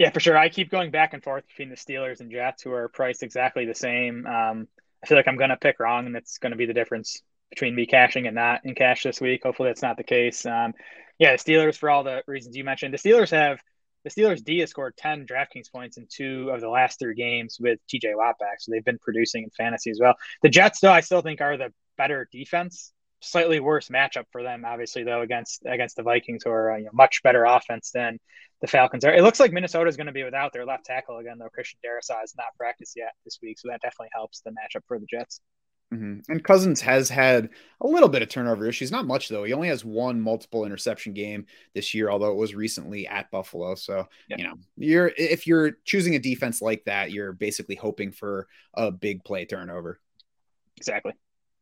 Yeah, 0.01 0.09
for 0.09 0.21
sure. 0.21 0.35
I 0.35 0.49
keep 0.49 0.71
going 0.71 0.91
back 0.91 1.13
and 1.13 1.23
forth 1.23 1.47
between 1.47 1.69
the 1.69 1.77
Steelers 1.77 2.21
and 2.21 2.31
Jets, 2.31 2.63
who 2.63 2.73
are 2.73 2.89
priced 2.89 3.23
exactly 3.23 3.67
the 3.67 3.75
same. 3.75 4.27
Um, 4.27 4.67
I 5.05 5.07
feel 5.07 5.19
like 5.19 5.29
I'm 5.29 5.37
going 5.37 5.51
to 5.51 5.59
pick 5.59 5.79
wrong, 5.79 6.07
and 6.07 6.15
that's 6.15 6.39
going 6.39 6.53
to 6.53 6.57
be 6.57 6.65
the 6.65 6.73
difference 6.73 7.21
between 7.51 7.75
me 7.75 7.85
cashing 7.85 8.27
and 8.27 8.35
not 8.35 8.63
in 8.65 8.75
cash 8.75 9.03
this 9.03 9.21
week. 9.21 9.43
Hopefully, 9.43 9.69
that's 9.69 9.83
not 9.83 9.99
the 9.99 10.03
case. 10.03 10.47
Um, 10.47 10.73
yeah, 11.19 11.33
the 11.33 11.39
Steelers, 11.39 11.77
for 11.77 11.91
all 11.91 12.03
the 12.03 12.23
reasons 12.27 12.57
you 12.57 12.65
mentioned, 12.65 12.95
the 12.95 12.99
Steelers 12.99 13.31
have 13.31 13.61
the 14.03 14.09
Steelers 14.09 14.43
D 14.43 14.61
has 14.61 14.71
scored 14.71 14.97
10 14.97 15.27
DraftKings 15.27 15.71
points 15.71 15.99
in 15.99 16.07
two 16.11 16.49
of 16.51 16.63
the 16.63 16.71
last 16.71 16.99
three 16.99 17.15
games 17.15 17.59
with 17.61 17.79
TJ 17.87 18.17
Watt 18.17 18.39
back. 18.39 18.59
So 18.61 18.73
they've 18.73 18.83
been 18.83 18.99
producing 18.99 19.43
in 19.43 19.51
fantasy 19.51 19.91
as 19.91 19.99
well. 20.01 20.15
The 20.43 20.49
Jets, 20.49 20.81
though, 20.81 20.93
I 20.93 21.01
still 21.01 21.21
think 21.21 21.43
are 21.43 21.59
the 21.59 21.75
better 21.99 22.27
defense 22.33 22.91
slightly 23.21 23.61
worse 23.61 23.89
matchup 23.89 24.25
for 24.31 24.43
them, 24.43 24.65
obviously, 24.65 25.05
though, 25.05 25.23
against 25.23 25.63
against 25.67 25.97
the 25.97 26.03
Vikings, 26.03 26.43
who 26.45 26.51
are 26.51 26.73
uh, 26.73 26.77
you 26.77 26.85
know, 26.85 26.91
much 26.93 27.23
better 27.23 27.45
offense 27.45 27.91
than 27.93 28.19
the 28.61 28.67
Falcons 28.67 29.05
are. 29.05 29.15
It 29.15 29.23
looks 29.23 29.41
like 29.41 29.53
Minnesota 29.53 29.89
is 29.89 29.97
going 29.97 30.07
to 30.07 30.13
be 30.13 30.25
without 30.25 30.53
their 30.53 30.67
left 30.67 30.85
tackle 30.85 31.19
again, 31.19 31.39
though. 31.39 31.49
Christian 31.49 31.79
Darrisaw 31.85 32.21
has 32.21 32.35
not 32.37 32.57
practiced 32.59 32.95
yet 32.97 33.13
this 33.25 33.39
week, 33.43 33.59
so 33.59 33.69
that 33.69 33.81
definitely 33.81 34.11
helps 34.13 34.41
the 34.41 34.51
matchup 34.51 34.83
for 34.87 34.99
the 34.99 35.07
Jets. 35.07 35.41
Mm-hmm. 35.93 36.31
And 36.31 36.45
Cousins 36.45 36.81
has 36.83 37.09
had 37.09 37.49
a 37.81 37.87
little 37.87 38.09
bit 38.09 38.23
of 38.23 38.29
turnover 38.29 38.67
issues, 38.67 38.93
not 38.93 39.07
much 39.07 39.29
though. 39.29 39.43
He 39.43 39.53
only 39.53 39.69
has 39.69 39.85
one 39.85 40.21
multiple 40.21 40.65
interception 40.65 41.15
game 41.15 41.47
this 41.75 41.95
year, 41.95 42.11
although 42.11 42.31
it 42.31 42.37
was 42.37 42.55
recently 42.55 43.09
at 43.09 43.31
Buffalo. 43.33 43.75
So 43.75 44.07
yeah. 44.29 44.37
you 44.37 44.45
know, 44.45 44.55
you're 44.77 45.13
if 45.17 45.49
you're 45.49 45.73
choosing 45.85 46.15
a 46.15 46.21
defense 46.21 46.63
like 46.63 46.85
that, 46.85 47.11
you're 47.11 47.33
basically 47.33 47.75
hoping 47.75 48.13
for 48.13 48.47
a 48.75 48.93
big 48.93 49.25
play 49.25 49.47
turnover. 49.47 49.99
Exactly. 50.77 51.13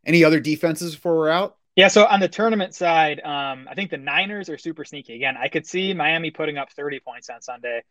Any 0.06 0.24
other 0.24 0.40
defenses 0.40 0.94
before 0.94 1.16
we're 1.16 1.28
out? 1.28 1.56
Yeah, 1.78 1.88
so 1.88 2.06
on 2.06 2.18
the 2.18 2.28
tournament 2.28 2.74
side, 2.74 3.20
um, 3.20 3.68
I 3.70 3.74
think 3.76 3.90
the 3.90 3.98
Niners 3.98 4.48
are 4.48 4.58
super 4.58 4.84
sneaky. 4.84 5.14
Again, 5.14 5.36
I 5.40 5.46
could 5.46 5.64
see 5.64 5.94
Miami 5.94 6.32
putting 6.32 6.58
up 6.58 6.72
30 6.72 6.98
points 6.98 7.30
on 7.30 7.40
Sunday. 7.40 7.82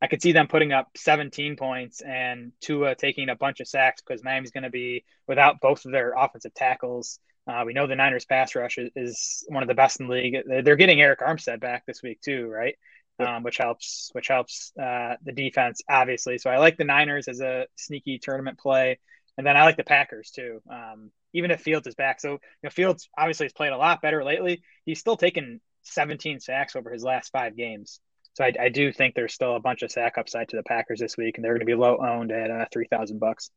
I 0.00 0.06
could 0.06 0.22
see 0.22 0.32
them 0.32 0.48
putting 0.48 0.72
up 0.72 0.88
17 0.96 1.56
points 1.56 2.00
and 2.00 2.52
Tua 2.60 2.94
taking 2.94 3.28
a 3.28 3.36
bunch 3.36 3.60
of 3.60 3.68
sacks 3.68 4.02
because 4.02 4.24
Miami's 4.24 4.50
going 4.50 4.64
to 4.64 4.70
be 4.70 5.04
without 5.26 5.60
both 5.60 5.84
of 5.84 5.92
their 5.92 6.14
offensive 6.16 6.54
tackles. 6.54 7.18
Uh, 7.46 7.64
we 7.66 7.74
know 7.74 7.86
the 7.86 7.96
Niners 7.96 8.24
pass 8.24 8.54
rush 8.54 8.78
is, 8.78 8.90
is, 8.96 9.44
one 9.48 9.62
of 9.62 9.68
the 9.68 9.74
best 9.74 10.00
in 10.00 10.06
the 10.06 10.12
league. 10.12 10.36
They're 10.46 10.76
getting 10.76 10.98
Arik 10.98 11.18
Armstead 11.18 11.60
back 11.60 11.84
this 11.86 12.02
week 12.02 12.20
too, 12.22 12.48
right? 12.48 12.76
Um, 13.18 13.42
which 13.42 13.58
helps, 13.58 14.10
which 14.12 14.28
helps 14.28 14.72
uh, 14.78 15.16
the 15.22 15.32
defense 15.32 15.82
obviously. 15.88 16.38
So 16.38 16.50
I 16.50 16.58
like 16.58 16.76
the 16.76 16.84
Niners 16.84 17.28
as 17.28 17.40
a 17.40 17.66
sneaky 17.76 18.18
tournament 18.18 18.58
play, 18.58 18.98
and 19.36 19.46
then 19.46 19.56
I 19.56 19.64
like 19.64 19.76
the 19.76 19.84
Packers 19.84 20.30
too. 20.30 20.60
Um, 20.70 21.10
even 21.32 21.50
if 21.50 21.60
Fields 21.60 21.86
is 21.86 21.94
back. 21.94 22.20
So 22.20 22.32
you 22.32 22.38
know, 22.62 22.70
Fields 22.70 23.08
obviously 23.16 23.46
has 23.46 23.52
played 23.52 23.72
a 23.72 23.76
lot 23.76 24.02
better 24.02 24.24
lately. 24.24 24.62
He's 24.84 25.00
still 25.00 25.16
taken 25.16 25.60
17 25.82 26.40
sacks 26.40 26.76
over 26.76 26.90
his 26.90 27.02
last 27.02 27.30
five 27.30 27.56
games. 27.56 28.00
So 28.34 28.44
I, 28.44 28.52
I 28.60 28.68
do 28.68 28.92
think 28.92 29.14
there's 29.14 29.34
still 29.34 29.56
a 29.56 29.60
bunch 29.60 29.82
of 29.82 29.92
sack 29.92 30.18
upside 30.18 30.48
to 30.48 30.56
the 30.56 30.62
Packers 30.62 31.00
this 31.00 31.16
week, 31.16 31.36
and 31.36 31.44
they're 31.44 31.52
going 31.52 31.60
to 31.60 31.66
be 31.66 31.74
low 31.74 31.98
owned 31.98 32.32
at 32.32 32.50
uh, 32.50 32.66
three 32.72 32.86
thousand 32.90 33.18
bucks. 33.18 33.50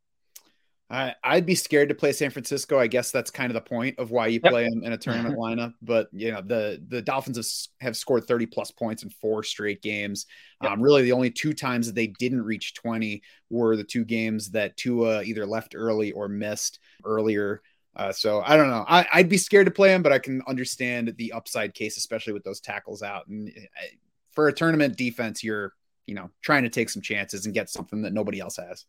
I, 0.89 1.15
I'd 1.21 1.45
be 1.45 1.55
scared 1.55 1.89
to 1.89 1.95
play 1.95 2.13
San 2.13 2.29
Francisco. 2.29 2.79
I 2.79 2.87
guess 2.87 3.11
that's 3.11 3.29
kind 3.29 3.51
of 3.51 3.55
the 3.55 3.69
point 3.69 3.99
of 3.99 4.09
why 4.09 4.27
you 4.27 4.39
play 4.39 4.63
them 4.69 4.83
in 4.83 4.93
a 4.93 4.97
tournament 4.97 5.35
lineup. 5.39 5.73
But 5.81 6.07
you 6.13 6.31
know, 6.31 6.41
the 6.41 6.81
the 6.87 7.01
Dolphins 7.01 7.37
have, 7.81 7.87
have 7.87 7.97
scored 7.97 8.25
30 8.25 8.45
plus 8.45 8.71
points 8.71 9.03
in 9.03 9.09
four 9.09 9.43
straight 9.43 9.81
games. 9.81 10.27
Yep. 10.63 10.71
Um, 10.71 10.81
really, 10.81 11.01
the 11.01 11.11
only 11.11 11.29
two 11.29 11.53
times 11.53 11.87
that 11.87 11.95
they 11.95 12.07
didn't 12.07 12.43
reach 12.43 12.73
20 12.75 13.21
were 13.49 13.75
the 13.75 13.83
two 13.83 14.05
games 14.05 14.51
that 14.51 14.77
Tua 14.77 15.23
either 15.23 15.45
left 15.45 15.75
early 15.75 16.13
or 16.13 16.29
missed 16.29 16.79
earlier. 17.03 17.61
Uh, 17.97 18.13
so 18.13 18.41
I 18.45 18.55
don't 18.55 18.69
know. 18.69 18.85
I, 18.87 19.05
would 19.15 19.29
be 19.29 19.37
scared 19.37 19.65
to 19.65 19.71
play 19.71 19.93
him, 19.93 20.03
but 20.03 20.13
I 20.13 20.19
can 20.19 20.41
understand 20.47 21.13
the 21.17 21.33
upside 21.33 21.73
case, 21.73 21.97
especially 21.97 22.31
with 22.33 22.43
those 22.43 22.61
tackles 22.61 23.01
out. 23.01 23.27
And 23.27 23.49
eh, 23.49 23.87
for 24.31 24.47
a 24.47 24.53
tournament 24.53 24.95
defense, 24.95 25.43
you're 25.43 25.73
you 26.05 26.15
know 26.15 26.29
trying 26.41 26.63
to 26.63 26.69
take 26.69 26.89
some 26.89 27.01
chances 27.01 27.45
and 27.45 27.53
get 27.53 27.69
something 27.69 28.03
that 28.03 28.13
nobody 28.13 28.39
else 28.39 28.55
has. 28.55 28.85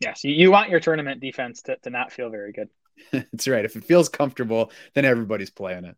Yes, 0.00 0.24
you 0.24 0.50
want 0.50 0.70
your 0.70 0.80
tournament 0.80 1.20
defense 1.20 1.62
to, 1.62 1.76
to 1.76 1.90
not 1.90 2.12
feel 2.12 2.28
very 2.30 2.52
good. 2.52 2.68
That's 3.12 3.48
right. 3.48 3.64
If 3.64 3.76
it 3.76 3.84
feels 3.84 4.08
comfortable, 4.08 4.70
then 4.94 5.04
everybody's 5.04 5.50
playing 5.50 5.84
it. 5.84 5.96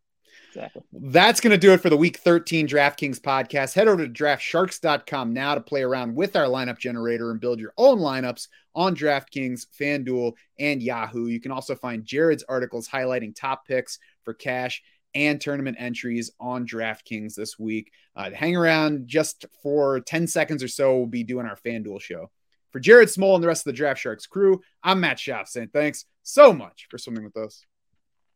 Exactly. 0.49 0.83
That's 0.93 1.41
going 1.41 1.51
to 1.51 1.59
do 1.59 1.73
it 1.73 1.81
for 1.81 1.91
the 1.91 1.97
week 1.97 2.19
13 2.19 2.67
DraftKings 2.67 3.21
podcast. 3.21 3.75
Head 3.75 3.87
over 3.87 4.07
to 4.07 4.13
draftsharks.com 4.13 5.33
now 5.33 5.55
to 5.55 5.61
play 5.61 5.83
around 5.83 6.15
with 6.15 6.37
our 6.37 6.47
lineup 6.47 6.79
generator 6.79 7.31
and 7.31 7.41
build 7.41 7.61
your 7.61 7.75
own 7.77 7.99
lineups 7.99 8.49
on 8.75 8.97
DraftKings, 8.97 9.67
FanDuel, 9.79 10.33
and 10.59 10.83
Yahoo. 10.83 11.27
You 11.27 11.41
can 11.41 11.53
also 11.53 11.75
find 11.75 12.05
Jared's 12.05 12.45
articles 12.49 12.89
highlighting 12.89 13.35
top 13.35 13.67
picks 13.67 13.99
for 14.25 14.33
cash 14.33 14.83
and 15.15 15.41
tournament 15.41 15.77
entries 15.79 16.31
on 16.41 16.67
DraftKings 16.67 17.35
this 17.35 17.59
week. 17.59 17.93
Uh, 18.17 18.31
hang 18.31 18.57
around 18.57 19.07
just 19.07 19.45
for 19.63 20.01
10 20.01 20.27
seconds 20.27 20.63
or 20.63 20.69
so. 20.69 20.97
We'll 20.97 21.07
be 21.07 21.25
doing 21.25 21.47
our 21.47 21.57
FanDuel 21.57 22.01
show. 22.01 22.31
For 22.73 22.81
Jared 22.81 23.09
Smola 23.09 23.37
and 23.37 23.43
the 23.43 23.49
rest 23.49 23.67
of 23.67 23.73
the 23.73 23.77
Draft 23.77 24.01
Sharks 24.01 24.27
crew, 24.27 24.61
I'm 24.83 25.01
Matt 25.01 25.19
Schauf 25.19 25.49
saying 25.49 25.71
thanks 25.73 26.05
so 26.23 26.53
much 26.53 26.87
for 26.91 26.99
swimming 26.99 27.25
with 27.25 27.37
us. 27.37 27.65